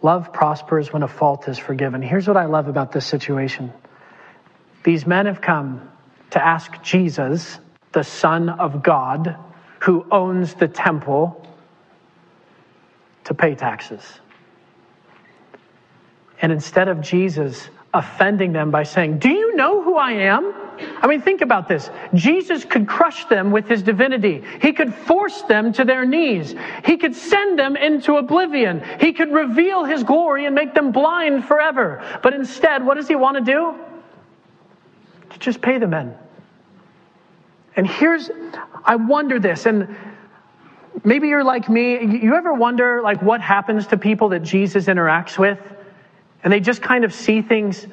Love 0.01 0.33
prospers 0.33 0.91
when 0.91 1.03
a 1.03 1.07
fault 1.07 1.47
is 1.47 1.59
forgiven. 1.59 2.01
Here's 2.01 2.27
what 2.27 2.35
I 2.35 2.45
love 2.45 2.67
about 2.67 2.91
this 2.91 3.05
situation 3.05 3.71
these 4.83 5.05
men 5.05 5.27
have 5.27 5.41
come 5.41 5.87
to 6.31 6.43
ask 6.43 6.81
Jesus, 6.81 7.59
the 7.91 8.03
Son 8.03 8.49
of 8.49 8.81
God, 8.81 9.37
who 9.79 10.05
owns 10.09 10.55
the 10.55 10.67
temple, 10.67 11.45
to 13.25 13.33
pay 13.35 13.53
taxes. 13.53 14.01
And 16.41 16.51
instead 16.51 16.87
of 16.87 17.01
Jesus 17.01 17.69
offending 17.93 18.53
them 18.53 18.71
by 18.71 18.83
saying, 18.83 19.19
Do 19.19 19.29
you 19.29 19.55
know 19.55 19.83
who 19.83 19.95
I 19.95 20.11
am? 20.11 20.68
I 21.01 21.07
mean, 21.07 21.21
think 21.21 21.41
about 21.41 21.67
this. 21.67 21.89
Jesus 22.13 22.65
could 22.65 22.87
crush 22.87 23.25
them 23.25 23.51
with 23.51 23.67
his 23.67 23.83
divinity. 23.83 24.43
He 24.61 24.73
could 24.73 24.93
force 24.93 25.41
them 25.43 25.73
to 25.73 25.85
their 25.85 26.05
knees. 26.05 26.55
He 26.85 26.97
could 26.97 27.15
send 27.15 27.57
them 27.59 27.75
into 27.75 28.17
oblivion. 28.17 28.83
He 28.99 29.13
could 29.13 29.31
reveal 29.31 29.85
his 29.85 30.03
glory 30.03 30.45
and 30.45 30.55
make 30.55 30.73
them 30.73 30.91
blind 30.91 31.45
forever. 31.45 32.03
But 32.23 32.33
instead, 32.33 32.85
what 32.85 32.95
does 32.95 33.07
he 33.07 33.15
want 33.15 33.37
to 33.37 33.43
do? 33.43 33.75
To 35.31 35.39
just 35.39 35.61
pay 35.61 35.77
the 35.77 35.87
men. 35.87 36.15
And 37.75 37.87
here's, 37.87 38.29
I 38.83 38.95
wonder 38.95 39.39
this, 39.39 39.65
and 39.65 39.95
maybe 41.03 41.27
you're 41.27 41.43
like 41.43 41.69
me. 41.69 42.21
You 42.21 42.35
ever 42.35 42.53
wonder, 42.53 43.01
like, 43.01 43.21
what 43.21 43.41
happens 43.41 43.87
to 43.87 43.97
people 43.97 44.29
that 44.29 44.43
Jesus 44.43 44.85
interacts 44.85 45.37
with? 45.37 45.59
And 46.43 46.51
they 46.51 46.59
just 46.59 46.81
kind 46.81 47.03
of 47.03 47.13
see 47.13 47.41
things 47.41 47.85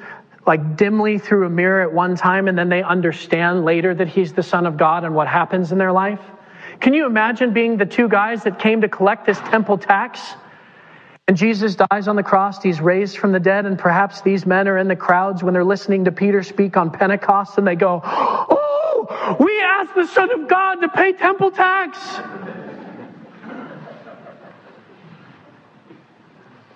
like 0.47 0.77
dimly 0.77 1.19
through 1.19 1.45
a 1.45 1.49
mirror 1.49 1.81
at 1.81 1.91
one 1.91 2.15
time 2.15 2.47
and 2.47 2.57
then 2.57 2.69
they 2.69 2.81
understand 2.81 3.65
later 3.65 3.93
that 3.93 4.07
he's 4.07 4.33
the 4.33 4.43
son 4.43 4.65
of 4.65 4.77
God 4.77 5.03
and 5.03 5.13
what 5.13 5.27
happens 5.27 5.71
in 5.71 5.77
their 5.77 5.91
life? 5.91 6.21
Can 6.79 6.93
you 6.93 7.05
imagine 7.05 7.53
being 7.53 7.77
the 7.77 7.85
two 7.85 8.07
guys 8.07 8.43
that 8.43 8.59
came 8.59 8.81
to 8.81 8.87
collect 8.87 9.25
this 9.25 9.39
temple 9.39 9.77
tax? 9.77 10.21
And 11.27 11.35
Jesus 11.35 11.75
dies 11.75 12.07
on 12.07 12.15
the 12.15 12.23
cross, 12.23 12.63
he's 12.63 12.79
raised 12.79 13.17
from 13.17 13.33
the 13.33 13.39
dead, 13.39 13.65
and 13.65 13.77
perhaps 13.77 14.21
these 14.21 14.45
men 14.45 14.67
are 14.69 14.77
in 14.77 14.87
the 14.87 14.95
crowds 14.95 15.43
when 15.43 15.53
they're 15.53 15.65
listening 15.65 16.05
to 16.05 16.11
Peter 16.11 16.41
speak 16.41 16.77
on 16.77 16.89
Pentecost 16.89 17.57
and 17.57 17.67
they 17.67 17.75
go, 17.75 18.01
Oh, 18.03 19.35
we 19.39 19.61
asked 19.61 19.93
the 19.93 20.07
Son 20.07 20.31
of 20.31 20.47
God 20.47 20.75
to 20.75 20.87
pay 20.87 21.11
temple 21.11 21.51
tax. 21.51 21.99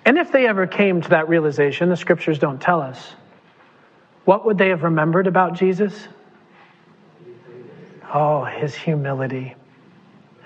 And 0.04 0.18
if 0.18 0.32
they 0.32 0.46
ever 0.46 0.66
came 0.66 1.00
to 1.00 1.08
that 1.10 1.28
realization, 1.28 1.88
the 1.88 1.96
scriptures 1.96 2.38
don't 2.38 2.60
tell 2.60 2.80
us, 2.80 3.14
what 4.24 4.44
would 4.46 4.58
they 4.58 4.68
have 4.68 4.82
remembered 4.82 5.26
about 5.26 5.54
Jesus? 5.54 6.08
Oh, 8.12 8.44
his 8.44 8.74
humility. 8.74 9.54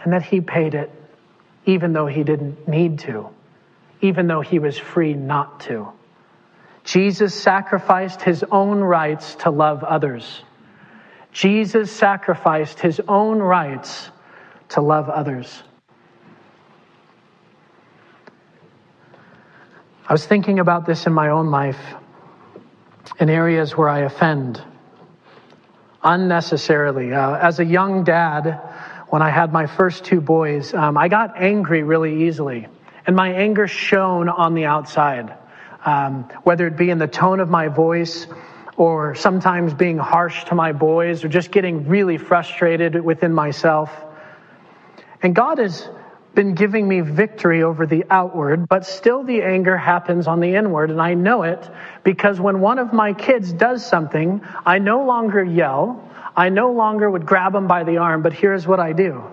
And 0.02 0.12
that 0.12 0.22
he 0.22 0.40
paid 0.40 0.74
it 0.74 0.90
even 1.66 1.92
though 1.92 2.06
he 2.06 2.22
didn't 2.22 2.68
need 2.68 3.00
to, 3.00 3.28
even 4.00 4.28
though 4.28 4.40
he 4.40 4.58
was 4.58 4.78
free 4.78 5.14
not 5.14 5.60
to. 5.60 5.88
Jesus 6.84 7.34
sacrificed 7.34 8.22
his 8.22 8.44
own 8.50 8.78
rights 8.78 9.34
to 9.40 9.50
love 9.50 9.82
others. 9.82 10.42
Jesus 11.32 11.90
sacrificed 11.90 12.78
his 12.78 13.00
own 13.08 13.40
rights 13.40 14.08
to 14.70 14.80
love 14.80 15.10
others. 15.10 15.62
I 20.08 20.12
was 20.12 20.24
thinking 20.24 20.60
about 20.60 20.86
this 20.86 21.06
in 21.06 21.12
my 21.12 21.30
own 21.30 21.50
life 21.50 21.80
in 23.18 23.30
areas 23.30 23.76
where 23.76 23.88
I 23.88 24.00
offend 24.00 24.62
unnecessarily. 26.02 27.12
Uh, 27.12 27.36
as 27.36 27.58
a 27.58 27.64
young 27.64 28.04
dad, 28.04 28.60
when 29.08 29.22
I 29.22 29.30
had 29.30 29.52
my 29.52 29.66
first 29.66 30.04
two 30.04 30.20
boys, 30.20 30.74
um, 30.74 30.96
I 30.96 31.08
got 31.08 31.40
angry 31.40 31.82
really 31.82 32.26
easily. 32.26 32.66
And 33.06 33.14
my 33.14 33.32
anger 33.32 33.68
shone 33.68 34.28
on 34.28 34.54
the 34.54 34.64
outside, 34.64 35.36
um, 35.84 36.24
whether 36.42 36.66
it 36.66 36.76
be 36.76 36.90
in 36.90 36.98
the 36.98 37.06
tone 37.06 37.40
of 37.40 37.48
my 37.48 37.68
voice 37.68 38.26
or 38.76 39.14
sometimes 39.14 39.72
being 39.72 39.96
harsh 39.96 40.44
to 40.44 40.54
my 40.54 40.72
boys 40.72 41.24
or 41.24 41.28
just 41.28 41.50
getting 41.50 41.88
really 41.88 42.18
frustrated 42.18 43.00
within 43.02 43.32
myself. 43.32 43.90
And 45.22 45.34
God 45.34 45.58
is 45.58 45.88
been 46.36 46.54
giving 46.54 46.86
me 46.86 47.00
victory 47.00 47.64
over 47.64 47.84
the 47.86 48.04
outward, 48.10 48.68
but 48.68 48.86
still 48.86 49.24
the 49.24 49.42
anger 49.42 49.76
happens 49.76 50.28
on 50.28 50.38
the 50.38 50.54
inward. 50.54 50.92
And 50.92 51.02
I 51.02 51.14
know 51.14 51.42
it 51.42 51.68
because 52.04 52.38
when 52.38 52.60
one 52.60 52.78
of 52.78 52.92
my 52.92 53.12
kids 53.12 53.52
does 53.52 53.84
something, 53.84 54.40
I 54.64 54.78
no 54.78 55.04
longer 55.04 55.42
yell. 55.42 56.08
I 56.36 56.50
no 56.50 56.70
longer 56.70 57.10
would 57.10 57.26
grab 57.26 57.52
them 57.54 57.66
by 57.66 57.82
the 57.82 57.96
arm, 57.96 58.22
but 58.22 58.32
here's 58.32 58.66
what 58.66 58.78
I 58.78 58.92
do. 58.92 59.24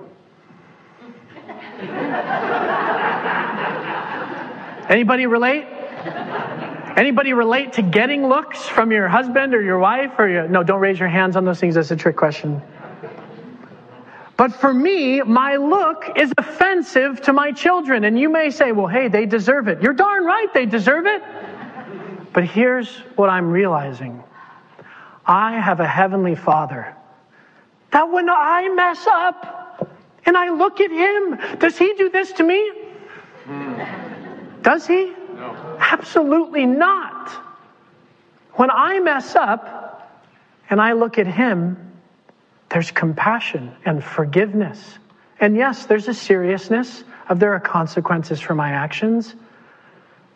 Anybody 4.90 5.28
relate? 5.28 5.68
Anybody 6.96 7.34
relate 7.34 7.74
to 7.74 7.82
getting 7.82 8.28
looks 8.28 8.66
from 8.68 8.92
your 8.92 9.08
husband 9.08 9.54
or 9.54 9.62
your 9.62 9.80
wife 9.80 10.14
or 10.18 10.30
your, 10.30 10.48
no, 10.48 10.64
don't 10.64 10.80
raise 10.80 11.00
your 11.00 11.10
hands 11.10 11.36
on 11.36 11.44
those 11.44 11.60
things. 11.60 11.76
That's 11.76 11.92
a 11.92 11.96
trick 11.96 12.16
question. 12.16 12.62
But 14.36 14.54
for 14.54 14.74
me, 14.74 15.22
my 15.22 15.58
look 15.58 16.12
is 16.16 16.34
offensive 16.38 17.22
to 17.22 17.34
my 17.34 17.52
children. 17.52 18.04
And 18.04 18.18
you 18.18 18.30
may 18.30 18.50
say, 18.50 18.72
well, 18.72 18.88
hey, 18.88 19.08
they 19.08 19.26
deserve 19.26 19.68
it. 19.68 19.82
You're 19.82 19.94
darn 19.94 20.26
right, 20.26 20.52
they 20.54 20.66
deserve 20.66 21.06
it. 21.06 21.22
But 22.34 22.46
here's 22.46 22.90
what 23.16 23.30
I'm 23.30 23.52
realizing 23.52 24.24
I 25.26 25.54
have 25.60 25.80
a 25.80 25.88
heavenly 25.88 26.36
father 26.36 26.96
that 27.92 28.12
when 28.12 28.28
I 28.28 28.70
mess 28.70 29.06
up 29.08 29.88
and 30.26 30.36
I 30.36 30.50
look 30.50 30.82
at 30.82 30.90
him, 30.90 31.60
does 31.60 31.78
he 31.78 31.94
do 31.94 32.10
this 32.10 32.32
to 32.34 32.44
me? 32.44 32.72
Hmm. 33.46 34.62
Does 34.64 34.88
he? 34.88 35.14
No. 35.36 35.78
Absolutely 35.80 36.66
not. 36.66 37.30
When 38.54 38.72
I 38.72 39.00
mess 39.00 39.36
up 39.36 40.24
and 40.70 40.82
I 40.82 40.94
look 40.94 41.20
at 41.20 41.28
him, 41.28 41.93
there's 42.74 42.90
compassion 42.90 43.72
and 43.86 44.04
forgiveness. 44.04 44.98
And 45.40 45.56
yes, 45.56 45.86
there's 45.86 46.08
a 46.08 46.14
seriousness 46.14 47.04
of 47.30 47.40
there 47.40 47.54
are 47.54 47.60
consequences 47.60 48.40
for 48.40 48.56
my 48.56 48.72
actions. 48.72 49.36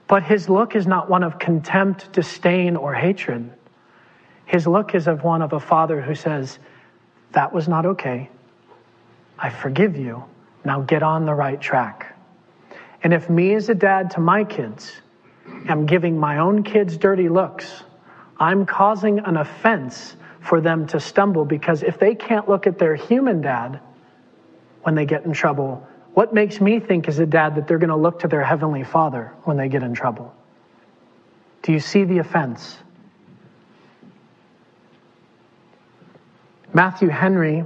But 0.08 0.22
his 0.22 0.48
look 0.48 0.76
is 0.76 0.86
not 0.86 1.10
one 1.10 1.24
of 1.24 1.40
contempt, 1.40 2.14
disdain, 2.14 2.76
or 2.76 2.94
hatred. 2.94 3.52
His 4.46 4.68
look 4.68 4.94
is 4.94 5.08
of 5.08 5.24
one 5.24 5.42
of 5.42 5.54
a 5.54 5.60
father 5.60 6.00
who 6.00 6.14
says, 6.14 6.60
That 7.32 7.52
was 7.52 7.68
not 7.68 7.88
okay. 7.88 8.30
I 9.40 9.50
forgive 9.50 9.98
you. 9.98 10.24
Now 10.64 10.82
get 10.82 11.02
on 11.02 11.26
the 11.26 11.34
right 11.34 11.60
track. 11.60 12.16
And 13.02 13.14
if 13.14 13.30
me 13.32 13.56
as 13.56 13.70
a 13.70 13.76
dad 13.76 14.12
to 14.12 14.20
my 14.20 14.44
kids 14.44 15.02
am 15.68 15.88
giving 15.88 16.20
my 16.20 16.38
own 16.38 16.64
kids 16.64 16.98
dirty 16.98 17.30
looks, 17.30 17.84
I'm 18.40 18.68
causing 18.68 19.20
an 19.20 19.38
offense 19.38 20.16
for 20.48 20.62
them 20.62 20.88
to 20.88 21.00
stumble 21.00 21.46
because 21.46 21.84
if 21.84 22.00
they 22.00 22.16
can't 22.16 22.48
look 22.48 22.68
at 22.68 22.80
their 22.80 22.96
human 22.96 23.42
dad 23.42 23.80
when 24.88 24.96
they 24.96 25.06
get 25.06 25.26
in 25.26 25.34
trouble? 25.34 25.86
What 26.14 26.34
makes 26.34 26.62
me 26.62 26.80
think 26.80 27.08
as 27.08 27.20
a 27.20 27.26
dad 27.26 27.56
that 27.56 27.68
they're 27.68 27.78
going 27.78 27.90
to 27.90 27.98
look 27.98 28.20
to 28.20 28.30
their 28.30 28.44
heavenly 28.44 28.86
father 28.86 29.34
when 29.44 29.58
they 29.58 29.68
get 29.68 29.84
in 29.84 29.94
trouble? 29.94 30.34
Do 31.62 31.74
you 31.74 31.80
see 31.82 32.06
the 32.06 32.20
offense? 32.20 32.78
Matthew 36.74 37.10
Henry, 37.10 37.66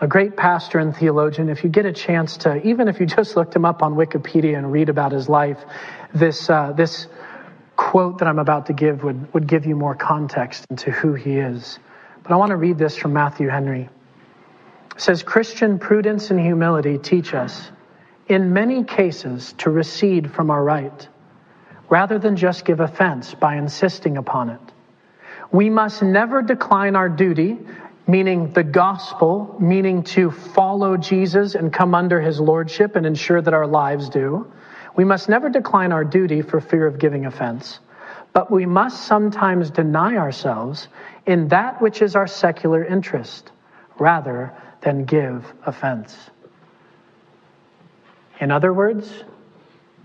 a 0.00 0.06
great 0.06 0.36
pastor 0.36 0.78
and 0.78 0.96
theologian, 0.96 1.48
if 1.48 1.64
you 1.64 1.70
get 1.70 1.86
a 1.86 1.92
chance 1.92 2.36
to, 2.38 2.64
even 2.64 2.86
if 2.86 3.00
you 3.00 3.06
just 3.06 3.36
looked 3.36 3.56
him 3.56 3.64
up 3.64 3.82
on 3.82 3.94
Wikipedia 3.94 4.56
and 4.56 4.70
read 4.70 4.88
about 4.88 5.10
his 5.12 5.28
life, 5.28 5.58
this, 6.14 6.48
uh, 6.48 6.72
this 6.72 7.08
quote 7.74 8.18
that 8.18 8.28
I'm 8.28 8.38
about 8.38 8.66
to 8.66 8.72
give 8.72 9.02
would, 9.02 9.34
would 9.34 9.46
give 9.48 9.66
you 9.66 9.74
more 9.74 9.96
context 9.96 10.64
into 10.70 10.92
who 10.92 11.14
he 11.14 11.38
is. 11.38 11.80
But 12.24 12.32
I 12.32 12.36
want 12.36 12.50
to 12.50 12.56
read 12.56 12.78
this 12.78 12.96
from 12.96 13.12
Matthew 13.12 13.48
Henry. 13.48 13.88
It 14.96 15.00
says, 15.00 15.22
Christian 15.22 15.78
prudence 15.78 16.30
and 16.30 16.40
humility 16.40 16.98
teach 16.98 17.34
us, 17.34 17.70
in 18.26 18.52
many 18.52 18.82
cases, 18.82 19.54
to 19.58 19.70
recede 19.70 20.32
from 20.32 20.50
our 20.50 20.64
right, 20.64 21.08
rather 21.88 22.18
than 22.18 22.36
just 22.36 22.64
give 22.64 22.80
offense 22.80 23.34
by 23.34 23.56
insisting 23.56 24.16
upon 24.16 24.50
it. 24.50 24.60
We 25.52 25.70
must 25.70 26.02
never 26.02 26.42
decline 26.42 26.96
our 26.96 27.08
duty, 27.08 27.58
meaning 28.08 28.52
the 28.52 28.64
gospel, 28.64 29.56
meaning 29.60 30.02
to 30.02 30.30
follow 30.30 30.96
Jesus 30.96 31.54
and 31.54 31.72
come 31.72 31.94
under 31.94 32.20
his 32.20 32.40
lordship 32.40 32.96
and 32.96 33.06
ensure 33.06 33.40
that 33.40 33.54
our 33.54 33.66
lives 33.66 34.08
do 34.08 34.50
we 34.96 35.04
must 35.04 35.28
never 35.28 35.48
decline 35.48 35.92
our 35.92 36.04
duty 36.04 36.42
for 36.42 36.60
fear 36.60 36.86
of 36.86 36.98
giving 36.98 37.26
offense, 37.26 37.80
but 38.32 38.50
we 38.50 38.66
must 38.66 39.04
sometimes 39.06 39.70
deny 39.70 40.16
ourselves 40.16 40.88
in 41.26 41.48
that 41.48 41.80
which 41.80 42.02
is 42.02 42.16
our 42.16 42.26
secular 42.26 42.84
interest 42.84 43.50
rather 43.98 44.52
than 44.80 45.04
give 45.04 45.52
offense. 45.64 46.16
In 48.40 48.50
other 48.50 48.72
words, 48.72 49.24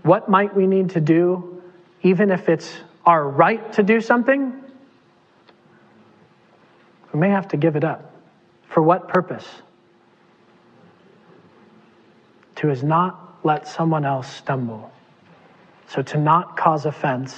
what 0.02 0.28
might 0.28 0.54
we 0.54 0.66
need 0.66 0.90
to 0.90 1.00
do 1.00 1.62
even 2.02 2.30
if 2.30 2.48
it's 2.48 2.74
our 3.04 3.28
right 3.28 3.72
to 3.74 3.82
do 3.82 4.00
something? 4.00 4.54
We 7.12 7.20
may 7.20 7.30
have 7.30 7.48
to 7.48 7.56
give 7.56 7.76
it 7.76 7.84
up. 7.84 8.14
For 8.68 8.82
what 8.82 9.08
purpose? 9.08 9.46
To 12.56 12.70
is 12.70 12.82
not 12.82 13.38
let 13.42 13.66
someone 13.66 14.04
else 14.04 14.32
stumble. 14.32 14.90
So 15.88 16.02
to 16.02 16.18
not 16.18 16.56
cause 16.56 16.86
offense 16.86 17.36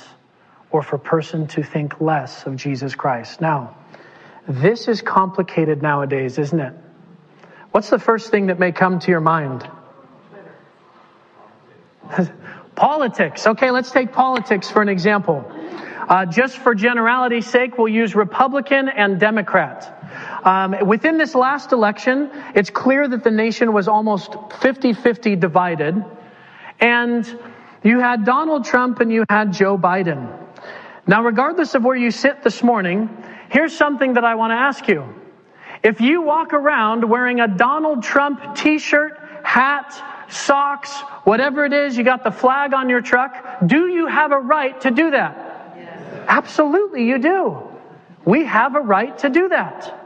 or 0.72 0.82
for 0.82 0.98
person 0.98 1.46
to 1.48 1.62
think 1.62 2.00
less 2.00 2.46
of 2.46 2.56
Jesus 2.56 2.94
Christ. 2.94 3.40
Now, 3.40 3.76
this 4.48 4.88
is 4.88 5.02
complicated 5.02 5.82
nowadays, 5.82 6.38
isn't 6.38 6.58
it? 6.58 6.74
What's 7.70 7.90
the 7.90 7.98
first 7.98 8.30
thing 8.30 8.46
that 8.46 8.58
may 8.58 8.72
come 8.72 8.98
to 8.98 9.10
your 9.10 9.20
mind? 9.20 9.68
politics. 12.74 13.46
Okay, 13.46 13.70
let's 13.70 13.90
take 13.90 14.12
politics 14.12 14.70
for 14.70 14.82
an 14.82 14.88
example. 14.88 15.50
Uh, 16.08 16.26
just 16.26 16.58
for 16.58 16.74
generality's 16.74 17.46
sake, 17.46 17.78
we'll 17.78 17.88
use 17.88 18.14
Republican 18.14 18.88
and 18.88 19.20
Democrat. 19.20 20.00
Um, 20.44 20.86
within 20.86 21.16
this 21.16 21.34
last 21.34 21.72
election, 21.72 22.30
it's 22.54 22.70
clear 22.70 23.06
that 23.06 23.22
the 23.22 23.30
nation 23.30 23.72
was 23.72 23.88
almost 23.88 24.34
50 24.60 24.94
50 24.94 25.36
divided. 25.36 26.04
And 26.80 27.38
you 27.84 28.00
had 28.00 28.24
Donald 28.24 28.64
Trump 28.64 29.00
and 29.00 29.12
you 29.12 29.24
had 29.30 29.52
Joe 29.52 29.78
Biden. 29.78 30.41
Now, 31.06 31.24
regardless 31.24 31.74
of 31.74 31.84
where 31.84 31.96
you 31.96 32.10
sit 32.10 32.42
this 32.42 32.62
morning, 32.62 33.10
here's 33.50 33.76
something 33.76 34.14
that 34.14 34.24
I 34.24 34.36
want 34.36 34.52
to 34.52 34.56
ask 34.56 34.86
you. 34.86 35.04
If 35.82 36.00
you 36.00 36.22
walk 36.22 36.52
around 36.52 37.08
wearing 37.08 37.40
a 37.40 37.48
Donald 37.48 38.04
Trump 38.04 38.54
t 38.54 38.78
shirt, 38.78 39.18
hat, 39.42 40.28
socks, 40.30 40.96
whatever 41.24 41.64
it 41.64 41.72
is, 41.72 41.96
you 41.96 42.04
got 42.04 42.22
the 42.22 42.30
flag 42.30 42.72
on 42.72 42.88
your 42.88 43.00
truck, 43.00 43.58
do 43.66 43.88
you 43.88 44.06
have 44.06 44.30
a 44.30 44.38
right 44.38 44.80
to 44.82 44.90
do 44.92 45.10
that? 45.10 45.74
Yes. 45.76 46.24
Absolutely, 46.28 47.04
you 47.04 47.18
do. 47.18 47.58
We 48.24 48.44
have 48.44 48.76
a 48.76 48.80
right 48.80 49.16
to 49.18 49.28
do 49.28 49.48
that. 49.48 49.98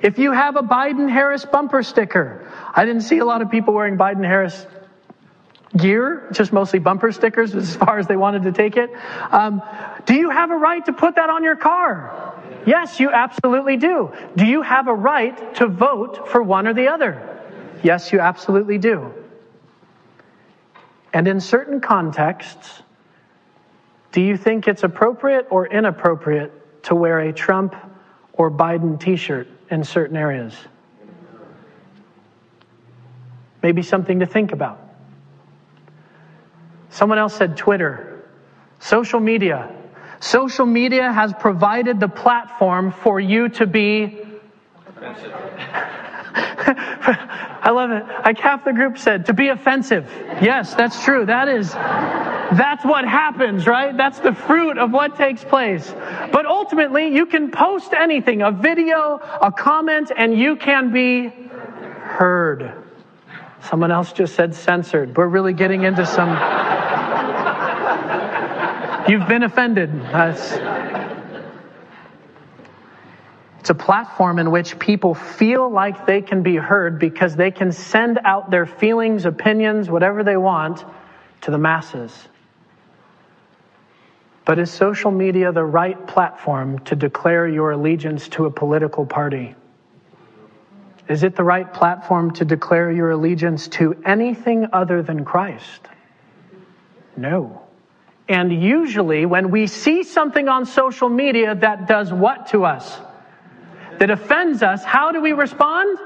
If 0.00 0.18
you 0.18 0.32
have 0.32 0.56
a 0.56 0.62
Biden 0.62 1.10
Harris 1.10 1.44
bumper 1.44 1.82
sticker, 1.82 2.50
I 2.74 2.84
didn't 2.86 3.02
see 3.02 3.18
a 3.18 3.24
lot 3.24 3.42
of 3.42 3.50
people 3.50 3.74
wearing 3.74 3.98
Biden 3.98 4.24
Harris 4.24 4.66
gear, 5.76 6.28
just 6.32 6.52
mostly 6.52 6.78
bumper 6.78 7.12
stickers 7.12 7.54
as 7.54 7.76
far 7.76 7.98
as 7.98 8.06
they 8.06 8.16
wanted 8.16 8.42
to 8.44 8.52
take 8.52 8.76
it. 8.76 8.90
Um, 9.30 9.62
do 10.04 10.14
you 10.14 10.30
have 10.30 10.50
a 10.50 10.56
right 10.56 10.84
to 10.86 10.92
put 10.92 11.16
that 11.16 11.30
on 11.30 11.44
your 11.44 11.56
car? 11.56 12.34
Yes, 12.66 12.98
you 12.98 13.10
absolutely 13.10 13.76
do. 13.76 14.12
Do 14.36 14.44
you 14.44 14.62
have 14.62 14.88
a 14.88 14.94
right 14.94 15.54
to 15.56 15.66
vote 15.68 16.28
for 16.28 16.42
one 16.42 16.66
or 16.66 16.74
the 16.74 16.88
other? 16.88 17.22
Yes, 17.82 18.12
you 18.12 18.20
absolutely 18.20 18.78
do. 18.78 19.12
And 21.12 21.28
in 21.28 21.40
certain 21.40 21.80
contexts, 21.80 22.82
do 24.12 24.20
you 24.20 24.36
think 24.36 24.66
it's 24.68 24.82
appropriate 24.82 25.46
or 25.50 25.66
inappropriate 25.66 26.82
to 26.84 26.94
wear 26.94 27.20
a 27.20 27.32
Trump 27.32 27.74
or 28.32 28.50
Biden 28.50 28.98
t 28.98 29.16
shirt 29.16 29.48
in 29.70 29.84
certain 29.84 30.16
areas? 30.16 30.54
Maybe 33.62 33.82
something 33.82 34.20
to 34.20 34.26
think 34.26 34.52
about. 34.52 34.85
Someone 36.96 37.18
else 37.18 37.36
said 37.36 37.58
Twitter, 37.58 38.24
social 38.80 39.20
media. 39.20 39.70
Social 40.18 40.64
media 40.64 41.12
has 41.12 41.34
provided 41.38 42.00
the 42.00 42.08
platform 42.08 42.90
for 42.90 43.20
you 43.20 43.50
to 43.50 43.66
be. 43.66 44.18
I 47.66 47.70
love 47.70 47.90
it. 47.90 48.02
Like 48.24 48.38
half 48.38 48.64
the 48.64 48.72
group 48.72 48.96
said, 48.96 49.26
to 49.26 49.34
be 49.34 49.48
offensive. 49.48 50.10
Yes, 50.40 50.72
that's 50.72 51.04
true. 51.04 51.26
That 51.26 51.48
is, 51.48 51.70
that's 51.74 52.82
what 52.82 53.06
happens, 53.06 53.66
right? 53.66 53.94
That's 53.94 54.20
the 54.20 54.32
fruit 54.32 54.78
of 54.78 54.90
what 54.90 55.18
takes 55.18 55.44
place. 55.44 55.94
But 56.32 56.46
ultimately, 56.46 57.14
you 57.14 57.26
can 57.26 57.50
post 57.50 57.92
anything, 57.92 58.40
a 58.40 58.50
video, 58.50 59.20
a 59.42 59.52
comment, 59.52 60.12
and 60.16 60.32
you 60.32 60.56
can 60.56 60.94
be 60.94 61.28
heard. 61.28 62.72
Someone 63.60 63.90
else 63.90 64.12
just 64.14 64.34
said 64.34 64.54
censored. 64.54 65.14
We're 65.14 65.26
really 65.26 65.52
getting 65.52 65.82
into 65.82 66.06
some. 66.06 66.30
You've 69.08 69.28
been 69.28 69.44
offended. 69.44 69.90
it's 73.60 73.70
a 73.70 73.74
platform 73.74 74.40
in 74.40 74.50
which 74.50 74.80
people 74.80 75.14
feel 75.14 75.70
like 75.70 76.06
they 76.06 76.22
can 76.22 76.42
be 76.42 76.56
heard 76.56 76.98
because 76.98 77.36
they 77.36 77.52
can 77.52 77.70
send 77.70 78.18
out 78.24 78.50
their 78.50 78.66
feelings, 78.66 79.24
opinions, 79.24 79.88
whatever 79.88 80.24
they 80.24 80.36
want 80.36 80.84
to 81.42 81.52
the 81.52 81.58
masses. 81.58 82.12
But 84.44 84.58
is 84.58 84.72
social 84.72 85.12
media 85.12 85.52
the 85.52 85.64
right 85.64 86.06
platform 86.06 86.80
to 86.80 86.96
declare 86.96 87.46
your 87.46 87.72
allegiance 87.72 88.28
to 88.30 88.46
a 88.46 88.50
political 88.50 89.06
party? 89.06 89.54
Is 91.08 91.22
it 91.22 91.36
the 91.36 91.44
right 91.44 91.72
platform 91.72 92.32
to 92.32 92.44
declare 92.44 92.90
your 92.90 93.10
allegiance 93.10 93.68
to 93.68 94.00
anything 94.04 94.66
other 94.72 95.02
than 95.02 95.24
Christ? 95.24 95.88
No. 97.16 97.65
And 98.28 98.52
usually, 98.52 99.24
when 99.24 99.50
we 99.50 99.66
see 99.66 100.02
something 100.02 100.48
on 100.48 100.66
social 100.66 101.08
media 101.08 101.54
that 101.54 101.86
does 101.86 102.12
what 102.12 102.48
to 102.48 102.64
us? 102.64 102.98
That 103.98 104.10
offends 104.10 104.62
us, 104.62 104.84
how 104.84 105.12
do 105.12 105.20
we 105.20 105.32
respond? 105.32 105.98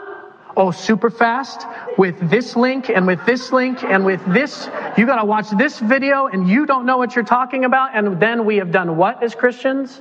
Oh, 0.57 0.71
super 0.71 1.11
fast 1.11 1.67
with 1.97 2.29
this 2.29 2.57
link 2.57 2.91
and 2.91 3.07
with 3.07 3.25
this 3.25 3.53
link 3.53 3.83
and 3.83 4.05
with 4.05 4.21
this. 4.27 4.69
You 4.99 5.07
got 5.07 5.21
to 5.21 5.25
watch 5.25 5.49
this 5.51 5.79
video 5.79 6.27
and 6.27 6.49
you 6.49 6.67
don't 6.67 6.87
know 6.87 6.99
what 6.99 7.15
you're 7.15 7.25
talking 7.25 7.65
about. 7.65 7.95
And 7.95 8.21
then 8.21 8.45
we 8.45 8.57
have 8.57 8.71
done 8.71 8.97
what 8.97 9.23
as 9.23 9.35
Christians? 9.35 10.01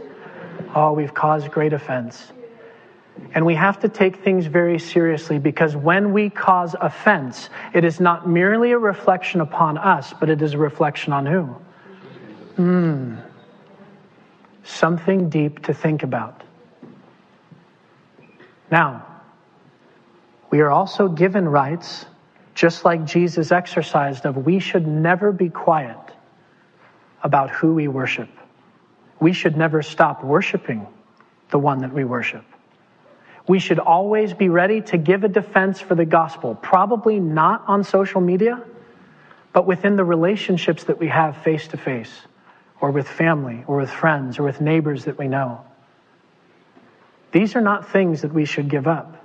Oh, 0.76 0.94
we've 0.94 1.14
caused 1.14 1.50
great 1.52 1.74
offense. 1.74 2.32
And 3.34 3.46
we 3.46 3.56
have 3.56 3.80
to 3.82 3.90
take 3.90 4.18
things 4.24 4.46
very 4.46 4.80
seriously 4.80 5.40
because 5.40 5.76
when 5.76 6.14
we 6.14 6.30
cause 6.30 6.76
offense, 6.80 7.50
it 7.74 7.84
is 7.84 8.00
not 8.00 8.28
merely 8.28 8.72
a 8.72 8.78
reflection 8.78 9.42
upon 9.42 9.78
us, 9.78 10.14
but 10.20 10.30
it 10.30 10.42
is 10.42 10.54
a 10.54 10.58
reflection 10.58 11.14
on 11.14 11.26
who? 11.26 11.56
Hmm. 12.60 13.16
Something 14.66 15.30
deep 15.30 15.64
to 15.64 15.74
think 15.74 16.04
about. 16.04 16.44
Now, 18.70 19.06
we 20.52 20.60
are 20.60 20.70
also 20.70 21.08
given 21.08 21.48
rights, 21.48 22.06
just 22.56 22.84
like 22.84 23.06
Jesus 23.06 23.54
exercised, 23.54 24.26
of 24.26 24.46
we 24.46 24.60
should 24.60 24.86
never 24.86 25.32
be 25.32 25.48
quiet 25.48 25.96
about 27.24 27.50
who 27.50 27.76
we 27.76 27.88
worship. 27.88 28.28
We 29.22 29.32
should 29.32 29.56
never 29.56 29.82
stop 29.82 30.22
worshiping 30.22 30.86
the 31.52 31.60
one 31.60 31.80
that 31.80 31.94
we 31.94 32.04
worship. 32.04 32.44
We 33.48 33.60
should 33.60 33.80
always 33.80 34.34
be 34.34 34.50
ready 34.50 34.82
to 34.82 34.98
give 34.98 35.24
a 35.24 35.30
defense 35.30 35.80
for 35.80 35.96
the 35.96 36.04
gospel, 36.04 36.56
probably 36.56 37.22
not 37.22 37.64
on 37.68 37.86
social 37.86 38.20
media, 38.20 38.62
but 39.54 39.66
within 39.66 39.96
the 39.96 40.04
relationships 40.04 40.84
that 40.84 41.00
we 41.00 41.08
have 41.08 41.38
face 41.38 41.66
to 41.70 41.78
face 41.78 42.12
or 42.82 42.92
with 42.92 43.08
family 43.08 43.64
or 43.68 43.78
with 43.78 43.90
friends 43.90 44.40
or 44.40 44.44
with 44.44 44.62
neighbors 44.62 45.06
that 45.06 45.18
we 45.18 45.28
know. 45.28 45.62
These 47.32 47.56
are 47.56 47.62
not 47.62 47.90
things 47.92 48.22
that 48.22 48.34
we 48.34 48.46
should 48.46 48.70
give 48.70 48.88
up, 48.88 49.16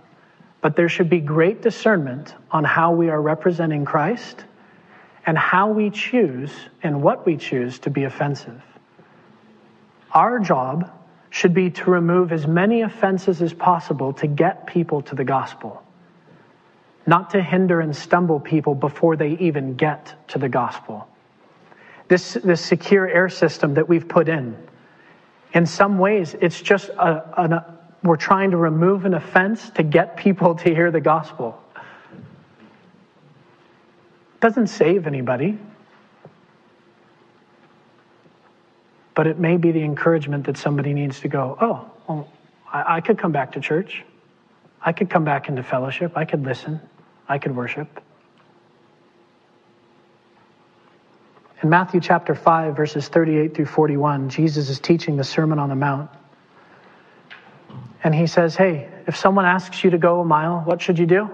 But 0.64 0.76
there 0.76 0.88
should 0.88 1.10
be 1.10 1.20
great 1.20 1.60
discernment 1.60 2.34
on 2.50 2.64
how 2.64 2.92
we 2.92 3.10
are 3.10 3.20
representing 3.20 3.84
Christ 3.84 4.46
and 5.26 5.36
how 5.36 5.70
we 5.70 5.90
choose 5.90 6.50
and 6.82 7.02
what 7.02 7.26
we 7.26 7.36
choose 7.36 7.80
to 7.80 7.90
be 7.90 8.04
offensive. 8.04 8.62
Our 10.10 10.38
job 10.38 10.90
should 11.28 11.52
be 11.52 11.68
to 11.68 11.90
remove 11.90 12.32
as 12.32 12.46
many 12.46 12.80
offenses 12.80 13.42
as 13.42 13.52
possible 13.52 14.14
to 14.14 14.26
get 14.26 14.66
people 14.66 15.02
to 15.02 15.14
the 15.14 15.24
gospel, 15.24 15.82
not 17.06 17.28
to 17.30 17.42
hinder 17.42 17.82
and 17.82 17.94
stumble 17.94 18.40
people 18.40 18.74
before 18.74 19.16
they 19.16 19.32
even 19.40 19.74
get 19.74 20.14
to 20.28 20.38
the 20.38 20.48
gospel. 20.48 21.06
This, 22.08 22.34
this 22.34 22.60
secure 22.60 23.08
air 23.08 23.28
system 23.28 23.74
that 23.74 23.88
we've 23.88 24.06
put 24.06 24.28
in, 24.28 24.56
in 25.54 25.66
some 25.66 25.98
ways, 25.98 26.34
it's 26.40 26.60
just 26.60 26.88
a, 26.90 27.40
a, 27.40 27.78
we're 28.02 28.16
trying 28.16 28.50
to 28.50 28.56
remove 28.56 29.06
an 29.06 29.14
offense 29.14 29.70
to 29.70 29.82
get 29.82 30.16
people 30.16 30.54
to 30.56 30.74
hear 30.74 30.90
the 30.90 31.00
gospel. 31.00 31.60
Doesn't 34.40 34.66
save 34.66 35.06
anybody. 35.06 35.58
But 39.14 39.26
it 39.26 39.38
may 39.38 39.56
be 39.56 39.70
the 39.70 39.82
encouragement 39.82 40.44
that 40.46 40.58
somebody 40.58 40.92
needs 40.92 41.20
to 41.20 41.28
go, 41.28 41.56
oh, 41.60 41.90
well, 42.06 42.28
I, 42.70 42.96
I 42.96 43.00
could 43.00 43.16
come 43.16 43.32
back 43.32 43.52
to 43.52 43.60
church. 43.60 44.04
I 44.82 44.92
could 44.92 45.08
come 45.08 45.24
back 45.24 45.48
into 45.48 45.62
fellowship. 45.62 46.12
I 46.16 46.26
could 46.26 46.44
listen. 46.44 46.80
I 47.28 47.38
could 47.38 47.56
worship. 47.56 48.02
In 51.64 51.70
Matthew 51.70 51.98
chapter 51.98 52.34
5, 52.34 52.76
verses 52.76 53.08
38 53.08 53.54
through 53.54 53.64
41, 53.64 54.28
Jesus 54.28 54.68
is 54.68 54.78
teaching 54.78 55.16
the 55.16 55.24
Sermon 55.24 55.58
on 55.58 55.70
the 55.70 55.74
Mount. 55.74 56.10
And 58.04 58.14
he 58.14 58.26
says, 58.26 58.54
Hey, 58.54 58.90
if 59.06 59.16
someone 59.16 59.46
asks 59.46 59.82
you 59.82 59.88
to 59.88 59.96
go 59.96 60.20
a 60.20 60.26
mile, 60.26 60.60
what 60.60 60.82
should 60.82 60.98
you 60.98 61.06
do? 61.06 61.26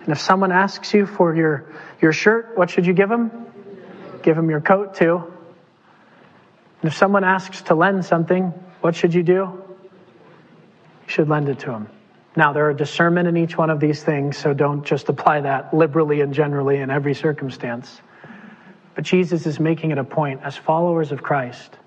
And 0.00 0.08
if 0.08 0.18
someone 0.18 0.50
asks 0.50 0.92
you 0.92 1.06
for 1.06 1.32
your, 1.32 1.64
your 2.02 2.12
shirt, 2.12 2.58
what 2.58 2.70
should 2.70 2.86
you 2.86 2.92
give 2.92 3.08
them? 3.08 3.30
Give 4.24 4.34
them 4.34 4.50
your 4.50 4.60
coat 4.60 4.94
too. 4.96 5.22
And 6.82 6.90
if 6.90 6.96
someone 6.96 7.22
asks 7.22 7.62
to 7.62 7.76
lend 7.76 8.04
something, 8.04 8.46
what 8.80 8.96
should 8.96 9.14
you 9.14 9.22
do? 9.22 9.32
You 9.32 9.62
should 11.06 11.28
lend 11.28 11.48
it 11.48 11.60
to 11.60 11.66
them. 11.66 11.88
Now, 12.34 12.52
there 12.52 12.68
are 12.68 12.74
discernment 12.74 13.28
in 13.28 13.36
each 13.36 13.56
one 13.56 13.70
of 13.70 13.78
these 13.78 14.02
things, 14.02 14.36
so 14.36 14.52
don't 14.52 14.84
just 14.84 15.08
apply 15.08 15.42
that 15.42 15.72
liberally 15.72 16.20
and 16.20 16.34
generally 16.34 16.78
in 16.78 16.90
every 16.90 17.14
circumstance. 17.14 18.00
But 18.94 19.04
Jesus 19.04 19.46
is 19.46 19.58
making 19.58 19.90
it 19.90 19.98
a 19.98 20.04
point 20.04 20.40
as 20.42 20.56
followers 20.56 21.12
of 21.12 21.22
Christ. 21.22 21.78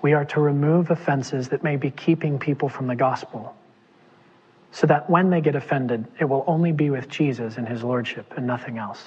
We 0.00 0.14
are 0.14 0.24
to 0.26 0.40
remove 0.40 0.90
offenses 0.90 1.48
that 1.50 1.62
may 1.62 1.76
be 1.76 1.90
keeping 1.90 2.38
people 2.38 2.68
from 2.68 2.86
the 2.86 2.96
gospel 2.96 3.54
so 4.72 4.86
that 4.86 5.08
when 5.08 5.28
they 5.28 5.40
get 5.40 5.54
offended, 5.54 6.06
it 6.18 6.24
will 6.24 6.44
only 6.46 6.72
be 6.72 6.90
with 6.90 7.08
Jesus 7.08 7.58
and 7.58 7.68
his 7.68 7.84
lordship 7.84 8.32
and 8.36 8.46
nothing 8.46 8.78
else. 8.78 9.06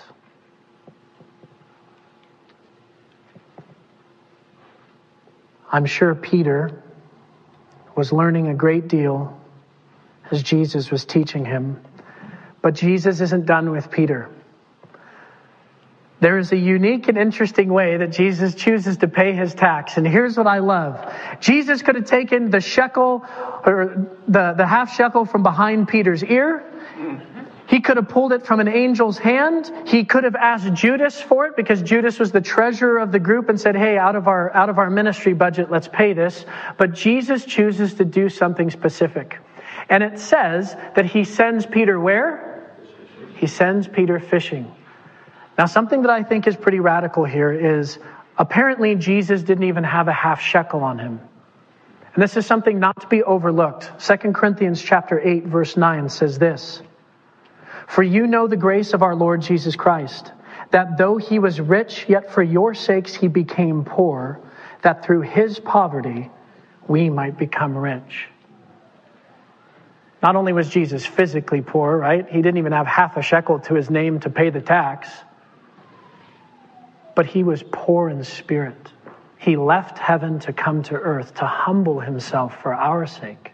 I'm 5.71 5.86
sure 5.86 6.13
Peter 6.13 6.84
was 7.95 8.13
learning 8.13 8.47
a 8.47 8.53
great 8.53 8.88
deal 8.88 9.38
as 10.32 10.43
Jesus 10.43 10.91
was 10.91 11.03
teaching 11.03 11.43
him. 11.43 11.82
But 12.61 12.76
Jesus 12.76 13.19
isn't 13.21 13.45
done 13.45 13.71
with 13.71 13.89
Peter. 13.91 14.30
There 16.26 16.39
is 16.39 16.51
a 16.51 16.57
unique 16.57 17.07
and 17.07 17.19
interesting 17.19 17.71
way 17.71 17.97
that 17.97 18.11
Jesus 18.11 18.55
chooses 18.55 18.97
to 18.97 19.07
pay 19.07 19.34
his 19.34 19.53
tax. 19.53 19.97
And 19.97 20.07
here's 20.07 20.36
what 20.36 20.47
I 20.47 20.57
love. 20.57 21.13
Jesus 21.39 21.84
could 21.84 21.93
have 21.93 22.05
taken 22.05 22.49
the 22.49 22.61
shekel 22.61 23.23
or 23.63 24.09
the, 24.28 24.55
the 24.57 24.65
half 24.65 24.95
shekel 24.95 25.26
from 25.26 25.43
behind 25.43 25.88
Peter's 25.88 26.23
ear 26.23 26.65
he 27.67 27.82
could 27.82 27.97
have 27.97 28.09
pulled 28.09 28.32
it 28.32 28.45
from 28.45 28.59
an 28.59 28.67
angel's 28.67 29.19
hand. 29.19 29.71
He 29.86 30.05
could 30.05 30.23
have 30.23 30.36
asked 30.36 30.73
Judas 30.73 31.21
for 31.21 31.45
it 31.45 31.55
because 31.55 31.84
Judas 31.84 32.17
was 32.17 32.32
the 32.32 32.41
treasurer 32.41 32.99
of 32.99 33.11
the 33.11 33.19
group 33.19 33.49
and 33.49 33.61
said, 33.61 33.76
Hey, 33.76 33.97
out 33.97 34.15
of 34.15 34.28
our, 34.28 34.51
out 34.55 34.69
of 34.69 34.80
our 34.80 34.89
ministry 34.89 35.34
budget, 35.34 35.69
let's 35.69 35.88
pay 35.88 36.13
this. 36.13 36.45
But 36.78 36.93
Jesus 36.93 37.45
chooses 37.45 37.95
to 37.95 38.05
do 38.05 38.30
something 38.30 38.69
specific. 38.69 39.38
And 39.89 40.03
it 40.03 40.19
says 40.19 40.76
that 40.95 41.05
he 41.05 41.23
sends 41.23 41.65
Peter 41.65 41.99
where? 41.99 42.76
He 43.36 43.47
sends 43.47 43.88
Peter 43.88 44.19
fishing. 44.19 44.71
Now, 45.58 45.66
something 45.66 46.01
that 46.01 46.12
I 46.12 46.24
think 46.24 46.47
is 46.47 46.56
pretty 46.56 46.80
radical 46.80 47.24
here 47.24 47.51
is 47.51 47.97
apparently 48.38 48.95
Jesus 48.95 49.41
didn't 49.41 49.64
even 49.64 49.84
have 49.84 50.08
a 50.08 50.14
half 50.14 50.41
shekel 50.41 50.84
on 50.84 50.99
him. 50.99 51.20
And 52.14 52.24
this 52.24 52.38
is 52.38 52.45
something 52.45 52.80
not 52.80 53.01
to 53.01 53.08
be 53.08 53.24
overlooked. 53.24 53.91
2 53.99 54.16
Corinthians 54.34 54.82
chapter 54.82 55.20
8 55.20 55.45
verse 55.45 55.78
9 55.78 56.10
says 56.10 56.39
this. 56.39 56.82
For 57.88 58.03
you 58.03 58.26
know 58.26 58.47
the 58.47 58.58
grace 58.58 58.93
of 58.93 59.03
our 59.03 59.16
Lord 59.16 59.41
Jesus 59.41 59.76
Christ, 59.76 60.32
that 60.72 60.97
though 60.97 61.18
he 61.18 61.39
was 61.39 61.62
rich, 61.62 62.06
yet 62.08 62.32
for 62.32 62.41
your 62.41 62.74
sakes 62.74 63.14
he 63.14 63.28
became 63.28 63.84
poor, 63.84 64.39
that 64.82 65.06
through 65.06 65.22
his 65.22 65.60
poverty 65.60 66.32
we 66.88 67.10
might 67.10 67.38
become 67.38 67.78
rich. 67.78 68.28
Not 70.24 70.36
only 70.36 70.53
was 70.53 70.70
Jesus 70.70 71.06
physically 71.06 71.62
poor, 71.62 71.97
right? 71.97 72.28
He 72.28 72.38
didn't 72.38 72.58
even 72.58 72.72
have 72.72 72.88
half 72.88 73.18
a 73.18 73.22
shekel 73.22 73.60
to 73.60 73.76
his 73.76 73.89
name 73.89 74.20
to 74.22 74.30
pay 74.30 74.49
the 74.49 74.62
tax, 74.62 75.10
but 77.16 77.26
he 77.26 77.43
was 77.43 77.63
poor 77.72 78.09
in 78.09 78.24
spirit. 78.24 78.91
He 79.38 79.55
left 79.55 79.97
heaven 79.97 80.39
to 80.39 80.53
come 80.53 80.84
to 80.84 80.95
earth 80.95 81.36
to 81.36 81.45
humble 81.45 81.99
himself 81.99 82.61
for 82.61 82.74
our 82.74 83.07
sake 83.07 83.51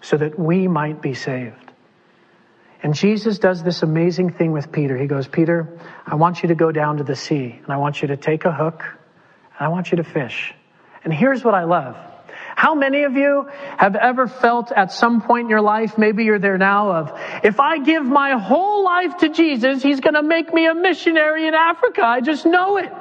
so 0.00 0.16
that 0.16 0.38
we 0.38 0.66
might 0.68 1.00
be 1.00 1.14
saved. 1.14 1.70
And 2.82 2.94
Jesus 2.94 3.38
does 3.38 3.62
this 3.62 3.82
amazing 3.82 4.32
thing 4.32 4.52
with 4.52 4.72
Peter. 4.72 4.96
He 4.96 5.06
goes, 5.06 5.28
Peter, 5.28 5.68
I 6.06 6.14
want 6.14 6.42
you 6.42 6.48
to 6.48 6.54
go 6.54 6.72
down 6.72 6.96
to 6.96 7.04
the 7.04 7.16
sea 7.16 7.60
and 7.62 7.72
I 7.72 7.76
want 7.76 8.00
you 8.00 8.08
to 8.08 8.16
take 8.16 8.46
a 8.46 8.52
hook 8.52 8.82
and 8.82 9.66
I 9.66 9.68
want 9.68 9.90
you 9.90 9.96
to 9.96 10.04
fish. 10.04 10.54
And 11.04 11.12
here's 11.12 11.44
what 11.44 11.54
I 11.54 11.64
love. 11.64 11.96
How 12.60 12.74
many 12.74 13.04
of 13.04 13.14
you 13.14 13.48
have 13.78 13.96
ever 13.96 14.28
felt 14.28 14.70
at 14.70 14.92
some 14.92 15.22
point 15.22 15.44
in 15.46 15.48
your 15.48 15.62
life, 15.62 15.96
maybe 15.96 16.24
you're 16.24 16.38
there 16.38 16.58
now, 16.58 16.92
of 16.92 17.18
if 17.42 17.58
I 17.58 17.78
give 17.78 18.04
my 18.04 18.32
whole 18.32 18.84
life 18.84 19.16
to 19.20 19.30
Jesus, 19.30 19.82
he's 19.82 20.00
going 20.00 20.12
to 20.12 20.22
make 20.22 20.52
me 20.52 20.66
a 20.66 20.74
missionary 20.74 21.46
in 21.46 21.54
Africa. 21.54 22.04
I 22.04 22.20
just 22.20 22.44
know 22.44 22.76
it. 22.76 22.92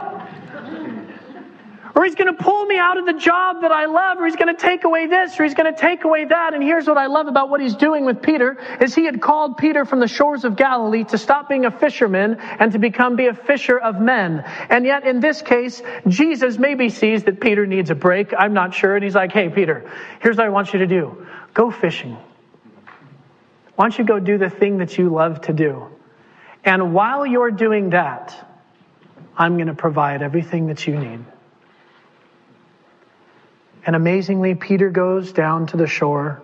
Or 1.99 2.05
he's 2.05 2.15
going 2.15 2.33
to 2.33 2.43
pull 2.43 2.65
me 2.65 2.77
out 2.77 2.97
of 2.97 3.05
the 3.05 3.11
job 3.11 3.59
that 3.59 3.73
I 3.73 3.87
love, 3.87 4.19
or 4.19 4.25
he's 4.25 4.37
going 4.37 4.55
to 4.55 4.61
take 4.61 4.85
away 4.85 5.07
this, 5.07 5.37
or 5.37 5.43
he's 5.43 5.53
going 5.53 5.69
to 5.73 5.77
take 5.77 6.05
away 6.05 6.23
that. 6.23 6.53
And 6.53 6.63
here's 6.63 6.87
what 6.87 6.97
I 6.97 7.07
love 7.07 7.27
about 7.27 7.49
what 7.49 7.59
he's 7.59 7.75
doing 7.75 8.05
with 8.05 8.21
Peter 8.21 8.57
is 8.79 8.95
he 8.95 9.03
had 9.03 9.21
called 9.21 9.57
Peter 9.57 9.83
from 9.83 9.99
the 9.99 10.07
shores 10.07 10.45
of 10.45 10.55
Galilee 10.55 11.03
to 11.03 11.17
stop 11.17 11.49
being 11.49 11.65
a 11.65 11.71
fisherman 11.71 12.37
and 12.39 12.71
to 12.71 12.79
become 12.79 13.17
be 13.17 13.27
a 13.27 13.33
fisher 13.33 13.77
of 13.77 13.99
men. 13.99 14.45
And 14.69 14.85
yet 14.85 15.05
in 15.05 15.19
this 15.19 15.41
case, 15.41 15.81
Jesus 16.07 16.57
maybe 16.57 16.87
sees 16.87 17.25
that 17.25 17.41
Peter 17.41 17.67
needs 17.67 17.89
a 17.89 17.95
break. 17.95 18.33
I'm 18.33 18.53
not 18.53 18.73
sure. 18.73 18.95
And 18.95 19.03
he's 19.03 19.15
like, 19.15 19.33
hey, 19.33 19.49
Peter, 19.49 19.91
here's 20.21 20.37
what 20.37 20.45
I 20.45 20.49
want 20.51 20.71
you 20.71 20.79
to 20.79 20.87
do. 20.87 21.27
Go 21.53 21.69
fishing. 21.69 22.15
Why 23.75 23.89
don't 23.89 23.97
you 23.99 24.05
go 24.05 24.19
do 24.21 24.37
the 24.37 24.49
thing 24.49 24.77
that 24.77 24.97
you 24.97 25.09
love 25.09 25.41
to 25.41 25.51
do? 25.51 25.89
And 26.63 26.93
while 26.93 27.25
you're 27.25 27.51
doing 27.51 27.89
that, 27.89 28.33
I'm 29.37 29.57
going 29.57 29.67
to 29.67 29.73
provide 29.73 30.21
everything 30.21 30.67
that 30.67 30.87
you 30.87 30.97
need. 30.97 31.25
And 33.85 33.95
amazingly, 33.95 34.55
Peter 34.55 34.89
goes 34.89 35.31
down 35.31 35.67
to 35.67 35.77
the 35.77 35.87
shore 35.87 36.41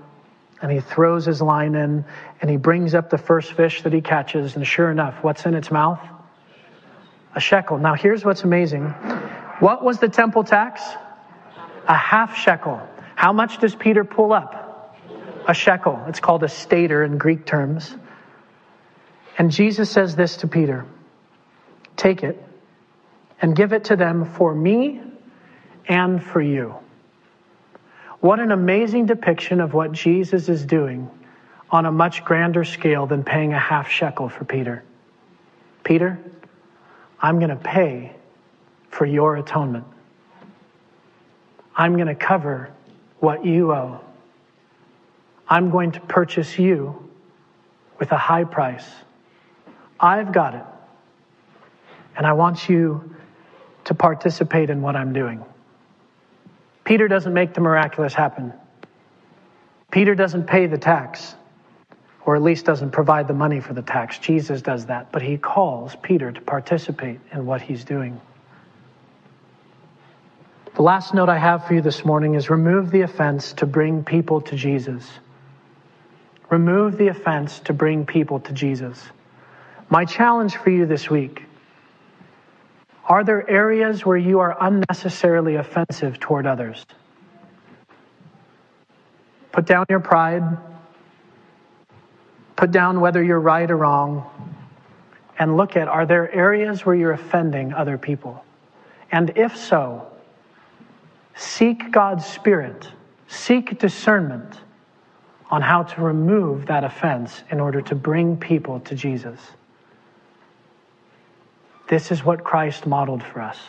and 0.62 0.72
he 0.72 0.80
throws 0.80 1.26
his 1.26 1.42
line 1.42 1.76
in 1.76 2.06
and 2.42 2.50
he 2.50 2.58
brings 2.58 2.96
up 2.96 3.10
the 3.10 3.18
first 3.18 3.54
fish 3.54 3.84
that 3.84 3.94
he 3.94 4.02
catches. 4.02 4.56
And 4.56 4.66
sure 4.66 4.90
enough, 4.90 5.24
what's 5.24 5.46
in 5.46 5.54
its 5.54 5.70
mouth? 5.70 6.00
A 7.36 7.40
shekel. 7.40 7.78
Now, 7.78 7.96
here's 7.96 8.24
what's 8.24 8.44
amazing. 8.44 8.86
What 9.60 9.84
was 9.84 10.00
the 10.00 10.10
temple 10.10 10.44
tax? 10.44 10.82
A 11.88 11.96
half 11.96 12.38
shekel. 12.38 12.82
How 13.16 13.34
much 13.34 13.60
does 13.60 13.76
Peter 13.76 14.04
pull 14.04 14.34
up? 14.34 14.98
A 15.48 15.54
shekel. 15.54 16.04
It's 16.08 16.20
called 16.20 16.44
a 16.44 16.50
stater 16.50 17.04
in 17.04 17.18
Greek 17.18 17.46
terms. 17.46 17.96
And 19.38 19.52
Jesus 19.52 19.90
says 19.90 20.16
this 20.16 20.38
to 20.38 20.48
Peter 20.48 20.86
Take 21.98 22.24
it 22.24 22.42
and 23.42 23.56
give 23.56 23.74
it 23.74 23.86
to 23.86 23.96
them 23.96 24.26
for 24.26 24.54
me 24.54 25.02
and 25.88 26.24
for 26.24 26.42
you. 26.42 26.76
What 28.20 28.39
an 28.39 28.51
amazing 28.51 29.05
depiction 29.05 29.59
of 29.61 29.74
what 29.74 29.91
Jesus 29.91 30.49
is 30.49 30.66
doing 30.66 31.09
on 31.70 31.86
a 31.86 31.91
much 31.91 32.24
grander 32.24 32.63
scale 32.63 33.05
than 33.05 33.24
paying 33.24 33.53
a 33.53 33.59
half 33.59 33.89
shekel 33.89 34.30
for 34.30 34.45
Peter. 34.45 34.84
Peter, 35.84 36.20
I'm 37.22 37.38
going 37.39 37.49
to 37.49 37.55
pay 37.55 38.16
for 38.89 39.05
your 39.05 39.36
atonement. 39.36 39.86
I'm 41.76 41.95
going 41.95 42.07
to 42.07 42.16
cover 42.16 42.72
what 43.20 43.45
you 43.45 43.74
owe. 43.74 43.99
I'm 45.47 45.70
going 45.70 45.91
to 45.91 45.99
purchase 45.99 46.57
you 46.57 47.09
with 47.99 48.11
a 48.11 48.18
high 48.18 48.45
price. 48.45 48.88
I've 49.99 50.32
got 50.32 50.55
it. 50.55 50.63
And 52.18 52.26
I 52.26 52.34
want 52.34 52.70
you 52.70 53.16
to 53.86 53.93
participate 53.93 54.70
in 54.70 54.82
what 54.82 54.95
I'm 54.95 55.13
doing. 55.13 55.43
Peter 56.86 57.08
doesn't 57.08 57.34
make 57.34 57.54
the 57.54 57.62
miraculous 57.62 58.14
happen. 58.14 58.54
Peter 59.92 60.16
doesn't 60.16 60.46
pay 60.46 60.68
the 60.68 60.78
tax, 60.78 61.36
or 62.26 62.36
at 62.36 62.42
least 62.42 62.66
doesn't 62.66 62.92
provide 62.92 63.28
the 63.28 63.34
money 63.34 63.60
for 63.60 63.74
the 63.74 63.82
tax. 63.82 64.20
Jesus 64.20 64.62
does 64.62 64.86
that, 64.86 65.12
but 65.12 65.22
he 65.22 65.38
calls 65.38 65.96
Peter 66.02 66.32
to 66.32 66.42
participate 66.42 67.20
in 67.34 67.46
what 67.46 67.62
he's 67.62 67.84
doing. 67.84 68.22
The 70.76 70.82
last 70.82 71.14
note 71.14 71.30
I 71.30 71.38
have 71.38 71.66
for 71.66 71.74
you 71.74 71.82
this 71.82 72.06
morning 72.06 72.36
is 72.36 72.50
remove 72.50 72.92
the 72.92 73.02
offense 73.02 73.54
to 73.54 73.66
bring 73.66 74.04
people 74.04 74.42
to 74.42 74.56
Jesus. 74.56 75.10
Remove 76.50 76.98
the 76.98 77.08
offense 77.08 77.60
to 77.62 77.74
bring 77.74 78.06
people 78.06 78.42
to 78.42 78.54
Jesus. 78.54 79.02
My 79.90 80.06
challenge 80.06 80.58
for 80.58 80.70
you 80.70 80.86
this 80.86 81.10
week 81.10 81.44
are 83.06 83.24
there 83.24 83.49
areas 83.49 84.06
where 84.06 84.18
you 84.18 84.39
are 84.39 84.58
unnecessarily 84.60 85.56
offensive 85.56 86.20
toward 86.20 86.45
others? 86.47 86.86
Put 89.51 89.66
down 89.66 89.86
your 89.89 89.99
pride. 89.99 90.58
Put 92.56 92.72
down 92.72 92.99
whether 92.99 93.24
you're 93.24 93.39
right 93.39 93.70
or 93.70 93.78
wrong. 93.78 94.30
And 95.38 95.58
look 95.58 95.76
at 95.76 95.88
are 95.88 96.06
there 96.06 96.34
areas 96.34 96.86
where 96.86 96.95
you're 96.95 97.12
offending 97.12 97.74
other 97.74 97.97
people? 97.97 98.43
And 99.12 99.32
if 99.36 99.56
so, 99.56 100.12
Seek 101.36 101.91
God's 101.91 102.26
Spirit, 102.26 102.89
seek 103.28 103.78
discernment 103.78 104.62
on 105.51 105.62
how 105.62 105.84
to 105.84 106.01
remove 106.01 106.66
that 106.68 106.84
offense 106.84 107.43
in 107.51 107.60
order 107.60 107.82
to 107.82 107.93
bring 107.93 108.38
people 108.38 108.80
to 108.82 108.95
Jesus. 108.95 109.39
This 111.88 112.12
is 112.12 112.24
what 112.24 112.44
Christ 112.44 112.86
modeled 112.86 113.24
for 113.24 113.42
us. 113.42 113.60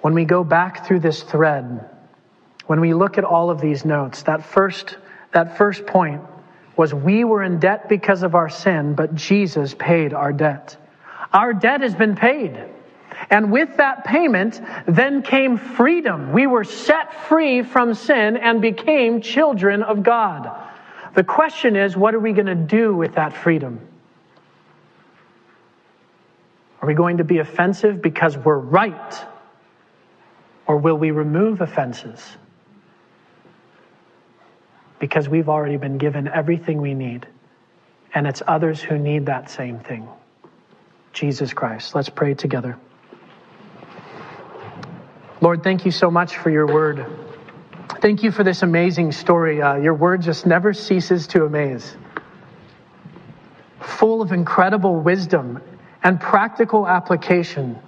When 0.00 0.14
we 0.14 0.24
go 0.24 0.42
back 0.42 0.86
through 0.86 1.00
this 1.00 1.22
thread, 1.22 1.88
when 2.66 2.80
we 2.80 2.94
look 2.94 3.18
at 3.18 3.24
all 3.24 3.50
of 3.50 3.60
these 3.60 3.84
notes, 3.84 4.22
that 4.22 4.44
first, 4.44 4.96
that 5.32 5.56
first 5.56 5.86
point 5.86 6.22
was 6.76 6.92
we 6.92 7.22
were 7.22 7.42
in 7.42 7.60
debt 7.60 7.88
because 7.88 8.22
of 8.22 8.34
our 8.34 8.48
sin, 8.48 8.94
but 8.94 9.14
Jesus 9.14 9.74
paid 9.78 10.12
our 10.12 10.32
debt. 10.32 10.76
Our 11.32 11.52
debt 11.52 11.82
has 11.82 11.94
been 11.94 12.16
paid. 12.16 12.58
And 13.30 13.52
with 13.52 13.76
that 13.76 14.04
payment, 14.04 14.60
then 14.86 15.22
came 15.22 15.56
freedom. 15.56 16.32
We 16.32 16.46
were 16.46 16.64
set 16.64 17.14
free 17.28 17.62
from 17.62 17.94
sin 17.94 18.36
and 18.36 18.60
became 18.60 19.20
children 19.20 19.82
of 19.82 20.02
God. 20.02 20.50
The 21.14 21.22
question 21.22 21.76
is, 21.76 21.96
what 21.96 22.14
are 22.14 22.20
we 22.20 22.32
going 22.32 22.46
to 22.46 22.54
do 22.54 22.94
with 22.96 23.14
that 23.14 23.32
freedom? 23.32 23.80
Are 26.82 26.88
we 26.88 26.94
going 26.94 27.18
to 27.18 27.24
be 27.24 27.38
offensive 27.38 28.02
because 28.02 28.36
we're 28.36 28.58
right? 28.58 29.26
Or 30.66 30.76
will 30.76 30.96
we 30.96 31.12
remove 31.12 31.60
offenses? 31.60 32.20
Because 34.98 35.28
we've 35.28 35.48
already 35.48 35.76
been 35.76 35.96
given 35.96 36.26
everything 36.26 36.80
we 36.80 36.94
need, 36.94 37.26
and 38.14 38.26
it's 38.26 38.42
others 38.48 38.80
who 38.80 38.98
need 38.98 39.26
that 39.26 39.48
same 39.48 39.78
thing. 39.78 40.08
Jesus 41.12 41.52
Christ. 41.52 41.94
Let's 41.94 42.08
pray 42.08 42.34
together. 42.34 42.76
Lord, 45.40 45.62
thank 45.62 45.84
you 45.84 45.90
so 45.92 46.10
much 46.10 46.36
for 46.36 46.50
your 46.50 46.66
word. 46.66 47.06
Thank 48.00 48.24
you 48.24 48.32
for 48.32 48.42
this 48.42 48.62
amazing 48.62 49.12
story. 49.12 49.62
Uh, 49.62 49.76
your 49.76 49.94
word 49.94 50.22
just 50.22 50.46
never 50.46 50.72
ceases 50.72 51.28
to 51.28 51.44
amaze. 51.44 51.96
Full 53.80 54.22
of 54.22 54.32
incredible 54.32 54.96
wisdom 54.96 55.60
and 56.02 56.20
practical 56.20 56.86
application, 56.86 57.78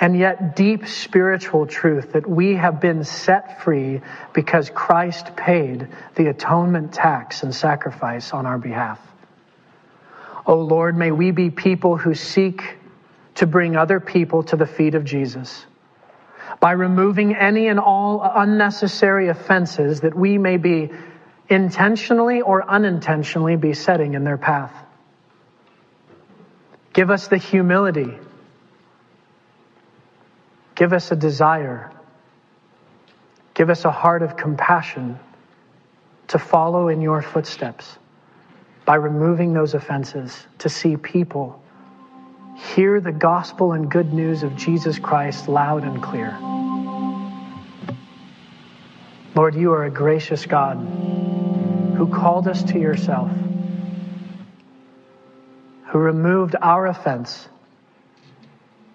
and 0.00 0.16
yet 0.18 0.56
deep 0.56 0.86
spiritual 0.86 1.66
truth 1.66 2.12
that 2.12 2.28
we 2.28 2.54
have 2.54 2.80
been 2.80 3.02
set 3.04 3.62
free 3.62 4.00
because 4.32 4.70
Christ 4.70 5.36
paid 5.36 5.88
the 6.14 6.28
atonement 6.28 6.92
tax 6.92 7.42
and 7.42 7.54
sacrifice 7.54 8.32
on 8.32 8.46
our 8.46 8.58
behalf. 8.58 9.00
Oh 10.46 10.60
Lord, 10.60 10.96
may 10.96 11.10
we 11.10 11.32
be 11.32 11.50
people 11.50 11.96
who 11.96 12.14
seek 12.14 12.76
to 13.36 13.46
bring 13.46 13.76
other 13.76 14.00
people 14.00 14.42
to 14.44 14.56
the 14.56 14.66
feet 14.66 14.94
of 14.94 15.04
Jesus 15.04 15.66
by 16.60 16.72
removing 16.72 17.34
any 17.34 17.66
and 17.68 17.80
all 17.80 18.22
unnecessary 18.22 19.28
offenses 19.28 20.00
that 20.00 20.14
we 20.14 20.38
may 20.38 20.56
be 20.56 20.90
intentionally 21.48 22.40
or 22.40 22.68
unintentionally 22.68 23.56
be 23.56 23.74
setting 23.74 24.14
in 24.14 24.24
their 24.24 24.38
path. 24.38 24.72
Give 26.96 27.10
us 27.10 27.28
the 27.28 27.36
humility. 27.36 28.10
Give 30.74 30.94
us 30.94 31.12
a 31.12 31.16
desire. 31.16 31.92
Give 33.52 33.68
us 33.68 33.84
a 33.84 33.90
heart 33.90 34.22
of 34.22 34.38
compassion 34.38 35.18
to 36.28 36.38
follow 36.38 36.88
in 36.88 37.02
your 37.02 37.20
footsteps 37.20 37.98
by 38.86 38.94
removing 38.94 39.52
those 39.52 39.74
offenses, 39.74 40.46
to 40.60 40.70
see 40.70 40.96
people 40.96 41.62
hear 42.74 42.98
the 42.98 43.12
gospel 43.12 43.72
and 43.72 43.90
good 43.90 44.14
news 44.14 44.42
of 44.42 44.56
Jesus 44.56 44.98
Christ 44.98 45.48
loud 45.48 45.84
and 45.84 46.02
clear. 46.02 46.34
Lord, 49.34 49.54
you 49.54 49.74
are 49.74 49.84
a 49.84 49.90
gracious 49.90 50.46
God 50.46 50.76
who 51.98 52.08
called 52.08 52.48
us 52.48 52.62
to 52.62 52.78
yourself, 52.78 53.30
who 55.96 56.02
removed 56.02 56.54
our 56.60 56.86
offense 56.86 57.48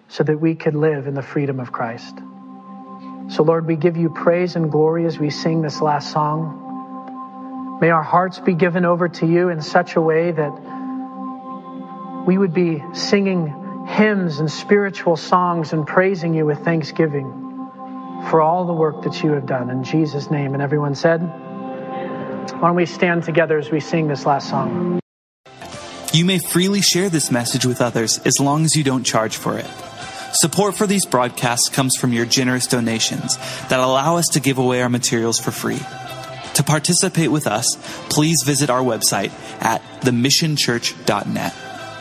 so 0.06 0.22
that 0.22 0.40
we 0.40 0.54
could 0.54 0.76
live 0.76 1.08
in 1.08 1.14
the 1.14 1.22
freedom 1.22 1.58
of 1.58 1.72
Christ. 1.72 2.16
So, 3.28 3.42
Lord, 3.42 3.66
we 3.66 3.74
give 3.74 3.96
you 3.96 4.08
praise 4.08 4.54
and 4.54 4.70
glory 4.70 5.04
as 5.06 5.18
we 5.18 5.28
sing 5.30 5.62
this 5.62 5.80
last 5.80 6.12
song. 6.12 7.78
May 7.80 7.90
our 7.90 8.04
hearts 8.04 8.38
be 8.38 8.54
given 8.54 8.84
over 8.84 9.08
to 9.08 9.26
you 9.26 9.48
in 9.48 9.62
such 9.62 9.96
a 9.96 10.00
way 10.00 10.30
that 10.30 10.52
we 12.24 12.38
would 12.38 12.54
be 12.54 12.80
singing 12.92 13.84
hymns 13.88 14.38
and 14.38 14.48
spiritual 14.48 15.16
songs 15.16 15.72
and 15.72 15.84
praising 15.84 16.34
you 16.34 16.46
with 16.46 16.60
thanksgiving 16.60 17.32
for 18.30 18.40
all 18.40 18.64
the 18.64 18.72
work 18.72 19.02
that 19.02 19.24
you 19.24 19.32
have 19.32 19.46
done. 19.46 19.70
In 19.70 19.82
Jesus' 19.82 20.30
name. 20.30 20.54
And 20.54 20.62
everyone 20.62 20.94
said, 20.94 21.20
Why 21.20 22.68
don't 22.68 22.76
we 22.76 22.86
stand 22.86 23.24
together 23.24 23.58
as 23.58 23.72
we 23.72 23.80
sing 23.80 24.06
this 24.06 24.24
last 24.24 24.48
song? 24.48 25.01
You 26.12 26.26
may 26.26 26.38
freely 26.38 26.82
share 26.82 27.08
this 27.08 27.30
message 27.30 27.64
with 27.64 27.80
others 27.80 28.18
as 28.26 28.38
long 28.38 28.66
as 28.66 28.76
you 28.76 28.84
don't 28.84 29.02
charge 29.02 29.36
for 29.36 29.58
it. 29.58 29.66
Support 30.34 30.76
for 30.76 30.86
these 30.86 31.06
broadcasts 31.06 31.70
comes 31.70 31.96
from 31.96 32.12
your 32.12 32.26
generous 32.26 32.66
donations 32.66 33.38
that 33.68 33.80
allow 33.80 34.16
us 34.16 34.26
to 34.32 34.40
give 34.40 34.58
away 34.58 34.82
our 34.82 34.90
materials 34.90 35.38
for 35.38 35.52
free. 35.52 35.80
To 36.54 36.62
participate 36.62 37.30
with 37.30 37.46
us, 37.46 37.66
please 38.10 38.42
visit 38.44 38.68
our 38.68 38.82
website 38.82 39.30
at 39.62 39.80
themissionchurch.net. 40.02 41.54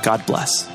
God 0.04 0.26
bless. 0.26 0.70